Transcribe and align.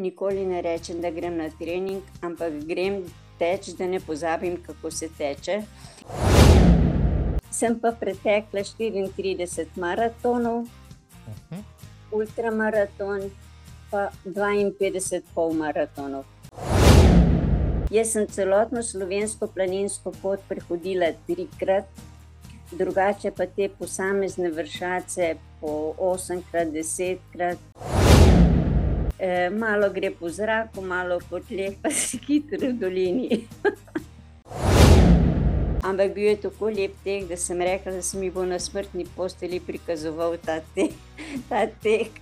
nikoli 0.00 0.46
ne 0.46 0.62
rečem, 0.62 1.00
da 1.00 1.10
grem 1.10 1.36
na 1.36 1.50
trening, 1.58 2.02
ampak 2.24 2.56
grem 2.66 3.02
teč, 3.38 3.72
da 3.78 3.86
ne 3.86 4.00
pozabim, 4.00 4.56
kako 4.66 4.90
se 4.90 5.08
teče. 5.18 5.60
Sem 7.50 7.78
pa 7.80 7.92
pretekla 7.92 8.64
34 8.64 9.66
maratonov, 9.76 10.64
uh 10.64 11.38
-huh. 11.50 11.62
ultramaraton, 12.12 13.30
pa 13.90 14.08
52 14.24 15.22
polmaratonov. 15.34 16.24
Jaz 17.90 18.12
sem 18.12 18.26
celotno 18.26 18.82
slovensko 18.82 19.46
planinsko 19.46 20.12
pot 20.22 20.40
prehodila 20.48 21.08
trikrat, 21.26 21.84
drugače 22.72 23.30
pa 23.30 23.46
te 23.46 23.68
posamezne 23.78 24.50
vršace 24.50 25.34
po 25.60 25.94
8krat, 25.98 26.70
10krat. 26.70 27.89
E, 29.20 29.50
malo 29.50 29.90
gre 29.90 30.10
po 30.10 30.28
zraku, 30.32 30.80
malo 30.80 31.18
po 31.28 31.40
tleh, 31.44 31.76
pa 31.82 31.90
si 31.92 32.16
hitro 32.24 32.56
v 32.56 32.72
dolini. 32.72 33.28
Ampak 35.88 36.14
bil 36.14 36.24
je 36.24 36.36
tako 36.48 36.70
lep 36.72 36.96
tek, 37.04 37.28
da 37.28 37.36
sem 37.36 37.60
rekla, 37.60 37.92
da 37.92 38.02
se 38.02 38.16
mi 38.16 38.30
bo 38.32 38.46
na 38.48 38.56
smrtni 38.58 39.04
posteli 39.16 39.60
prikazoval 39.60 40.38
ta 40.40 40.60
tek. 40.74 40.96
Ta 41.48 41.66
tek. 41.68 42.16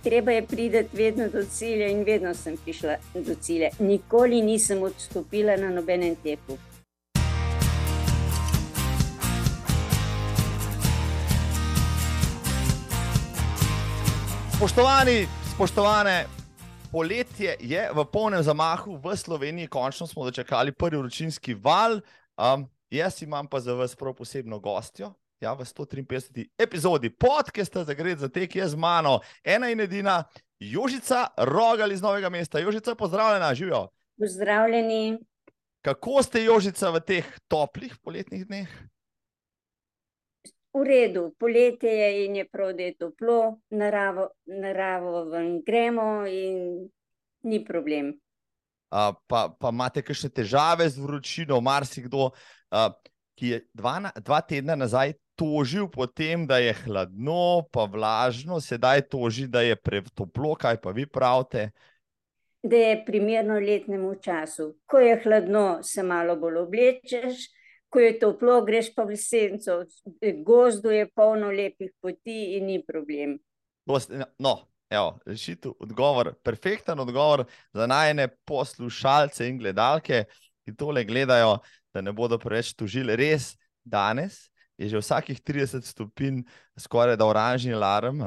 Treba 0.00 0.32
je 0.32 0.46
priti 0.48 0.86
vedno 0.92 1.28
do 1.28 1.44
cilja, 1.44 1.92
in 1.92 2.00
vedno 2.04 2.32
sem 2.34 2.56
prišla 2.56 2.96
do 3.14 3.36
cilja. 3.36 3.68
Nikoli 3.78 4.40
nisem 4.40 4.82
odstopila 4.82 5.56
na 5.60 5.68
nobenem 5.68 6.16
teku. 6.16 6.56
Spoštovani, 14.60 15.26
spoštovane, 15.54 16.26
poletje 16.92 17.56
je 17.60 17.80
v 17.96 18.04
polnem 18.12 18.42
zamahu 18.44 19.00
v 19.00 19.16
Sloveniji, 19.16 19.72
končno 19.72 20.04
smo 20.06 20.24
dočekali 20.24 20.72
prvi 20.72 21.00
vročinski 21.00 21.54
val. 21.54 21.96
Um, 22.36 22.68
jaz 22.92 23.22
imam 23.22 23.48
pa 23.48 23.60
za 23.60 23.72
vas 23.72 23.96
prav 23.96 24.12
posebno 24.14 24.58
gostjo. 24.60 25.14
Ja, 25.40 25.56
v 25.56 25.64
153. 25.64 26.44
epizodi 26.60 27.08
podcasta 27.08 27.84
za 27.84 27.94
Gred 27.94 28.18
za 28.18 28.28
tek 28.28 28.56
je 28.56 28.68
z 28.68 28.76
mano 28.76 29.20
ena 29.44 29.70
in 29.72 29.80
edina 29.80 30.24
Jožica 30.58 31.32
Rogal 31.38 31.92
iz 31.92 32.02
Novega 32.02 32.28
mesta. 32.28 32.60
Jožica, 32.60 32.94
pozdravljena, 32.94 33.54
živijo. 33.54 33.88
Pozdravljeni. 34.18 35.18
Kako 35.80 36.22
ste, 36.22 36.44
Jožica, 36.44 36.90
v 36.90 37.00
teh 37.00 37.24
toplih 37.48 37.96
poletnih 38.04 38.44
dneh? 38.44 38.68
V 40.72 40.84
redu, 40.86 41.34
poletje 41.38 41.90
je 41.90 42.24
in 42.24 42.36
je 42.36 42.44
prav, 42.48 42.72
da 42.78 42.82
je 42.82 42.94
toplo, 42.94 43.58
naravo, 43.70 44.28
naravo 44.46 45.24
ven 45.30 45.62
gremo 45.66 46.26
in 46.26 46.88
ni 47.42 47.64
problem. 47.64 48.12
Uh, 48.90 49.14
pa, 49.26 49.48
pa 49.50 49.70
imate 49.70 50.02
kakšne 50.02 50.30
težave 50.34 50.86
z 50.90 50.98
vročino, 51.02 51.60
marsikdo, 51.62 52.30
uh, 52.30 52.88
ki 53.38 53.52
je 53.54 53.60
dva, 53.74 54.12
dva 54.22 54.40
tedna 54.46 54.76
nazaj 54.78 55.14
tožil 55.38 55.88
po 55.90 56.06
tem, 56.06 56.46
da 56.46 56.58
je 56.58 56.74
hladno, 56.84 57.66
pa 57.72 57.86
vlažno, 57.90 58.60
sedaj 58.60 59.08
toži, 59.08 59.46
da 59.48 59.62
je 59.64 59.76
pretoplo, 59.76 60.54
kaj 60.54 60.80
pa 60.82 60.92
vi 60.94 61.06
pravite. 61.06 61.70
Da 62.62 62.76
je 62.76 62.98
primerno 63.06 63.56
letnemu 63.58 64.14
času. 64.20 64.74
Ko 64.86 65.00
je 65.00 65.16
hladno, 65.24 65.80
se 65.82 66.02
malo 66.02 66.36
bolj 66.36 66.60
oblečeš, 66.66 67.46
ko 67.90 68.00
je 68.00 68.18
toplo, 68.22 68.60
greš 68.66 68.92
pa 68.94 69.04
v 69.04 69.16
senco, 69.18 69.80
gozdu 70.46 70.92
je 70.94 71.08
polno 71.10 71.50
lepih 71.50 71.90
poti 72.00 72.56
in 72.56 72.68
ni 72.70 72.78
problem. 72.86 73.38
No, 74.38 74.54
evo, 74.90 75.18
rešitev, 75.26 75.74
odgovor, 75.82 76.32
perfekten 76.42 77.00
odgovor 77.02 77.44
za 77.74 77.86
najne 77.90 78.28
poslušalce 78.46 79.48
in 79.48 79.58
gledalke, 79.58 80.24
ki 80.64 80.76
tole 80.78 81.04
gledajo, 81.04 81.58
da 81.94 82.02
ne 82.04 82.14
bodo 82.14 82.38
preveč 82.38 82.72
tužili. 82.78 83.16
Res, 83.18 83.56
danes 83.82 84.46
je 84.80 84.88
že 84.88 85.02
vsakih 85.02 85.42
30 85.42 85.84
stopinj 85.84 86.44
skoraj 86.78 87.18
da 87.20 87.26
oranžni 87.26 87.74
alarm, 87.74 88.22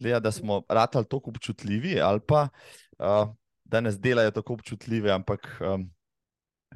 gleda, 0.00 0.20
da 0.20 0.32
smo 0.32 0.62
ratali 0.68 1.06
tako 1.06 1.30
občutljivi 1.30 2.00
ali 2.00 2.20
pa 2.20 2.48
uh, 2.98 3.28
da 3.64 3.80
nas 3.80 4.00
delajo 4.00 4.30
tako 4.30 4.52
občutljive, 4.52 5.12
ampak 5.12 5.60
um, 5.60 5.90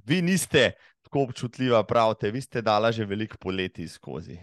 vi 0.04 0.22
niste 0.22 0.72
tako 1.12 1.24
občutljiva, 1.24 1.84
pravite, 1.84 2.30
vi 2.30 2.40
ste 2.40 2.62
dala 2.62 2.92
že 2.92 3.04
veliko 3.04 3.36
poleti 3.36 3.88
skozi. 3.88 4.38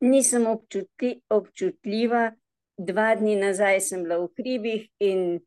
Nisem 0.00 0.46
občutli, 0.46 1.20
občutljiva, 1.30 2.32
dva 2.78 3.14
dni 3.14 3.36
nazaj 3.38 3.80
sem 3.80 4.02
bila 4.02 4.18
v 4.18 4.28
hribih 4.38 4.88
in 4.98 5.38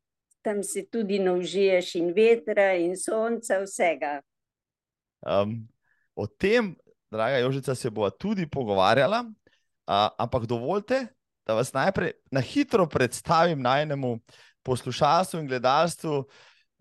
tam 0.42 0.64
se 0.64 0.86
tudi 0.88 1.20
naužiješ, 1.20 1.96
in 1.96 2.14
vetra, 2.16 2.74
in 2.80 2.96
sonca, 2.96 3.60
vsega. 3.60 4.22
Um, 5.20 5.68
o 6.16 6.26
tem, 6.28 6.76
draga 7.12 7.38
Jožica, 7.44 7.76
se 7.76 7.90
bo 7.90 8.10
tudi 8.10 8.48
pogovarjala, 8.48 9.22
uh, 9.28 10.10
ampak 10.18 10.48
dovolite, 10.48 11.08
da 11.46 11.54
vas 11.54 11.74
najprej 11.74 12.16
na 12.32 12.40
hitro 12.40 12.88
predstavim 12.88 13.62
najnemu 13.62 14.20
poslušalstvu 14.64 15.40
in 15.44 15.48
gledalstvu. 15.48 16.24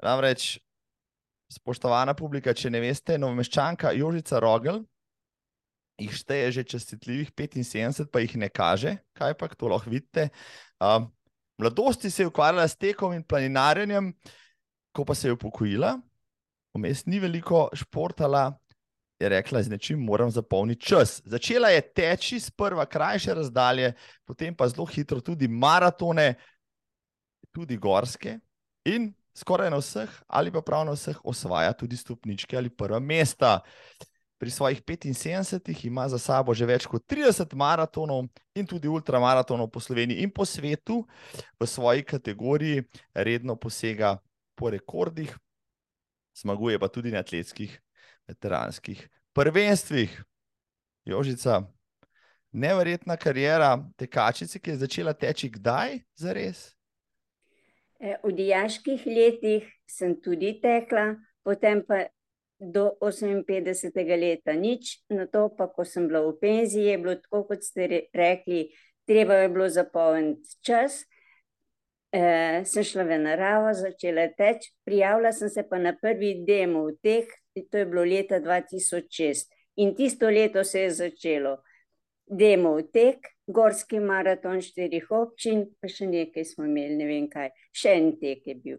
Namreč 0.02 0.60
spoštovana 1.50 2.14
publika, 2.14 2.54
če 2.54 2.70
ne 2.70 2.80
veste, 2.82 3.18
novomeščanka 3.18 3.92
Jožica 3.98 4.40
Rogel, 4.42 4.82
jih 6.00 6.12
šteje 6.16 6.52
že 6.56 6.64
čestitljivih 6.64 7.32
75, 7.36 8.08
pa 8.12 8.22
jih 8.22 8.36
ne 8.40 8.48
kaže, 8.48 8.96
kaj 9.16 9.34
pa 9.36 9.50
to 9.52 9.68
lahko 9.68 9.90
vidite. 9.90 10.30
Uh, 10.80 11.04
mladosti 11.60 12.10
se 12.10 12.22
je 12.22 12.30
ukvarjala 12.30 12.68
s 12.68 12.76
tekom 12.76 13.12
in 13.12 13.24
planinarjenjem, 13.24 14.14
ko 14.96 15.04
pa 15.04 15.14
se 15.14 15.28
je 15.28 15.36
upokojila, 15.36 15.98
vmes 16.74 17.06
ni 17.06 17.20
veliko 17.20 17.68
športala. 17.74 18.50
Je 19.20 19.28
rekla, 19.28 19.60
z 19.60 19.68
nečim 19.68 20.00
moram 20.00 20.30
zapolniti 20.32 20.86
čas. 20.88 21.18
Začela 21.28 21.68
je 21.68 21.82
teči 21.92 22.38
sprva 22.40 22.86
krajše 22.88 23.34
razdalje, 23.36 23.90
potem 24.24 24.54
pa 24.56 24.64
zelo 24.64 24.86
hitro 24.88 25.20
tudi 25.20 25.44
maratone, 25.44 26.38
tudi 27.52 27.76
gorske. 27.76 28.38
In 28.88 29.10
skoraj 29.34 29.70
na 29.70 29.78
vseh, 29.80 30.10
ali 30.26 30.52
pa 30.52 30.62
prav 30.62 30.84
na 30.86 30.94
vseh, 30.96 31.18
osvaja 31.24 31.72
tudi 31.72 31.96
stopničke 31.96 32.56
ali 32.56 32.70
prva 32.70 32.98
mesta. 32.98 33.60
Pri 34.40 34.50
svojih 34.50 34.82
75 34.82 35.86
ima 35.86 36.08
za 36.08 36.18
sabo 36.18 36.54
že 36.54 36.66
več 36.66 36.86
kot 36.88 37.04
30 37.04 37.54
maratonov 37.54 38.24
in 38.56 38.66
tudi 38.66 38.88
ultramaratonov 38.88 39.68
po 39.68 39.80
Sloveniji 39.80 40.24
in 40.24 40.30
po 40.32 40.44
svetu, 40.44 41.04
v 41.60 41.66
svoji 41.66 42.02
kategoriji 42.02 42.84
redno 43.14 43.56
posega 43.56 44.16
po 44.56 44.70
rekordih, 44.70 45.36
zmaguje 46.40 46.78
pa 46.78 46.88
tudi 46.88 47.12
na 47.12 47.20
atletskih, 47.20 47.80
veteranskih 48.28 49.08
prvenstvih. 49.32 50.22
Jožica, 51.04 51.62
neverjetna 52.52 53.16
karijera 53.16 53.78
tekačice, 53.96 54.58
ki 54.58 54.70
je 54.70 54.76
začela 54.76 55.12
teči 55.12 55.50
kdaj 55.50 56.00
za 56.16 56.32
res? 56.32 56.79
Eh, 58.00 58.16
v 58.24 58.32
dijaških 58.32 59.02
letih 59.06 59.66
sem 59.84 60.14
tudi 60.24 60.54
tekla, 60.62 61.18
potem 61.44 61.82
pa 61.84 62.06
do 62.56 62.96
58. 63.00 64.16
leta 64.16 64.54
nič, 64.56 65.04
na 65.12 65.26
to 65.26 65.50
pa, 65.52 65.68
ko 65.68 65.84
sem 65.84 66.08
bila 66.08 66.24
v 66.24 66.32
penziji, 66.40 66.86
je 66.88 66.98
bilo 66.98 67.14
tako, 67.20 67.44
kot 67.52 67.64
ste 67.64 68.08
rekli, 68.16 68.70
treba 69.04 69.42
je 69.42 69.48
bilo 69.52 69.68
zapolniti 69.68 70.56
čas. 70.64 71.04
E, 72.12 72.64
sem 72.64 72.84
šla 72.84 73.04
v 73.04 73.20
naravo, 73.20 73.68
začela 73.76 74.30
teči, 74.32 74.72
prijavila 74.84 75.32
sem 75.36 75.52
se 75.52 75.62
pa 75.68 75.78
na 75.78 75.92
prvi 75.92 76.40
demo 76.48 76.88
v 76.88 76.96
teh, 77.04 77.28
to 77.68 77.84
je 77.84 77.86
bilo 77.86 78.04
leta 78.04 78.40
2006 78.40 79.44
in 79.76 79.92
tisto 79.94 80.26
leto 80.26 80.64
se 80.64 80.88
je 80.88 80.90
začelo. 80.90 81.60
Demo 82.30 82.76
v 82.76 82.84
tek, 82.94 83.26
gorski 83.50 83.98
maraton 83.98 84.60
štirih 84.62 85.08
občin, 85.10 85.64
pa 85.82 85.90
še 85.90 86.06
nekaj 86.06 86.46
smo 86.46 86.68
imeli, 86.68 86.94
ne 87.00 87.08
vem 87.08 87.26
kaj, 87.30 87.50
še 87.74 87.96
en 87.98 88.12
tek 88.20 88.46
je 88.46 88.54
bil. 88.54 88.78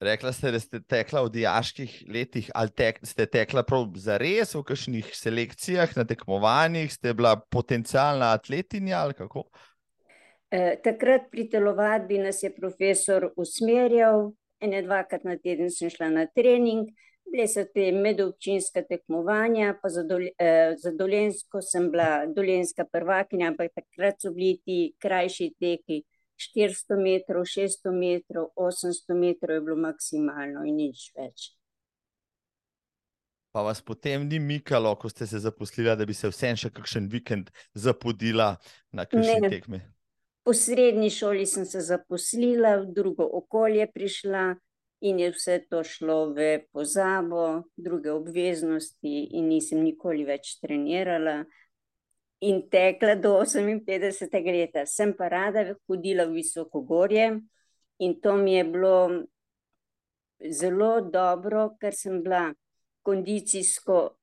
Rekla 0.00 0.32
ste, 0.32 0.48
da 0.54 0.60
ste 0.62 0.80
tekla 0.80 1.20
v 1.26 1.32
diaških 1.34 1.96
letih, 2.08 2.46
ali 2.56 2.72
tek, 2.72 3.02
ste 3.04 3.26
tekla 3.28 3.66
prav 3.68 3.84
za 4.00 4.16
res 4.16 4.54
v 4.56 4.62
kakšnih 4.64 5.10
selekcijah, 5.12 5.92
na 5.98 6.06
tekmovanjih, 6.08 6.88
ste 6.88 7.12
bila 7.12 7.34
potencijalna 7.36 8.30
atletinja 8.32 9.02
ali 9.04 9.18
kako? 9.18 9.44
E, 10.48 10.80
takrat 10.80 11.28
pri 11.28 11.50
telovadbi 11.52 12.16
nas 12.24 12.40
je 12.40 12.48
profesor 12.54 13.28
usmerjal, 13.36 14.30
ene 14.64 14.80
dvakrat 14.88 15.28
na 15.28 15.36
teden 15.36 15.68
sem 15.68 15.92
šla 15.92 16.08
na 16.16 16.24
trening, 16.32 16.88
bile 17.30 17.46
so 17.48 17.64
te 17.74 17.90
medobčinska 17.92 18.82
tekmovanja, 18.88 19.74
pa 19.82 19.88
za, 19.88 20.02
dol, 20.06 20.26
eh, 20.38 20.74
za 20.78 20.92
Dolensko 20.96 21.62
sem 21.62 21.90
bila 21.90 22.26
dolenska 22.26 22.84
prvakinja, 22.84 23.50
ampak 23.52 23.72
takrat 23.74 24.20
so 24.22 24.34
bili 24.34 24.58
ti 24.64 24.80
krajši 24.98 25.52
teki. 25.60 26.02
400 26.40 26.96
metrov, 26.96 27.44
600 27.44 27.92
metrov, 27.92 28.48
800 28.56 29.14
metrov 29.14 29.58
je 29.58 29.60
bilo 29.60 29.76
maksimalno 29.76 30.64
in 30.64 30.78
nič 30.80 31.10
več. 31.12 31.50
Pa 33.52 33.64
vas 33.66 33.82
potem 33.82 34.24
ni 34.28 34.38
mikalo, 34.38 34.94
ko 34.96 35.10
ste 35.10 35.26
se 35.26 35.38
zaposlili, 35.42 35.90
da 35.98 36.06
bi 36.06 36.14
se 36.14 36.30
vsem 36.30 36.56
še 36.56 36.70
kakšen 36.72 37.10
vikend 37.12 37.50
zapodila 37.74 38.54
na 38.94 39.04
kakšni 39.04 39.50
tekmi? 39.50 39.82
Po 40.46 40.54
srednji 40.56 41.10
šoli 41.12 41.44
sem 41.46 41.66
se 41.68 41.82
zaposlila, 41.84 42.78
v 42.80 42.94
drugo 42.94 43.26
okolje 43.26 43.84
prišla 43.92 44.54
in 45.00 45.18
je 45.18 45.30
vse 45.32 45.58
to 45.70 45.82
šlo 45.84 46.32
v 46.36 46.60
pozabo, 46.72 47.64
druge 47.76 48.12
obveznosti 48.12 49.14
in 49.36 49.48
nisem 49.48 49.82
nikoli 49.84 50.26
več 50.28 50.58
trenirala 50.60 51.44
in 52.40 52.62
tekla 52.70 53.14
do 53.16 53.34
58. 53.44 54.44
leta. 54.44 54.86
Sem 54.86 55.12
pa 55.16 55.28
rada 55.28 55.74
hodila 55.88 56.26
v 56.28 56.40
visoko 56.40 56.80
gorje 56.80 57.40
in 58.00 58.20
to 58.20 58.36
mi 58.36 58.54
je 58.54 58.64
bilo 58.64 58.96
zelo 60.48 61.00
dobro, 61.00 61.76
ker 61.80 61.94
sem 61.94 62.22
bila 62.22 62.54
kondicijsko 63.02 64.16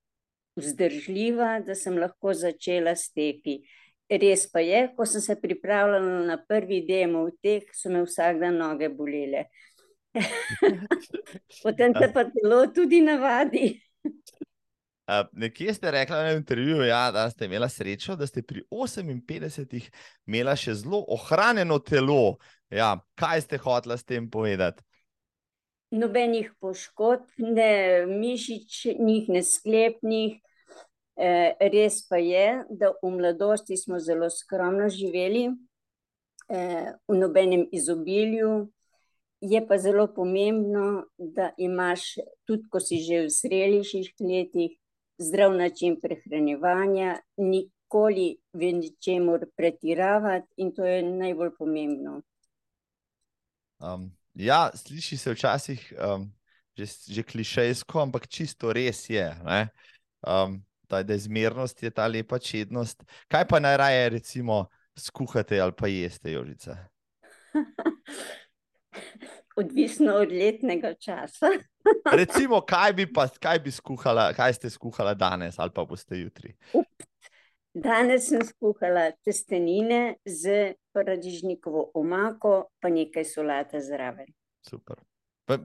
vzdržljiva, 0.57 1.59
da 1.65 1.75
sem 1.75 1.97
lahko 1.97 2.33
začela 2.33 2.95
steki. 2.95 3.61
Res 4.09 4.47
pa 4.49 4.63
je, 4.63 4.87
ko 4.95 5.05
sem 5.05 5.21
se 5.21 5.35
pripravljala 5.41 6.25
na 6.25 6.37
prvi 6.47 6.81
demo 6.87 7.25
v 7.27 7.35
teh, 7.43 7.65
so 7.75 7.91
me 7.91 8.05
vsak 8.05 8.39
dan 8.41 8.57
noge 8.61 8.89
bolele. 8.89 9.47
Potem 11.63 11.93
te 11.93 12.09
pa 12.13 12.23
telo 12.31 12.65
tudi 12.73 13.01
navadi. 13.01 13.75
Uh, 15.07 15.23
nekje 15.31 15.73
ste 15.73 15.91
rekli 15.91 16.15
na 16.15 16.31
intervjuju, 16.35 16.83
ja, 16.89 17.11
da 17.11 17.29
ste 17.29 17.45
imeli 17.45 17.69
srečo, 17.69 18.15
da 18.15 18.27
ste 18.27 18.43
pri 18.43 18.63
58 18.71 19.89
imeli 20.27 20.55
še 20.59 20.75
zelo 20.81 21.05
ohranjeno 21.15 21.79
telo. 21.79 22.37
Ja, 22.69 22.97
kaj 23.15 23.45
ste 23.47 23.61
hoteli 23.63 23.97
s 23.97 24.03
tem 24.03 24.27
povedati? 24.29 24.83
Nobenih 25.95 26.51
poškodb, 26.59 27.31
ne 27.39 28.03
mišičnih, 28.11 29.29
ne 29.31 29.43
sklepnih, 29.43 30.41
Eh, 31.17 31.55
res 31.73 32.03
pa 32.05 32.19
je, 32.21 32.61
da 32.69 32.91
v 33.01 33.09
mladosti 33.09 33.73
smo 33.77 33.97
zelo 33.99 34.29
skromno 34.29 34.85
živeli, 34.89 35.49
eh, 36.49 36.93
v 37.07 37.15
nobenem 37.17 37.65
izobilju. 37.71 38.69
Je 39.41 39.59
pa 39.67 39.77
zelo 39.77 40.07
pomembno, 40.13 41.05
da 41.17 41.51
imaš, 41.57 42.15
tudi 42.45 42.65
ko 42.71 42.79
si 42.81 42.97
že 43.05 43.27
v 43.27 43.29
zrelejših 43.29 44.13
letih, 44.19 44.77
zdrav 45.17 45.53
način 45.53 45.99
prehranevanja, 46.01 47.19
nikoli 47.37 48.37
v 48.53 48.71
ničemur 48.79 49.45
pretiravati, 49.55 50.47
in 50.57 50.73
to 50.73 50.85
je 50.85 51.03
najbolj 51.03 51.53
pomembno. 51.57 52.21
Um, 53.79 54.09
ja, 54.33 54.71
sliši 54.73 55.17
se 55.17 55.33
včasih 55.33 55.93
um, 55.93 56.31
že, 56.77 56.85
že 57.09 57.23
klišejsko, 57.25 58.01
ampak 58.05 58.29
čisto 58.29 58.73
res 58.73 59.09
je. 59.09 59.25
Um, 60.21 60.61
ta 60.87 61.01
izmernost 61.01 61.83
je 61.83 61.91
ta 61.91 62.07
lepa 62.07 62.39
čednost. 62.39 63.03
Kaj 63.27 63.47
pa 63.49 63.59
najraje, 63.59 64.09
recimo, 64.09 64.67
skuhate 64.97 65.59
ali 65.61 65.73
pa 65.77 65.87
jeste, 65.87 66.31
Jožica? 66.31 66.77
Odvisno 69.57 70.13
od 70.21 70.31
letnega 70.31 70.93
časa. 70.93 71.49
recimo, 72.19 72.61
kaj 72.61 72.93
bi, 72.93 73.07
pa, 73.13 73.27
kaj 73.41 73.59
bi 73.59 73.71
skuhala, 73.71 74.29
kaj 74.37 74.53
ste 74.53 74.69
skuhala 74.69 75.13
danes 75.13 75.59
ali 75.59 75.73
pa 75.73 75.85
boste 75.85 76.19
jutri? 76.19 76.53
Danes 77.73 78.29
sem 78.29 78.41
skuhala 78.45 79.11
testenine 79.25 80.17
z 80.25 80.73
paradižnikovo 80.93 81.91
omako, 81.93 82.69
pa 82.81 82.89
nekaj 82.89 83.25
solata 83.25 83.81
zraven. 83.81 84.29
Super. 84.65 84.97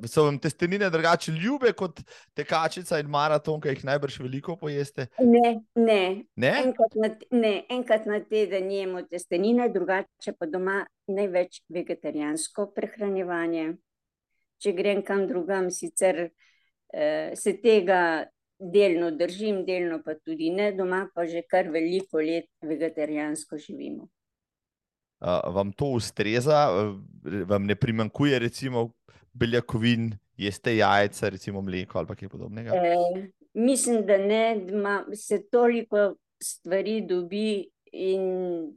So 0.07 0.25
vam 0.25 0.39
testenine 0.39 0.91
drugače 0.91 1.33
ljube 1.33 1.73
kot 1.73 2.01
tekačica 2.35 3.01
in 3.03 3.09
maraton, 3.11 3.61
ki 3.61 3.73
jih 3.73 3.85
najbrž 3.85 4.21
veliko 4.23 4.55
pojeste? 4.57 5.09
Ne, 5.19 5.63
ne. 5.75 6.03
ne? 6.37 6.53
Enkrat, 6.65 6.95
na, 6.95 7.11
ne 7.31 7.55
enkrat 7.71 8.07
na 8.07 8.21
teden 8.21 8.71
jemo 8.71 9.03
testenine, 9.03 9.67
drugače 9.75 10.37
pa 10.39 10.47
doma 10.47 10.85
največ 11.11 11.65
vegetarijansko 11.75 12.69
prehranjevanje. 12.77 13.73
Če 14.63 14.77
grem 14.79 15.03
kam 15.03 15.27
drugam, 15.27 15.71
sicer 15.75 16.29
eh, 16.29 17.35
se 17.35 17.57
tega 17.59 18.29
delno 18.63 19.11
držim, 19.11 19.65
delno 19.67 19.99
pa 20.05 20.15
tudi 20.15 20.53
ne, 20.55 20.71
doma 20.79 21.09
pa 21.15 21.27
že 21.27 21.43
kar 21.51 21.71
veliko 21.75 22.23
let 22.23 22.47
vegetarijansko 22.63 23.59
živimo. 23.59 24.07
Uh, 25.23 25.39
vam 25.55 25.71
to 25.73 25.93
ustreza, 25.99 26.67
vam 27.47 27.67
ne 27.67 27.75
primankuje, 27.79 28.39
recimo, 28.39 28.91
beljakovin, 29.33 30.13
jeste 30.37 30.77
jajca, 30.77 31.29
recimo 31.29 31.63
mleko 31.63 31.99
ali 31.99 32.17
kaj 32.17 32.29
podobnega? 32.29 32.75
E, 32.75 33.31
mislim, 33.55 34.07
da 34.07 34.19
ne, 34.19 34.57
da 34.67 35.17
se 35.17 35.43
toliko 35.51 36.15
stvari 36.43 37.01
dobi 37.07 37.71
in 37.93 38.23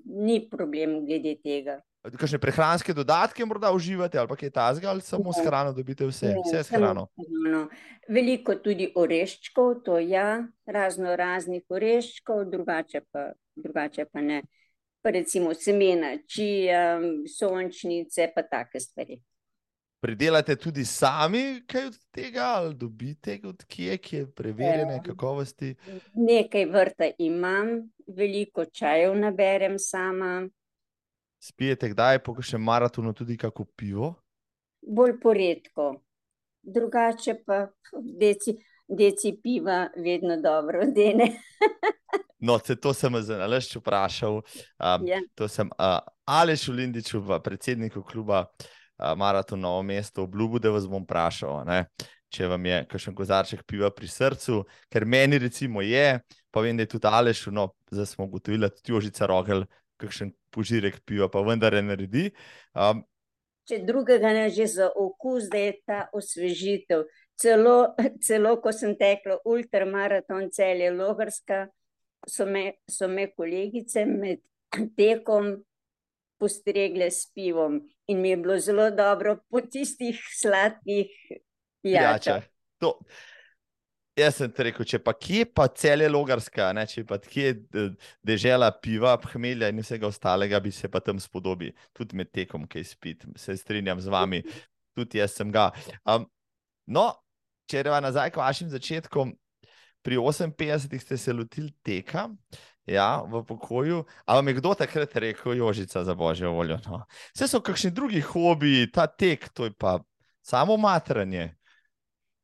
ni 0.05 0.47
problem 0.51 1.05
glede 1.05 1.35
tega. 1.43 1.79
Kakšne 2.05 2.37
prehranske 2.37 2.93
dodatke 2.93 3.45
morda 3.45 3.71
uživate, 3.73 4.19
ali 4.21 4.29
pa 4.29 4.35
kaj 4.37 4.51
tasga, 4.53 4.89
ali 4.91 5.01
samo 5.01 5.33
s 5.33 5.41
hrano 5.41 5.71
dobite 5.73 6.05
vse, 6.05 6.35
ne, 6.35 6.43
vse 6.45 6.63
s 6.63 6.69
hrano? 6.69 7.07
hrano? 7.17 7.63
Veliko 8.07 8.55
tudi 8.61 8.91
oreščkov, 8.95 9.79
to 9.85 9.97
ja, 9.99 10.43
razno 10.69 11.15
raznih 11.17 11.63
oreščkov, 11.69 12.43
drugače 12.51 13.01
pa, 13.11 13.31
drugače 13.55 14.05
pa 14.11 14.21
ne. 14.21 14.43
Pa 15.01 15.13
recimo 15.13 15.53
semena, 15.53 16.15
čija, 16.29 16.99
sončnice, 17.29 18.29
pa 18.35 18.45
take 18.45 18.79
stvari 18.81 19.17
pridelate 20.05 20.55
tudi 20.55 20.85
sami 20.85 21.63
kaj 21.67 21.87
od 21.87 21.95
tega, 22.11 22.43
ali 22.55 22.75
dobite 22.75 23.39
od 23.43 23.63
kje, 23.65 23.97
ki 23.97 24.15
je 24.15 24.25
preverjene 24.31 24.99
kakovosti? 25.05 25.75
Nekaj 26.13 26.65
vrta 26.65 27.07
imam, 27.17 27.71
veliko 28.07 28.65
čajev 28.65 29.15
naberem 29.17 29.79
sama. 29.79 30.43
Spijete 31.41 31.89
kdaj, 31.89 32.19
po 32.21 32.37
še 32.41 32.61
maratonu, 32.61 33.15
tudi 33.17 33.37
kako 33.37 33.65
pivo? 33.65 34.13
Bolj 34.85 35.17
poredko. 35.23 35.95
Drugače 36.61 37.39
pa 37.45 37.63
deci, 38.21 38.53
deci 38.85 39.33
piva 39.41 39.87
vedno 39.97 40.37
dobro 40.37 40.85
dene. 40.85 41.31
no, 42.45 42.59
se 42.59 42.77
to 42.77 42.93
sem 42.93 43.21
zdaj 43.25 43.59
vprašal. 43.73 44.43
Um, 44.77 45.09
ja. 45.09 45.25
To 45.33 45.49
sem 45.49 45.73
uh, 45.81 45.97
Aleš 46.29 46.69
Ulindič, 46.69 47.15
predsednik 47.41 47.97
kluba 48.05 48.45
maraton 48.97 49.59
Novo 49.59 49.83
mesto, 49.83 50.23
obljubil, 50.23 50.59
da 50.63 50.71
vas 50.71 50.87
bom 50.87 51.03
vprašal, 51.03 51.63
ne, 51.67 51.85
če 52.33 52.49
vam 52.51 52.65
je 52.65 52.81
kakšen 52.91 53.15
kozarček 53.15 53.63
piva 53.67 53.89
pri 53.93 54.07
srcu, 54.11 54.63
ker 54.91 55.05
meni 55.05 55.39
recimo 55.39 55.83
je, 55.85 56.19
pa 56.51 56.63
vem, 56.63 56.77
da 56.77 56.85
je 56.85 56.93
tudi 56.95 57.11
Aleš, 57.11 57.47
no, 57.55 57.69
zdaj 57.91 58.13
smo 58.13 58.29
ugotovili, 58.29 58.65
da 58.65 58.71
tudi 58.73 58.95
Jožica 58.95 59.27
Rogel, 59.29 59.65
kakšen 60.01 60.31
požirek 60.51 61.01
piva, 61.07 61.29
pa 61.31 61.43
vendar 61.43 61.75
je 61.75 61.83
naredi. 61.83 62.25
Um, 62.75 63.03
če 63.65 63.81
drugega 63.87 64.33
ne 64.35 64.49
že 64.53 64.67
za 64.69 64.89
okus, 64.95 65.49
da 65.51 65.61
je 65.61 65.77
ta 65.87 65.99
osvežitev. 66.13 67.05
Celo, 67.39 67.95
celo 68.25 68.55
ko 68.63 68.73
sem 68.75 68.95
tekla 68.99 69.39
ultramaraton 69.45 70.51
celje 70.53 70.91
Logarska, 70.93 71.65
so 72.27 72.45
me, 72.45 72.79
so 72.89 73.07
me 73.07 73.29
kolegice 73.33 74.05
med 74.05 74.43
tekom 74.99 75.55
postregle 76.39 77.11
s 77.11 77.31
pivom 77.33 77.79
in 78.07 78.21
mi 78.21 78.29
je 78.29 78.37
bilo 78.37 78.59
zelo 78.59 78.89
dobro 78.91 79.37
po 79.49 79.61
tistih 79.61 80.19
sladkih 80.39 81.11
pijačah. 81.81 82.43
Jaz 84.15 84.37
sem 84.39 84.51
rekel, 84.63 84.87
če 84.87 85.01
pa 85.03 85.11
kje 85.11 85.43
pa 85.51 85.65
cel 85.75 86.05
je 86.05 86.07
logarska, 86.07 86.69
ne, 86.75 86.85
če 86.87 87.03
pa 87.07 87.17
kje 87.19 87.49
dežela 88.23 88.69
piva, 88.79 89.17
hmelja 89.33 89.67
in 89.73 89.81
vsega 89.83 90.07
ostalega, 90.07 90.61
bi 90.63 90.71
se 90.71 90.87
pa 90.87 91.01
tam 91.03 91.19
spodobi, 91.19 91.73
tudi 91.91 92.15
med 92.15 92.31
tekom, 92.31 92.63
kaj 92.71 92.87
spit. 92.87 93.25
Se 93.35 93.57
strinjam 93.59 93.99
z 93.99 94.13
vami, 94.13 94.39
tudi 94.95 95.19
jaz 95.19 95.35
sem 95.35 95.51
ga. 95.51 95.67
Um, 96.07 96.29
no, 96.87 97.09
če 97.67 97.83
reva 97.89 97.99
nazaj 97.99 98.31
k 98.31 98.39
vašim 98.39 98.71
začetkom, 98.71 99.35
pri 100.05 100.21
58 100.21 101.03
ste 101.03 101.19
se 101.19 101.35
lotili 101.35 101.73
teka. 101.83 102.29
Ja, 102.85 103.23
v 103.25 103.41
pokoju. 103.45 104.03
Ali 104.25 104.37
vam 104.37 104.47
je 104.47 104.53
kdo 104.53 104.73
takrat 104.73 105.15
rekel, 105.15 105.53
Jožica, 105.57 106.03
za 106.03 106.13
božjo 106.13 106.51
voljo? 106.51 106.77
No. 106.85 107.01
Vse 107.33 107.47
so 107.47 107.61
kakšni 107.61 107.91
drugi 107.91 108.21
hobiji, 108.21 108.91
ta 108.91 109.07
tek, 109.07 109.49
to 109.49 109.65
je 109.65 109.73
pa 109.73 109.99
samo 110.41 110.77
matranje. 110.77 111.55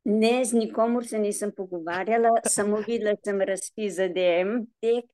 Ne, 0.03 0.45
z 0.45 0.53
nikomor 0.53 1.05
se 1.07 1.19
nisem 1.19 1.51
pogovarjala, 1.57 2.29
samo 2.50 2.81
videla 2.88 3.13
sem 3.25 3.41
razpis 3.41 3.95
za 3.95 4.07
DM 4.10 4.63
tek 4.81 5.05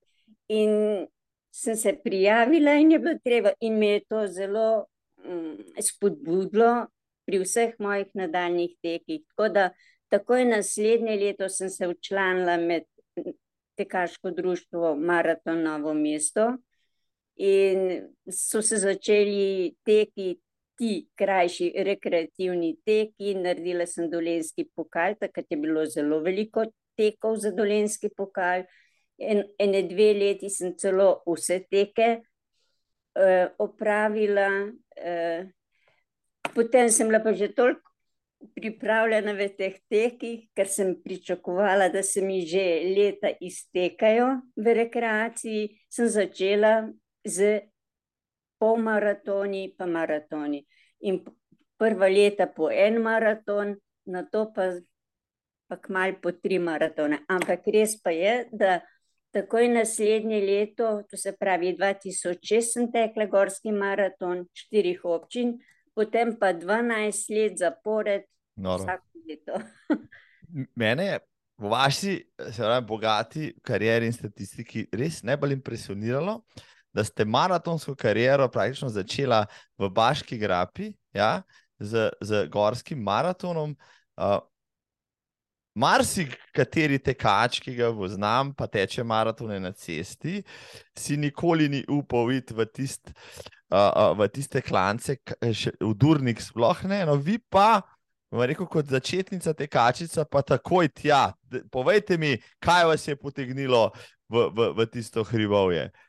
in 0.47 1.07
sem 1.51 1.75
se 1.75 1.93
prijavila 2.03 2.77
in 2.79 2.91
je 2.91 2.99
bilo 2.99 3.19
treba. 3.23 3.51
In 3.59 3.79
me 3.79 3.87
je 3.87 4.05
to 4.05 4.27
zelo 4.27 4.85
um, 5.25 5.57
spodbudilo 5.81 6.87
pri 7.25 7.41
vseh 7.43 7.73
mojih 7.79 8.07
nadaljnih 8.13 8.77
tekih. 8.81 9.25
Tako 9.27 9.49
da 9.49 9.69
takoj 10.07 10.45
naslednje 10.45 11.19
leto 11.19 11.49
sem 11.49 11.69
se 11.69 11.87
učlanila 11.87 12.57
med 12.57 12.87
tekaško 13.77 14.31
društvo 14.31 14.95
Maraton 14.95 15.61
Novo 15.63 15.93
mesto. 15.93 16.57
In 17.37 18.07
so 18.31 18.61
se 18.61 18.77
začeli 18.77 19.75
teki, 19.85 20.39
ti 20.77 21.07
krajši 21.15 21.71
rekreativni 21.85 22.75
teki, 22.85 23.35
naredila 23.37 23.85
sem 23.85 24.09
dolenski 24.09 24.65
pokal, 24.75 25.15
takrat 25.19 25.45
je 25.49 25.57
bilo 25.57 25.85
zelo 25.85 26.19
veliko 26.25 26.65
tekov 26.97 27.37
za 27.41 27.51
dolenski 27.53 28.09
pokal, 28.09 28.65
en, 29.17 29.43
ene 29.59 29.83
dve 29.89 30.11
leti 30.17 30.49
sem 30.49 30.73
celo 30.77 31.21
vse 31.29 31.59
teke 31.69 32.07
uh, 32.17 33.53
opravila, 33.61 34.49
uh, 34.69 35.45
potem 36.53 36.89
sem 36.89 37.09
bila 37.09 37.21
pa 37.21 37.33
že 37.33 37.53
toliko 37.53 37.86
pripravljena 38.55 39.33
v 39.37 39.47
teh 39.57 39.77
tekih, 39.89 40.47
ker 40.55 40.69
sem 40.69 40.95
pričakovala, 41.03 41.89
da 41.89 42.03
se 42.03 42.21
mi 42.21 42.41
že 42.45 42.63
leta 42.95 43.31
iztekajo 43.41 44.27
v 44.55 44.73
rekreaciji, 44.83 45.69
sem 45.89 46.07
začela 46.07 46.89
z 47.25 47.61
polmaratoni, 48.59 49.73
pa 49.77 49.85
maratoni. 49.85 50.63
In 51.05 51.21
prva 51.77 52.09
leta 52.09 52.47
po 52.47 52.69
en 52.71 53.01
maraton, 53.01 53.75
na 54.05 54.23
to 54.25 54.47
pa, 54.53 54.71
pa 55.69 55.77
kmalo 55.77 56.21
po 56.21 56.31
tri 56.31 56.59
maratone. 56.59 57.21
Ampak 57.29 57.67
res 57.73 57.97
pa 58.01 58.13
je, 58.15 58.45
da 58.51 58.81
takoj 59.35 59.67
naslednje 59.69 60.41
leto, 60.41 61.03
to 61.09 61.17
se 61.17 61.35
pravi 61.37 61.75
2006, 61.77 62.61
sem 62.73 62.91
tekla 62.91 63.27
gorski 63.29 63.71
maraton 63.71 64.45
štirih 64.55 65.03
občin, 65.05 65.57
potem 65.97 66.35
pa 66.37 66.53
12 66.53 67.33
let 67.33 67.57
zapored, 67.57 68.27
vsako 68.53 69.25
leto. 69.25 69.57
Mene 70.77 71.05
je 71.05 71.19
v 71.57 71.69
vaši, 71.69 72.13
se 72.51 72.61
pravi, 72.61 72.85
bogati 72.85 73.53
karieri 73.65 74.05
in 74.05 74.13
statistiki 74.13 74.85
res 74.93 75.23
najbolj 75.25 75.57
impresioniralo, 75.57 76.41
da 76.93 77.03
ste 77.05 77.25
maratonsko 77.25 77.95
kariero 77.97 78.45
praktično 78.49 78.89
začela 78.93 79.45
v 79.77 79.89
Baški 79.89 80.37
grapi, 80.37 80.91
ja, 81.13 81.41
z, 81.79 82.09
z 82.21 82.45
gorskim 82.53 83.01
maratonom. 83.03 83.75
Uh, 84.17 84.39
Marsikateri 85.77 86.97
tekač, 86.97 87.59
ki 87.61 87.75
ga 87.77 87.91
poznam, 87.93 88.49
pa 88.57 88.65
teče 88.65 89.03
maratone 89.05 89.59
na 89.61 89.69
cesti, 89.77 90.39
si 90.97 91.17
nikoli 91.21 91.67
ni 91.69 91.83
upal 91.85 92.31
iti 92.33 92.55
v, 92.57 92.65
tist, 92.65 93.11
uh, 93.71 94.13
v 94.17 94.27
tiste 94.31 94.61
klance, 94.61 95.17
v 95.41 95.93
Durnik, 95.95 96.41
sploh 96.41 96.83
ne. 96.87 97.03
No, 97.07 97.17
vi 97.19 97.37
pa, 97.39 97.83
rekel, 98.31 98.67
kot 98.67 98.89
začetnica 98.91 99.53
tekačica, 99.53 100.25
pa 100.25 100.43
takoj 100.43 100.89
tja. 100.91 101.31
Povejte 101.71 102.17
mi, 102.17 102.35
kaj 102.63 102.89
vas 102.91 103.07
je 103.07 103.15
potegnilo 103.15 103.89
v, 104.29 104.49
v, 104.51 104.73
v 104.77 104.89
tisto 104.91 105.23
hribovje. 105.23 105.87
Uh, 105.87 106.05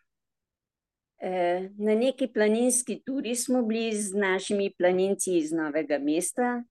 Eh, 1.20 1.70
na 1.78 1.94
neki 1.94 2.28
planinski 2.32 3.02
turi 3.06 3.34
smo 3.36 3.62
bili 3.62 3.96
z 3.96 4.14
našimi 4.14 4.74
planinci 4.78 5.36
iz 5.38 5.52
Novega 5.52 5.98
mesta, 5.98 6.62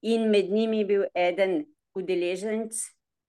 in 0.00 0.30
med 0.30 0.50
njimi 0.50 0.84
bil 0.84 1.04
eden 1.14 1.66
udeleženec 1.94 2.72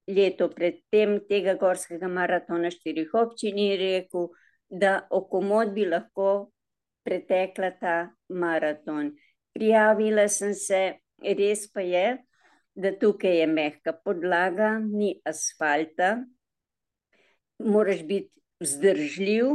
leto 0.07 0.47
predtem 0.49 1.19
tega 1.27 1.57
gorskega 1.59 2.07
maratona 2.07 2.71
štirih 2.71 3.11
občin 3.13 3.59
in 3.59 3.75
rekel, 3.79 4.29
da 4.69 5.07
okomod 5.11 5.73
bi 5.75 5.85
lahko 5.85 6.49
pretekla 7.03 7.71
ta 7.79 7.95
maraton. 8.29 9.13
Prijavila 9.53 10.27
sem 10.31 10.53
se, 10.57 10.81
res 11.21 11.67
pa 11.71 11.83
je, 11.85 12.17
da 12.75 12.91
tukaj 12.97 13.37
je 13.43 13.47
mehka 13.47 13.93
podlaga, 13.93 14.79
ni 14.79 15.13
asfalta, 15.29 16.23
moraš 17.61 18.01
biti 18.07 18.31
vzdržljiv, 18.63 19.45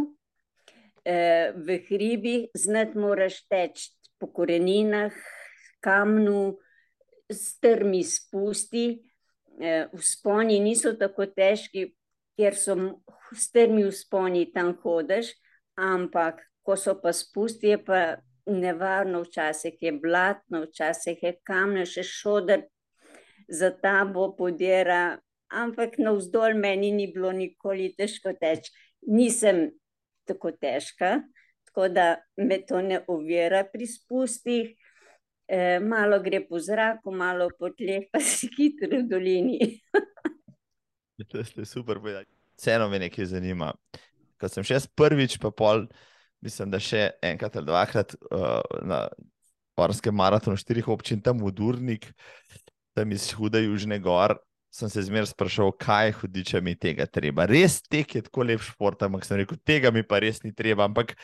eh, 1.04 1.52
v 1.56 1.78
hribih, 1.88 2.48
znati 2.54 2.98
moraš 2.98 3.42
teči 3.48 3.90
po 4.18 4.26
koreninah, 4.32 5.12
kamnu, 5.80 6.58
strmi 7.32 8.04
spusti. 8.04 9.04
Eh, 9.60 9.88
vzponi 9.92 10.60
niso 10.60 10.92
tako 10.94 11.26
težki, 11.26 11.88
ker 12.38 12.54
so 12.54 12.76
strmi 13.34 13.82
vzponi 13.90 14.52
tam 14.54 14.76
hodiš, 14.82 15.32
ampak 15.74 16.38
ko 16.68 16.76
so 16.76 16.98
pa 17.00 17.14
spusti, 17.16 17.70
je 17.72 17.78
pa 17.80 18.00
nevarno, 18.44 19.22
včasih 19.24 19.76
je 19.80 19.92
blatno, 19.92 20.66
včasih 20.66 21.22
je 21.22 21.30
kamne, 21.48 21.86
še 21.88 22.02
šodr 22.04 22.66
za 23.48 23.70
tabo 23.72 24.26
podira, 24.36 25.16
ampak 25.48 25.96
na 25.96 26.12
vzdolj 26.12 26.58
meni 26.60 26.90
ni 26.92 27.06
bilo 27.12 27.30
nikoli 27.32 27.94
težko 27.96 28.34
teči. 28.36 28.74
Nisem 29.08 29.70
tako 30.28 30.52
težka, 30.52 31.22
tako 31.70 31.86
da 31.88 32.18
me 32.36 32.58
to 32.68 32.82
ne 32.84 33.00
uvira 33.08 33.62
pri 33.64 33.88
spustih. 33.88 34.74
E, 35.48 35.78
malo 35.80 36.18
gre 36.20 36.42
po 36.44 36.60
zraku, 36.60 37.14
malo 37.16 37.46
po 37.56 37.70
tleh, 37.72 38.10
pa 38.12 38.20
si 38.20 38.50
hitro 38.52 38.92
v 38.92 39.06
dolini. 39.08 39.70
to 41.32 41.40
ste 41.48 41.64
super 41.64 41.96
povedali. 41.96 42.28
Vseeno 42.60 42.90
me 42.92 43.00
nekaj 43.00 43.30
zanima. 43.32 43.72
Ko 44.36 44.52
sem 44.52 44.68
še 44.68 44.82
prvič, 44.92 45.38
pa 45.40 45.48
pol, 45.48 45.86
mislim, 46.44 46.70
da 46.70 46.80
še 46.82 47.10
enkrat 47.24 47.56
ali 47.56 47.68
dvakrat 47.68 48.14
uh, 48.30 48.60
na 48.86 49.06
Porskem 49.78 50.14
maratonu 50.18 50.58
štirih 50.58 50.88
občin 50.90 51.22
tam 51.22 51.38
v 51.44 51.52
Durnik, 51.54 52.10
tam 52.98 53.12
iz 53.14 53.30
Huda 53.38 53.62
Južne 53.62 54.00
Gor, 54.02 54.34
sem 54.74 54.90
se 54.90 55.04
zmeraj 55.06 55.30
sprašal, 55.30 55.70
kaj 55.78 56.12
hudiče 56.18 56.60
mi 56.60 56.74
tega 56.74 57.06
treba. 57.06 57.46
Res 57.48 57.78
tek 57.86 58.18
je 58.18 58.24
tako 58.26 58.48
lep 58.48 58.62
šport, 58.64 59.02
ampak 59.06 59.24
sem 59.26 59.40
rekel, 59.40 59.58
tega 59.66 59.92
mi 59.94 60.02
pa 60.02 60.20
res 60.22 60.42
ni 60.42 60.50
treba. 60.54 60.88
Ampak 60.90 61.14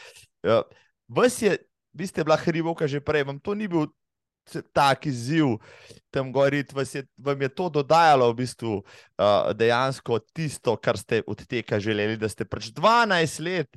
uh, 0.47 0.63
vas 1.11 1.37
je, 1.43 1.59
vi 1.95 2.07
ste 2.07 2.25
bila 2.25 2.39
hribovka 2.41 2.89
že 2.91 3.03
prej, 3.05 3.27
vam 3.27 3.43
to 3.43 3.59
ni 3.59 3.69
bil 3.71 3.91
tak 4.73 5.07
izziv 5.07 5.57
tam 6.13 6.33
gori, 6.33 6.65
vas 6.73 6.95
je, 6.95 7.05
vam 7.17 7.41
je 7.41 7.49
to 7.49 7.69
dodajalo 7.81 8.29
v 8.33 8.37
bistvu 8.45 8.75
uh, 8.77 9.53
dejansko 9.57 10.21
tisto, 10.37 10.77
kar 10.77 10.99
ste 11.01 11.23
od 11.27 11.47
teka 11.49 11.81
želeli, 11.81 12.17
da 12.21 12.29
ste 12.29 12.45
pač 12.45 12.71
12 12.71 13.41
let. 13.45 13.71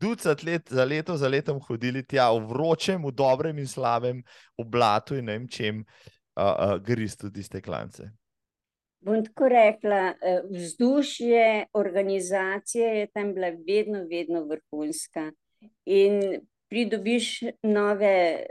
Ducat 0.00 0.42
let 0.42 0.68
za 0.70 0.84
leto, 0.84 1.16
za 1.16 1.28
letom 1.28 1.60
hodili 1.60 2.04
tja 2.04 2.30
v 2.32 2.44
vročem, 2.50 3.02
v 3.04 3.12
dobrem 3.12 3.58
in 3.58 3.66
slabem, 3.66 4.22
v 4.58 4.64
blatu 4.64 5.16
in 5.16 5.24
ne 5.24 5.38
vem 5.38 5.48
čem, 5.48 5.82
uh, 6.36 6.44
uh, 6.44 6.78
gristu 6.82 7.30
tiste 7.30 7.60
klance 7.60 8.12
bom 9.06 9.24
tako 9.24 9.48
rekla, 9.48 10.14
eh, 10.20 10.42
vzdušje 10.50 11.66
organizacije 11.72 12.86
je 12.98 13.06
tam 13.06 13.34
bila 13.34 13.50
vedno, 13.68 14.04
vedno 14.10 14.44
vrhunska. 14.44 15.30
In 15.84 16.40
pridobiš 16.68 17.40
nove 17.62 18.46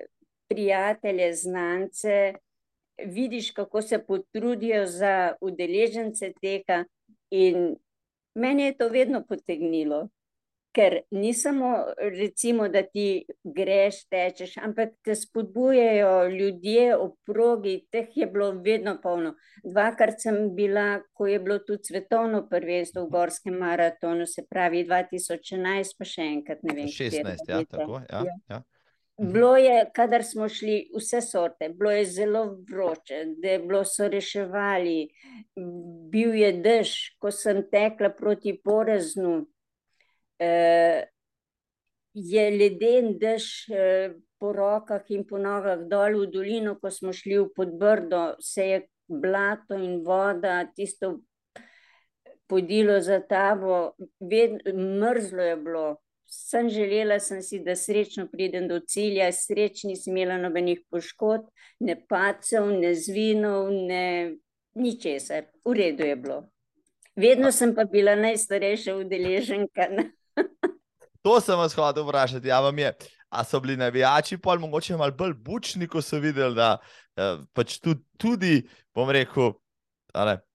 prijatelje, 0.47 1.33
znance, 1.33 2.33
vidiš, 3.05 3.51
kako 3.51 3.81
se 3.81 3.99
potrudijo 4.05 4.85
za 4.85 5.33
udeležence 5.41 6.31
tega. 6.41 6.83
In 7.29 7.75
meni 8.35 8.63
je 8.63 8.77
to 8.77 8.89
vedno 8.89 9.23
potegnilo 9.27 10.07
ker 10.75 10.97
ni 11.11 11.33
samo, 11.33 11.71
recimo, 12.19 12.67
da 12.69 12.81
ti 12.83 13.25
greš, 13.43 14.01
tečeš, 14.11 14.57
ampak 14.57 14.93
te 15.03 15.15
spodbujajo 15.15 16.27
ljudje 16.29 16.97
ob 16.97 17.15
progi, 17.25 17.77
teh 17.91 18.11
je 18.17 18.27
bilo 18.27 18.51
vedno 18.65 18.97
polno. 19.03 19.35
Dvakrat 19.63 20.21
sem 20.21 20.51
bila, 20.55 20.99
ko 21.13 21.27
je 21.27 21.39
bilo 21.39 21.59
tudi 21.59 21.91
svetovno 21.91 22.45
prvenstvo 22.49 23.05
v 23.05 23.09
Gorskem 23.15 23.57
maratonu, 23.59 24.27
se 24.27 24.45
pravi 24.49 24.85
2011, 24.85 25.97
pa 25.97 26.07
še 26.11 26.29
enkrat 26.35 26.63
ne 26.63 26.75
vem. 26.75 26.91
16, 26.91 27.45
ja, 27.47 27.63
tako, 27.71 28.01
ja, 28.09 28.25
ja. 28.27 28.39
ja. 28.49 28.63
Bilo 29.17 29.57
je, 29.57 29.85
kadar 29.95 30.23
smo 30.27 30.49
šli 30.51 30.89
vse 30.97 31.21
sorte, 31.21 31.69
bilo 31.69 31.91
je 31.91 32.05
zelo 32.05 32.43
vroče, 32.71 33.21
da 33.39 33.53
je 33.53 33.59
bilo 33.59 33.85
so 33.87 34.07
reševali, 34.11 35.07
bil 36.11 36.35
je 36.35 36.51
dež, 36.59 36.91
ko 37.19 37.31
sem 37.31 37.63
tekla 37.71 38.09
proti 38.11 38.57
poreznu, 38.59 39.45
je 42.15 42.43
leden 42.51 43.17
dež 43.19 43.67
uh, 43.69 44.15
po 44.39 44.51
rokah 44.53 45.03
in 45.09 45.23
po 45.25 45.37
nogah 45.37 45.87
dol 45.89 46.19
v 46.21 46.31
dolino, 46.31 46.75
ko 46.79 46.91
smo 46.91 47.13
šli 47.13 47.39
v 47.39 47.49
podbrdo, 47.55 48.35
se 48.39 48.65
je 48.65 48.79
blato 49.07 49.75
in 49.75 50.03
voda, 50.03 50.65
tisto 50.75 51.19
podilo 52.47 53.01
za 53.01 53.21
ved, 54.19 54.61
mrzlo 54.73 55.43
je 55.43 55.55
bilo. 55.55 55.97
Sem 56.27 56.69
želela, 56.69 57.19
sem 57.19 57.41
si, 57.41 57.59
da 57.59 57.75
srečno 57.75 58.27
pridem 58.27 58.67
do 58.67 58.79
cilja, 58.79 59.31
srečni 59.31 59.95
sem 59.95 60.17
imela 60.17 60.37
nobenih 60.37 60.81
poškodb, 60.89 61.47
ne 61.79 61.95
pacev, 62.09 62.65
ne 62.73 62.95
zvinov, 62.95 63.69
ne 63.71 64.35
ničesar. 64.75 65.45
V 65.65 65.73
redu 65.73 66.03
je 66.03 66.15
bilo. 66.15 66.43
Vedno 67.15 67.51
sem 67.51 67.75
pa 67.75 67.85
bila 67.85 68.15
najstarejša 68.15 68.97
udeleženka. 68.97 69.87
To 71.25 71.39
sem 71.41 71.57
vas 71.57 71.73
hotel 71.73 72.05
vprašati. 72.05 72.47
Ja, 72.47 72.61
je, 72.77 72.93
a 73.29 73.43
so 73.43 73.59
bili 73.59 73.77
navijači, 73.77 74.37
pa 74.37 74.55
mogoče 74.59 74.97
malo 74.97 75.11
bolj 75.11 75.33
bučni, 75.33 75.87
ko 75.87 76.01
so 76.01 76.19
videli, 76.19 76.55
da 76.55 76.77
eh, 77.17 77.37
pač 77.53 77.79
tudi, 77.79 78.03
tudi, 78.17 78.55
bom 78.93 79.09
rekel, 79.09 79.55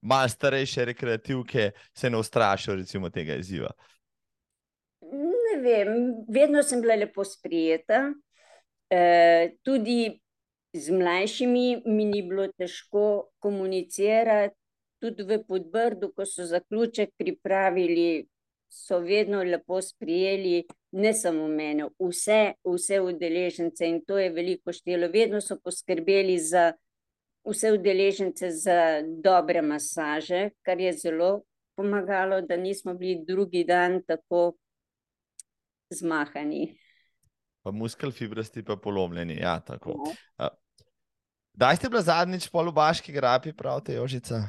malo 0.01 0.29
starejše 0.29 0.85
rekreativke 0.85 1.71
se 1.93 2.09
ne 2.09 2.17
ustrašijo 2.17 2.75
recimo, 2.75 3.09
tega 3.09 3.35
izziva. 3.35 3.69
Ne 5.01 5.59
vem, 5.61 6.13
vedno 6.29 6.63
sem 6.63 6.81
bila 6.81 6.95
lepo 6.95 7.23
sprijeta. 7.23 8.13
E, 8.89 9.57
tudi 9.63 10.21
z 10.73 10.91
mlajšimi 10.91 11.83
mi 11.85 12.05
ni 12.05 12.21
bilo 12.21 12.47
težko 12.47 13.31
komunicirati, 13.39 14.55
tudi 15.01 15.23
v 15.23 15.41
Podbrdu, 15.47 16.11
ko 16.15 16.25
so 16.25 16.45
zaključek 16.45 17.13
pripravili, 17.17 18.27
so 18.71 18.99
vedno 18.99 19.43
lepo 19.43 19.81
sprijeli, 19.81 20.63
ne 20.91 21.13
samo 21.13 21.47
mene, 21.47 21.89
vse, 21.99 22.53
vse 22.63 23.01
udeležence 23.01 23.87
in 23.87 23.99
to 24.07 24.17
je 24.17 24.29
veliko 24.29 24.71
štelo. 24.73 25.09
Vedno 25.11 25.41
so 25.41 25.57
poskrbeli 25.59 26.37
za 26.39 26.71
vse 27.43 27.73
udeležence 27.75 28.49
za 28.51 29.01
dobre 29.23 29.61
masaže, 29.61 30.49
kar 30.61 30.79
je 30.79 30.93
zelo 30.93 31.41
pomagalo, 31.75 32.41
da 32.41 32.57
nismo 32.57 32.93
bili 32.93 33.23
drugi 33.27 33.63
dan 33.63 34.01
tako 34.07 34.53
zmahani. 35.89 36.77
Pa 37.63 37.71
muskel 37.71 38.11
fibrasti, 38.11 38.63
pa 38.63 38.75
polomljeni. 38.75 39.35
Ja, 39.35 39.59
tako. 39.59 40.03
Ja. 40.39 40.49
Kdaj 41.53 41.75
ste 41.75 41.89
bila 41.89 42.01
zadnjič 42.01 42.49
po 42.49 42.61
Lubaški 42.61 43.11
grapi, 43.11 43.53
pravite, 43.53 43.93
Jožica? 43.93 44.47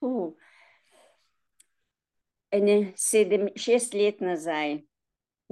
Uh, 0.00 0.32
ene 2.52 2.92
sedem, 2.96 3.48
šest 3.56 3.94
let 3.94 4.20
nazaj, 4.20 4.82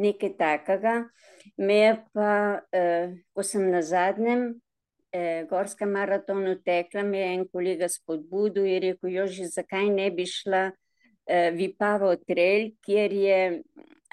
nekaj 0.01 0.35
takega. 0.39 0.97
Me 1.57 2.05
pa, 2.15 2.61
eh, 2.73 3.17
ko 3.35 3.43
sem 3.43 3.71
na 3.73 3.81
zadnjem 3.83 4.61
eh, 5.13 5.47
gorskem 5.51 5.91
maratonu 5.91 6.55
tekla, 6.65 7.03
me 7.03 7.19
je 7.19 7.33
en 7.35 7.47
kolega 7.49 7.89
spodbudil 7.89 8.69
in 8.69 8.83
rekel, 8.83 9.11
Joži, 9.11 9.49
zakaj 9.49 9.89
ne 9.91 10.11
bi 10.11 10.27
šla 10.29 10.69
eh, 11.27 11.51
Vipavo 11.57 12.13
trail, 12.27 12.71
kjer 12.85 13.13
je 13.13 13.41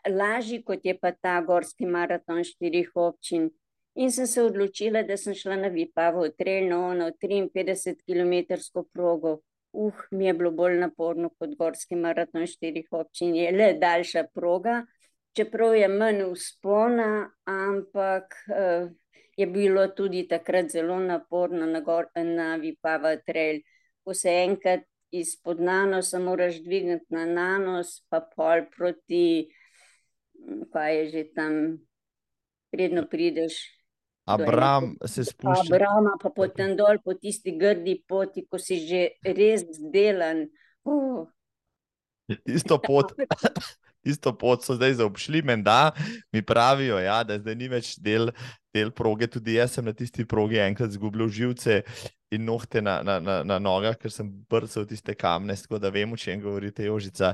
lažji, 0.10 0.64
kot 0.64 0.86
je 0.86 0.96
pa 0.98 1.12
ta 1.12 1.40
gorski 1.42 1.86
maraton 1.86 2.44
štirih 2.44 2.92
občin. 2.96 3.50
In 3.98 4.12
sem 4.14 4.28
se 4.30 4.44
odločila, 4.46 5.02
da 5.04 5.18
sem 5.18 5.34
šla 5.34 5.58
na 5.58 5.70
Vipavo 5.74 6.28
trail, 6.30 6.70
na 6.70 6.80
ono 6.88 7.12
53 7.12 7.98
km 8.06 8.60
progo. 8.94 9.40
Uh, 9.72 9.94
mi 10.12 10.26
je 10.26 10.34
bilo 10.34 10.52
bolj 10.52 10.78
naporno 10.80 11.30
kot 11.30 11.56
gorski 11.58 11.96
maraton 11.96 12.46
štirih 12.48 12.88
občin, 12.92 13.36
je 13.36 13.52
le 13.52 13.74
daljša 13.82 14.24
proga, 14.34 14.86
čeprav 15.38 15.76
je 15.76 15.88
manj 15.88 16.24
uspona, 16.32 17.30
ampak 17.46 18.34
uh, 18.50 18.90
je 19.38 19.48
bilo 19.48 19.88
tudi 19.88 20.28
takrat 20.28 20.70
zelo 20.74 21.00
naporno 21.00 21.66
na, 21.66 21.80
gor, 21.80 22.08
na 22.16 22.56
Vipava 22.56 23.16
trail. 23.26 23.62
Ko 24.04 24.14
se 24.14 24.32
enkrat 24.44 24.86
izpod 25.12 25.60
nanosa 25.62 26.20
moraš 26.20 26.62
dvigniti 26.64 27.06
na 27.10 27.26
nanos, 27.26 28.02
pa 28.10 28.22
pol 28.36 28.66
proti, 28.72 29.50
kaj 30.74 30.98
je 30.98 31.06
že 31.12 31.24
tam, 31.36 31.60
predno 32.72 33.06
prideš. 33.12 33.77
Abram 34.28 34.96
se 35.06 35.24
spušča. 35.24 35.72
Abrama 35.72 36.18
pa 36.22 36.30
potem 36.36 36.76
dol 36.76 37.00
po 37.04 37.16
tisti 37.16 37.54
grdi 37.56 37.96
poti, 38.08 38.44
ko 38.44 38.60
si 38.60 38.82
že 38.84 39.16
res 39.24 39.64
zdelan. 39.80 40.50
Uh. 40.84 41.24
Isto 42.44 42.76
pot. 42.88 43.16
Isto 44.08 44.32
pot 44.32 44.64
so 44.64 44.78
zdaj 44.78 44.94
zaobšli, 45.02 45.42
menda 45.44 45.92
mi 46.32 46.40
pravijo, 46.40 46.96
ja, 47.00 47.24
da 47.28 47.36
zdaj 47.42 47.56
ni 47.60 47.68
več 47.68 47.90
del, 48.00 48.30
del 48.72 48.94
proge. 48.96 49.28
Tudi 49.28 49.58
jaz 49.58 49.76
sem 49.76 49.84
na 49.84 49.92
tisti 49.92 50.24
progi 50.24 50.62
enkrat 50.64 50.94
izgubil 50.96 51.28
živce 51.28 51.82
in 52.32 52.46
nohte 52.48 52.80
na, 52.84 53.02
na, 53.04 53.18
na, 53.20 53.42
na 53.44 53.58
nogah, 53.60 53.98
ker 54.00 54.12
sem 54.14 54.30
brcal 54.48 54.88
tiste 54.88 55.16
kamne, 55.16 55.56
tako 55.60 55.82
da 55.84 55.92
vem, 55.92 56.14
o 56.14 56.20
čem 56.20 56.40
govorite, 56.44 56.88
Jožica. 56.88 57.34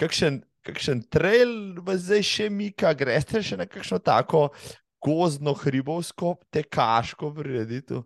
Kakšen, 0.00 0.40
kakšen 0.64 1.04
trail 1.12 1.52
vas 1.84 2.06
zdaj 2.06 2.24
še 2.24 2.48
mika, 2.52 2.94
greste 2.96 3.44
še 3.44 3.60
na 3.60 3.68
kakšno 3.68 4.00
tako 4.00 4.48
gozdno, 5.04 5.54
hribovsko, 5.54 6.36
tekaško 6.50 7.32
prireditev? 7.34 8.02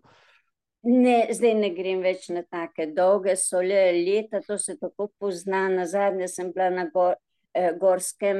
Ne, 0.85 1.17
zdaj 1.33 1.55
ne 1.57 1.71
grem 1.73 2.03
več 2.05 2.27
na 2.29 2.43
take 2.45 2.91
dolge, 2.93 3.33
so 3.41 3.61
le 3.61 3.89
leta, 3.97 4.41
to 4.45 4.57
se 4.61 4.77
tako 4.77 5.09
pozna. 5.19 5.65
Na 5.73 5.87
zadnje 5.89 6.27
sem 6.29 6.51
bila 6.53 6.69
na 6.69 6.85
gor, 6.93 7.15
eh, 7.53 7.73
gorskem 7.81 8.37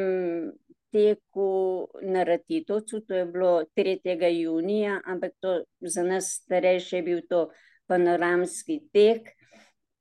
teku 0.93 1.89
na 2.01 2.23
Ratitovcu, 2.23 3.01
to 3.01 3.15
je 3.15 3.25
bilo 3.25 3.65
3. 3.75 4.29
junija, 4.31 5.01
ampak 5.05 5.33
to 5.39 5.63
za 5.81 6.03
nas 6.03 6.29
starejše 6.43 7.01
je 7.01 7.03
bil 7.03 7.21
to 7.29 7.49
panoramski 7.87 8.79
tek, 8.93 9.34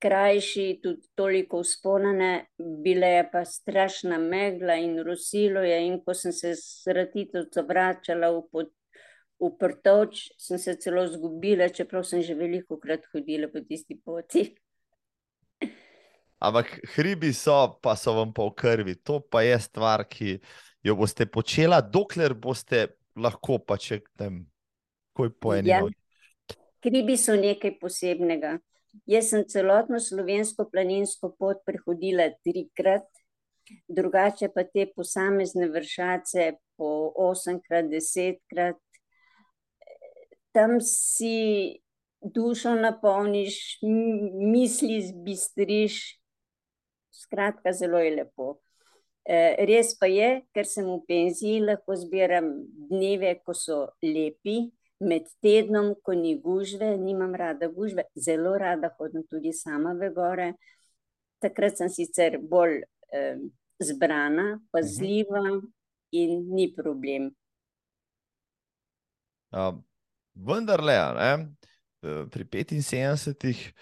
krajši, 0.04 0.80
tudi 0.82 1.08
toliko 1.16 1.62
usponane, 1.64 2.46
bile 2.84 3.08
je 3.08 3.28
pa 3.32 3.44
strašna 3.48 4.18
megla 4.20 4.76
in 4.76 4.98
rosilo 5.06 5.62
je 5.64 5.78
in 5.86 6.00
ko 6.04 6.14
sem 6.14 6.32
se 6.32 6.52
z 6.60 6.92
Ratitovca 6.96 7.64
vračala 7.64 8.28
v 8.34 8.42
pot, 8.52 8.72
v 9.40 9.50
Prtovč, 9.58 10.26
sem 10.38 10.60
se 10.60 10.74
celo 10.80 11.06
zgubila, 11.08 11.70
čeprav 11.72 12.04
sem 12.04 12.22
že 12.22 12.36
veliko 12.36 12.76
krat 12.80 13.08
hodila 13.12 13.48
po 13.52 13.64
tisti 13.64 13.96
poti. 13.96 14.44
Ampak 16.44 16.76
hribi 16.96 17.32
so, 17.32 17.56
pa 17.80 17.96
so 17.96 18.12
vam 18.18 18.34
pa 18.36 18.44
v 18.44 18.52
krvi. 18.60 18.94
To 19.08 19.22
pa 19.24 19.40
je 19.46 19.56
stvar, 19.64 20.04
ki 20.04 20.36
jo 20.84 20.96
boste 21.00 21.24
počela, 21.24 21.80
dokler 21.80 22.34
boste 22.36 22.90
lahko, 23.16 23.56
pa 23.64 23.80
če 23.80 24.02
tam, 24.18 24.44
koj 25.16 25.32
po 25.40 25.56
eni. 25.56 25.72
Ja. 25.72 25.80
Hribi 26.84 27.16
so 27.16 27.38
nekaj 27.40 27.78
posebnega. 27.80 28.58
Jaz 29.06 29.30
sem 29.32 29.42
celotno 29.50 29.98
slovensko 30.00 30.68
planinsko 30.70 31.32
pot 31.38 31.64
prehodila 31.66 32.28
trikrat, 32.46 33.06
drugače 33.88 34.48
pa 34.54 34.64
te 34.64 34.86
posamezne 34.94 35.68
vršace 35.72 36.52
po 36.78 36.90
osemkrat, 37.26 37.90
desetkrat, 37.90 38.78
tam 40.54 40.78
si 40.80 41.80
dušo 42.22 42.74
napolniš, 42.78 43.80
misli 43.82 45.00
zbistriš, 45.02 45.98
skratka, 47.10 47.72
zelo 47.72 47.98
je 47.98 48.14
lepo. 48.16 48.54
E, 49.24 49.36
res 49.66 49.94
pa 49.98 50.06
je, 50.06 50.30
ker 50.54 50.68
sem 50.68 50.86
v 50.86 51.00
penziji, 51.08 51.64
lahko 51.64 51.96
zbiram 51.98 52.48
dneve, 52.90 53.34
ko 53.44 53.56
so 53.56 53.80
lepi, 54.04 54.68
med 55.00 55.26
tednom, 55.42 55.94
ko 56.02 56.14
ni 56.14 56.36
gužve, 56.40 56.96
nimam 56.98 57.34
rada 57.34 57.68
gužve, 57.68 58.06
zelo 58.14 58.54
rada 58.58 58.90
hodim 58.98 59.26
tudi 59.30 59.52
sama 59.52 59.92
v 59.98 60.10
gore. 60.14 60.52
Takrat 61.42 61.78
sem 61.78 61.90
sicer 61.90 62.38
bolj 62.40 62.82
eh, 63.12 63.38
zbrana, 63.82 64.60
pazljiva 64.72 65.42
in 66.14 66.44
ni 66.54 66.70
problem. 66.74 67.30
Um, 69.54 69.84
vendar 70.34 70.82
le, 70.82 70.98
ne, 71.14 72.26
pri 72.30 72.44
75, 72.44 73.72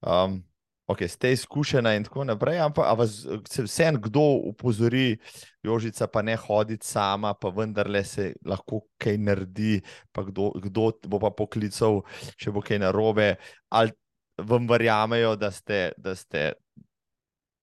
um, 0.00 0.42
okay, 0.88 1.08
ste 1.08 1.32
izkušeni 1.32 1.96
in 1.96 2.04
tako 2.04 2.24
naprej, 2.24 2.60
ampak 2.60 3.08
se 3.48 3.62
vseeno 3.62 4.00
kdo 4.00 4.20
upozori, 4.50 5.18
Jožica, 5.62 6.06
pa 6.06 6.22
ne 6.22 6.36
hoditi 6.36 6.86
sama, 6.86 7.34
pa 7.34 7.48
vendar 7.48 7.90
le 7.90 8.04
se 8.04 8.32
lahko 8.46 8.80
kaj 8.98 9.18
naredi, 9.18 9.82
pa 10.12 10.24
kdo, 10.24 10.50
kdo 10.56 10.92
bo 11.06 11.20
pa 11.20 11.30
poklical, 11.30 12.02
če 12.36 12.54
bo 12.54 12.62
kaj 12.64 12.80
narobe, 12.80 13.34
ali 13.68 13.92
vam 14.38 14.68
verjamejo, 14.68 15.36
da 15.36 15.50
ste. 15.50 15.92
Da 15.96 16.14
ste 16.14 16.52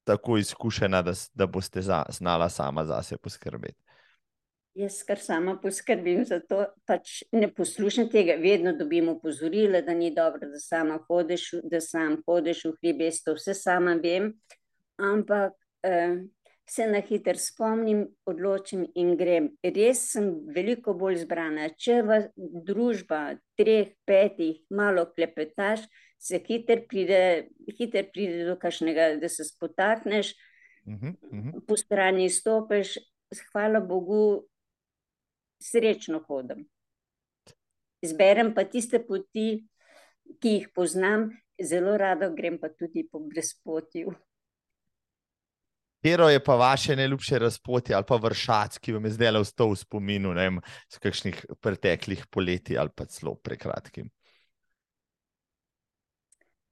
Tako 0.05 0.35
izkušena, 0.38 0.99
da, 1.01 1.15
da 1.33 1.47
boste 1.49 1.81
za, 1.81 2.03
znala 2.13 2.45
sama 2.49 2.83
za 2.85 2.99
sebe 3.01 3.23
poskrbeti. 3.25 3.84
Jaz 4.75 5.03
kar 5.07 5.19
sama 5.23 5.55
poskrbim 5.61 6.25
za 6.27 6.41
to, 6.43 6.65
pač 6.83 7.21
ne 7.31 7.47
poslušam 7.47 8.09
tega, 8.11 8.35
vedno 8.41 8.73
dobim 8.75 9.07
opozorila, 9.13 9.79
da 9.81 9.93
ni 9.95 10.09
dobro, 10.15 10.49
da 10.51 10.59
sama 10.59 10.97
hodiš, 11.07 11.45
da 11.63 11.79
sam 11.81 12.17
hodiš 12.27 12.65
v 12.65 12.71
hribe, 12.81 13.05
jaz 13.07 13.21
to 13.23 13.35
vse 13.38 13.53
sama 13.55 13.93
vem, 14.03 14.33
ampak 14.99 15.53
eh, 15.88 16.17
se 16.67 16.88
na 16.91 16.99
hiter 16.99 17.38
spomnim, 17.39 18.01
odločim 18.27 18.83
in 18.99 19.13
grem. 19.15 19.47
Res 19.63 20.01
sem 20.11 20.31
veliko 20.55 20.95
bolj 20.97 21.21
zbrana. 21.23 21.69
Če 21.77 22.01
v 22.03 22.17
družba 22.65 23.21
treh, 23.55 23.93
petih 24.03 24.63
malo 24.73 25.05
klepetaš, 25.13 25.85
se 26.19 26.41
hiter 26.43 26.83
pride, 26.89 27.21
hiter 27.77 28.09
pride 28.11 28.43
do 28.49 28.57
kašnega, 28.59 29.13
da 29.21 29.29
se 29.29 29.45
spotakneš, 29.45 30.33
uh 30.85 30.93
-huh, 30.93 31.15
uh 31.31 31.39
-huh. 31.39 31.65
po 31.67 31.77
strani 31.77 32.29
stopeš, 32.29 32.97
hvala 33.51 33.79
Bogu, 33.79 34.47
srečno 35.61 36.21
hodim. 36.27 36.65
Zberem 38.05 38.53
pa 38.53 38.65
tiste 38.69 39.01
poti, 39.05 39.65
ki 40.41 40.53
jih 40.59 40.69
poznam, 40.75 41.29
zelo 41.61 41.97
rado 41.97 42.29
grem 42.35 42.59
pa 42.61 42.69
tudi 42.69 43.05
po 43.09 43.19
brezpotju. 43.19 44.13
Kero 46.05 46.27
je 46.29 46.43
pa 46.43 46.55
vaše 46.55 46.95
najljubše 46.95 47.39
razpoti 47.39 47.93
ali 47.93 48.05
pa 48.07 48.15
vršac, 48.15 48.77
ki 48.77 48.93
vam 48.93 49.05
je 49.05 49.11
zdaj 49.15 49.31
le 49.31 49.39
vstal 49.41 49.71
v 49.71 49.79
spominu, 49.79 50.33
ne 50.37 50.43
vem, 50.43 50.59
z 50.93 51.01
kakšnih 51.01 51.39
preteklih 51.61 52.27
poletij 52.29 52.77
ali 52.77 52.93
pa 52.93 53.07
celo 53.09 53.33
prekratkim? 53.35 54.11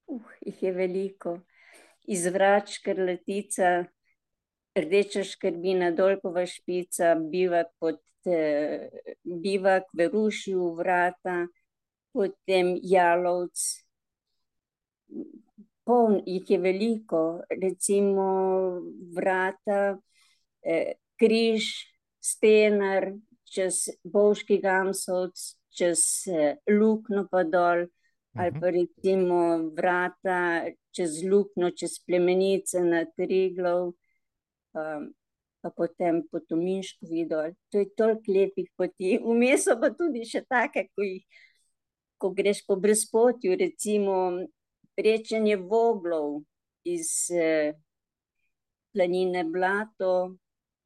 Uh, 0.05 0.21
jih 0.45 0.61
je 0.63 0.71
veliko. 0.71 1.39
Izvrač, 2.05 2.77
krletica, 2.85 3.87
rdeča 4.75 5.23
škrbina, 5.23 5.91
dolgova 5.91 6.45
špica, 6.45 7.15
bivak 7.15 7.73
pod 7.79 7.99
eh, 8.25 8.89
bivak 9.23 9.89
v 9.93 10.07
Rušju, 10.13 10.73
vrata, 10.75 11.47
potem 12.13 12.75
jalovc. 12.81 13.59
Poln 15.83 16.21
jih 16.25 16.49
je 16.49 16.57
veliko, 16.57 17.43
recimo 17.49 18.27
vrata, 19.15 19.97
eh, 20.63 20.93
križ, 21.19 21.67
stenar, 22.23 23.11
čez 23.43 23.89
Bovški 24.03 24.57
Gamsovc, 24.63 25.41
čez 25.73 25.99
uh, 26.31 26.55
Lukno 26.69 27.27
pa 27.31 27.43
dol, 27.43 27.85
ali 28.33 28.53
pa 28.59 28.71
recimo 28.73 29.69
vrata 29.75 30.69
čez 30.95 31.21
Lukno, 31.25 31.71
čez 31.71 31.99
Plemenice 32.05 32.81
na 32.81 33.03
Triglov, 33.05 33.93
um, 34.73 35.07
pa 35.61 35.69
potem 35.71 36.21
po 36.27 36.39
Tominšku 36.39 37.07
videl. 37.07 37.55
To 37.71 37.79
je 37.79 37.87
toliko 37.95 38.31
lepih 38.31 38.67
poti. 38.75 39.17
Vmes 39.23 39.69
pa 39.79 39.89
tudi 39.95 40.25
še 40.27 40.43
take, 40.49 40.89
ko, 40.91 41.05
jih, 41.05 41.23
ko 42.19 42.33
greš 42.35 42.65
po 42.67 42.75
brezpotju, 42.75 43.55
recimo 43.59 44.17
prečenje 44.97 45.57
voglov 45.57 46.43
iz 46.83 47.31
uh, 47.31 47.71
planine 48.93 49.43
Blato, 49.43 50.37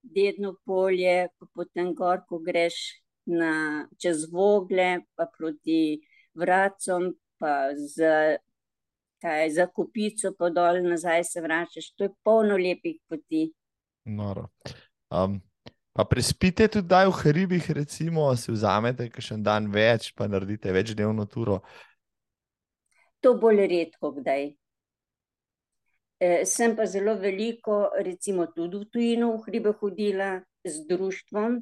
Dedno 0.07 0.53
polje, 0.63 1.27
pa 1.35 1.45
potem 1.51 1.89
gor, 1.91 2.21
ko 2.29 2.37
greš 2.39 3.01
na, 3.27 3.87
čez 3.99 4.23
vogle, 4.31 5.01
pa 5.19 5.25
proti 5.27 5.99
vracom, 6.37 7.11
pa 7.41 7.73
za, 7.75 8.37
kaj, 9.19 9.49
za 9.51 9.65
kupico, 9.67 10.31
pa 10.37 10.49
dol 10.49 10.79
nazaj 10.85 11.23
se 11.27 11.43
vračaš. 11.43 11.91
To 11.97 12.07
je 12.07 12.13
polno 12.23 12.55
lepih 12.55 13.01
poti. 13.09 13.49
Um, 14.07 15.41
pa 15.91 16.05
prespite 16.05 16.67
tudi 16.67 16.87
v 16.87 17.11
hribih, 17.11 17.71
recimo, 17.71 18.31
si 18.35 18.51
vzamete 18.51 19.09
še 19.19 19.35
en 19.35 19.43
dan 19.43 19.67
več, 19.71 20.13
pa 20.15 20.27
naredite 20.27 20.71
večdnevno 20.71 21.27
turo. 21.27 21.61
To 23.19 23.35
bolj 23.35 23.65
redko 23.67 24.13
kdaj. 24.15 24.53
Eh, 26.19 26.45
sem 26.45 26.75
pa 26.75 26.85
zelo 26.85 27.13
veliko, 27.19 27.91
recimo 28.01 28.47
tudi 28.49 28.77
v 28.77 28.85
tujino, 28.89 29.37
v 29.37 29.43
hribe 29.45 29.73
hodila 29.77 30.41
z 30.65 30.85
društvom, 30.89 31.59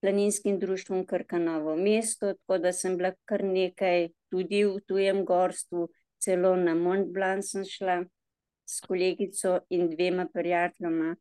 planinskim 0.00 0.58
društvom 0.58 1.04
Krkanovo 1.06 1.76
mesto, 1.76 2.32
tako 2.32 2.58
da 2.58 2.72
sem 2.72 2.96
bila 2.96 3.12
kar 3.24 3.44
nekaj 3.44 4.08
tudi 4.32 4.64
v 4.64 4.80
tujem 4.88 5.24
gorstvu, 5.24 5.88
celo 6.16 6.56
na 6.56 6.74
Mont 6.74 7.12
Blanc 7.12 7.44
sem 7.44 7.64
šla 7.64 8.04
s 8.64 8.80
kolegico 8.80 9.58
in 9.68 9.90
dvema 9.90 10.26
prijateljama, 10.32 11.16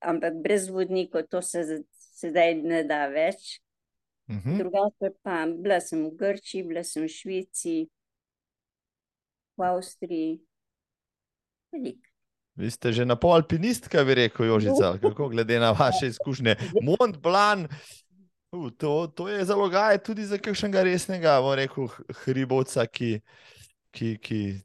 ampak 0.00 0.34
brez 0.42 0.68
vodnikov 0.68 1.22
to 1.30 1.42
se 1.42 1.82
sedaj 1.90 2.54
ne 2.54 2.84
da 2.84 3.06
več. 3.06 3.60
Uh 4.28 4.34
mhm. 4.34 4.50
-huh. 4.50 4.58
Drugače 4.58 5.14
pa 5.22 5.46
bila 5.46 5.80
sem 5.80 6.04
v 6.06 6.16
Grčiji, 6.16 6.62
bila 6.62 6.84
sem 6.84 7.02
v 7.02 7.08
Švici, 7.08 7.88
v 9.56 9.62
Avstriji, 9.62 10.40
veliko. 11.72 12.08
Vi 12.54 12.70
ste 12.70 12.92
že 12.92 13.04
na 13.04 13.16
pol 13.16 13.32
alpinistka, 13.32 14.04
bi 14.04 14.14
rekel 14.14 14.46
Jožica, 14.46 14.96
kako 15.02 15.28
glede 15.28 15.58
na 15.58 15.72
vaše 15.72 16.06
izkušnje. 16.06 16.56
Mont 16.82 17.16
Blanc, 17.18 17.70
uh, 18.52 18.70
to, 18.76 19.06
to 19.16 19.28
je 19.28 19.44
zalogaj 19.44 19.98
tudi 19.98 20.24
za 20.24 20.38
kakšnega 20.38 20.82
resnega, 20.82 21.40
bom 21.40 21.54
rekel, 21.56 21.88
hribovca, 22.24 22.86
ki, 22.86 23.20
ki, 23.90 24.18
ki 24.18 24.60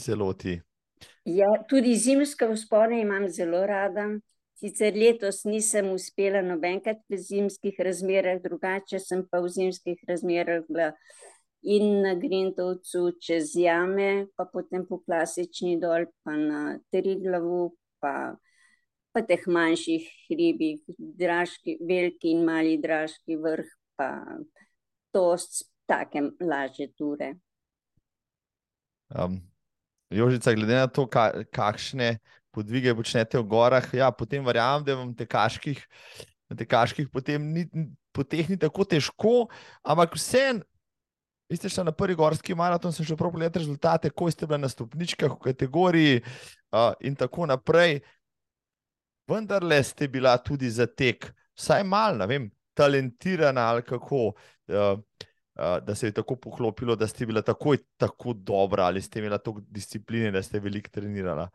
se 0.00 0.14
loti. 0.14 0.60
Ja, 1.24 1.48
tudi 1.68 1.94
zimske 1.96 2.46
vzpone 2.52 3.00
imam 3.00 3.28
zelo 3.32 3.64
rada. 3.66 4.08
Sicer 4.60 4.94
letos 4.94 5.42
nisem 5.48 5.88
uspela 5.90 6.42
nobenkrat 6.44 7.00
v 7.10 7.16
zimskih 7.18 7.78
razmerah, 7.80 8.42
drugače 8.44 9.00
sem 9.02 9.24
pa 9.30 9.40
v 9.42 9.48
zimskih 9.50 10.02
razmerah 10.08 10.62
bila 10.68 10.92
in 11.64 12.02
na 12.04 12.12
Grintovcu 12.14 13.16
čez 13.24 13.54
jame, 13.56 14.26
pa 14.36 14.44
potem 14.44 14.84
po 14.86 15.00
klasični 15.00 15.78
dol, 15.80 16.06
pa 16.22 16.36
na 16.36 16.76
Triglavu, 16.92 17.72
pa, 18.04 18.36
pa 19.16 19.24
teh 19.24 19.48
manjših 19.48 20.04
hribih, 20.28 20.84
dražki, 20.98 21.78
veliki 21.80 22.36
in 22.36 22.44
mali 22.44 22.76
dražki 22.78 23.40
vrh, 23.40 23.72
pa 23.96 24.10
to 25.10 25.32
s 25.40 25.64
takem 25.88 26.34
lažje 26.40 26.92
ture. 26.92 27.32
Um, 29.08 29.40
Jožica, 30.14 30.54
glede 30.54 30.78
na 30.78 30.86
to, 30.86 31.06
ka, 31.10 31.30
kakšne 31.54 32.18
podvige 32.54 32.94
počnete 32.94 33.40
v 33.40 33.48
gorah, 33.50 33.86
ja, 33.90 34.12
potem 34.14 34.44
verjamem, 34.46 34.86
da 34.86 34.94
vam 34.98 35.10
tekaških, 35.16 35.80
tekaških 36.54 37.10
potem 37.10 37.42
ni, 37.42 37.64
poteh 38.14 38.46
ni 38.46 38.56
tako 38.60 38.86
težko, 38.86 39.34
ampak 39.82 40.14
vseeno 40.14 40.62
Vi 41.48 41.56
ste 41.56 41.68
šli 41.68 41.84
na 41.84 41.92
prvi 41.92 42.14
gorski 42.16 42.54
maraton, 42.56 42.92
sem 42.92 43.04
še 43.04 43.16
prav 43.20 43.32
pogledal 43.34 43.60
rezultate, 43.60 44.10
ko 44.10 44.30
ste 44.32 44.46
bili 44.48 44.62
na 44.62 44.68
stopničkah 44.72 45.34
v 45.34 45.42
kategoriji 45.44 46.14
uh, 46.20 46.94
in 47.04 47.16
tako 47.20 47.46
naprej. 47.46 47.98
Vendar 49.28 49.64
le 49.64 49.78
ste 49.84 50.08
bila 50.08 50.38
tudi 50.40 50.70
za 50.72 50.86
tek, 50.86 51.28
vsaj 51.56 51.84
malo, 51.84 52.22
ne 52.22 52.28
vem, 52.30 52.48
talentirana 52.76 53.68
ali 53.70 53.84
kako, 53.84 54.32
uh, 54.32 54.96
da 55.56 55.94
se 55.94 56.06
je 56.06 56.12
tako 56.12 56.36
poklopilo, 56.36 56.96
da 56.96 57.06
ste 57.06 57.26
bila 57.26 57.42
takoj 57.42 57.78
tako 57.96 58.32
dobra 58.32 58.84
ali 58.84 59.02
ste 59.02 59.18
imela 59.18 59.38
toliko 59.38 59.62
discipline, 59.70 60.30
da 60.30 60.42
ste 60.42 60.60
veliko 60.60 60.90
trenirala. 60.90 61.48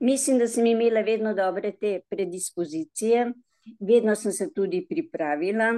Mislim, 0.00 0.38
da 0.38 0.46
sem 0.46 0.66
imela 0.66 1.00
vedno 1.00 1.34
dobre 1.34 1.72
te 1.72 2.00
predispozicije, 2.08 3.32
vedno 3.80 4.14
sem 4.14 4.32
se 4.32 4.52
tudi 4.54 4.86
pripravila 4.88 5.72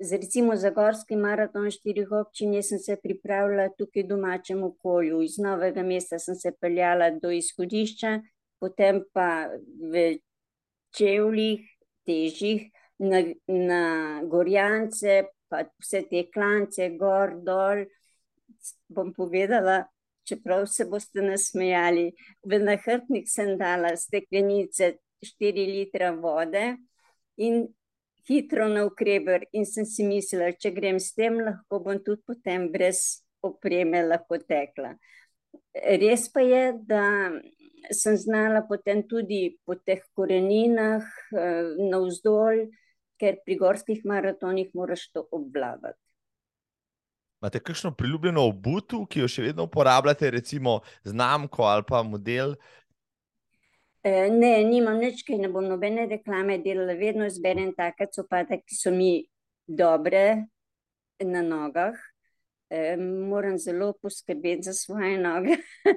z 0.00 0.16
recimo 0.16 0.56
za 0.56 0.70
gorski 0.70 1.16
maraton 1.16 1.70
štirih 1.70 2.08
občin, 2.12 2.54
sem 2.62 2.78
se 2.78 2.96
pripravila 3.02 3.68
tukaj 3.78 4.02
v 4.02 4.08
domačem 4.08 4.62
okolju. 4.64 5.20
Iz 5.22 5.38
novega 5.38 5.82
mesta 5.82 6.18
sem 6.18 6.34
se 6.34 6.52
peljala 6.60 7.10
do 7.10 7.30
izhodišča, 7.30 8.20
potem 8.60 9.02
pa 9.12 9.50
v 9.92 10.16
čevljih, 10.96 11.68
težjih, 12.08 12.70
na, 12.98 13.20
na 13.46 13.82
gorjance, 14.24 15.24
pa 15.50 15.64
vse 15.82 16.04
te 16.10 16.26
klance, 16.32 16.88
gor, 16.98 17.34
dol. 17.44 17.84
Bom 18.90 19.12
povedala, 19.14 19.84
čeprav 20.26 20.66
se 20.66 20.86
boste 20.90 21.22
nasmejali, 21.22 22.10
v 22.46 22.58
nahrbnik 22.62 23.28
sem 23.30 23.56
dala 23.58 23.94
steklenice 23.96 24.96
4 25.22 25.66
litra 25.66 26.10
vode 26.16 26.64
in 27.36 27.66
hitro 28.28 28.68
na 28.68 28.84
ukreber 28.86 29.46
in 29.52 29.66
sem 29.66 29.86
si 29.86 30.04
mislila, 30.06 30.52
če 30.52 30.72
grem 30.74 31.00
s 31.00 31.14
tem, 31.16 31.40
lahko 31.40 31.80
bom 31.84 31.98
tudi 32.04 32.22
potem 32.26 32.68
brez 32.72 33.22
opreme 33.42 34.04
lahko 34.06 34.38
tekla. 34.38 34.94
Res 35.74 36.28
pa 36.30 36.44
je, 36.44 36.64
da 36.86 37.04
sem 37.96 38.16
znala 38.16 38.62
potem 38.68 39.02
tudi 39.08 39.56
po 39.64 39.74
teh 39.74 40.02
koreninah 40.14 41.06
eh, 41.32 41.72
navzdolj, 41.90 42.68
ker 43.20 43.40
pri 43.44 43.58
gorskih 43.60 44.04
maratonih 44.08 44.72
moraš 44.74 45.10
to 45.12 45.26
obvladati. 45.30 46.00
Imate 47.40 47.60
kakšno 47.64 47.94
priljubljeno 47.96 48.42
obutu, 48.48 49.06
ki 49.08 49.22
jo 49.22 49.28
še 49.32 49.46
vedno 49.46 49.64
uporabljate, 49.64 50.28
recimo 50.30 50.80
znamko 51.08 51.64
ali 51.64 51.86
pa 51.88 52.02
model, 52.04 52.56
Eh, 54.02 54.30
ne, 54.32 54.64
nimam 54.64 54.96
nič, 54.96 55.20
ki 55.28 55.36
ne 55.36 55.50
bom 55.52 55.66
nobene 55.68 56.06
reklame 56.08 56.56
delala, 56.64 56.94
vedno 56.96 57.26
izberem 57.28 57.74
take 57.76 58.06
copate, 58.14 58.62
ki 58.64 58.76
so 58.78 58.92
mi 58.94 59.26
dobre 59.68 60.46
na 61.20 61.42
nogah. 61.44 61.98
E, 62.70 62.96
moram 62.96 63.58
zelo 63.58 63.92
poskrbeti 64.00 64.70
za 64.70 64.72
svoje 64.72 65.18
noge. 65.20 65.58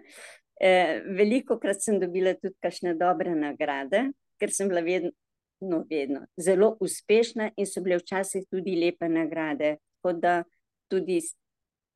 e, 0.59 0.73
veliko 1.15 1.55
krat 1.61 1.79
sem 1.85 2.01
dobila 2.01 2.33
tudi 2.35 2.57
kakšne 2.65 2.97
dobre 2.99 3.37
nagrade, 3.39 4.09
ker 4.41 4.51
sem 4.51 4.67
bila 4.67 4.83
vedno, 4.83 5.13
no, 5.63 5.83
vedno 5.89 6.25
zelo 6.37 6.75
uspešna 6.79 7.51
in 7.57 7.67
so 7.67 7.81
bile 7.81 7.97
včasih 8.01 8.45
tudi 8.51 8.75
lepe 8.75 9.09
nagrade. 9.09 9.77
Tako 10.01 10.13
da 10.19 10.43
tudi 10.91 11.21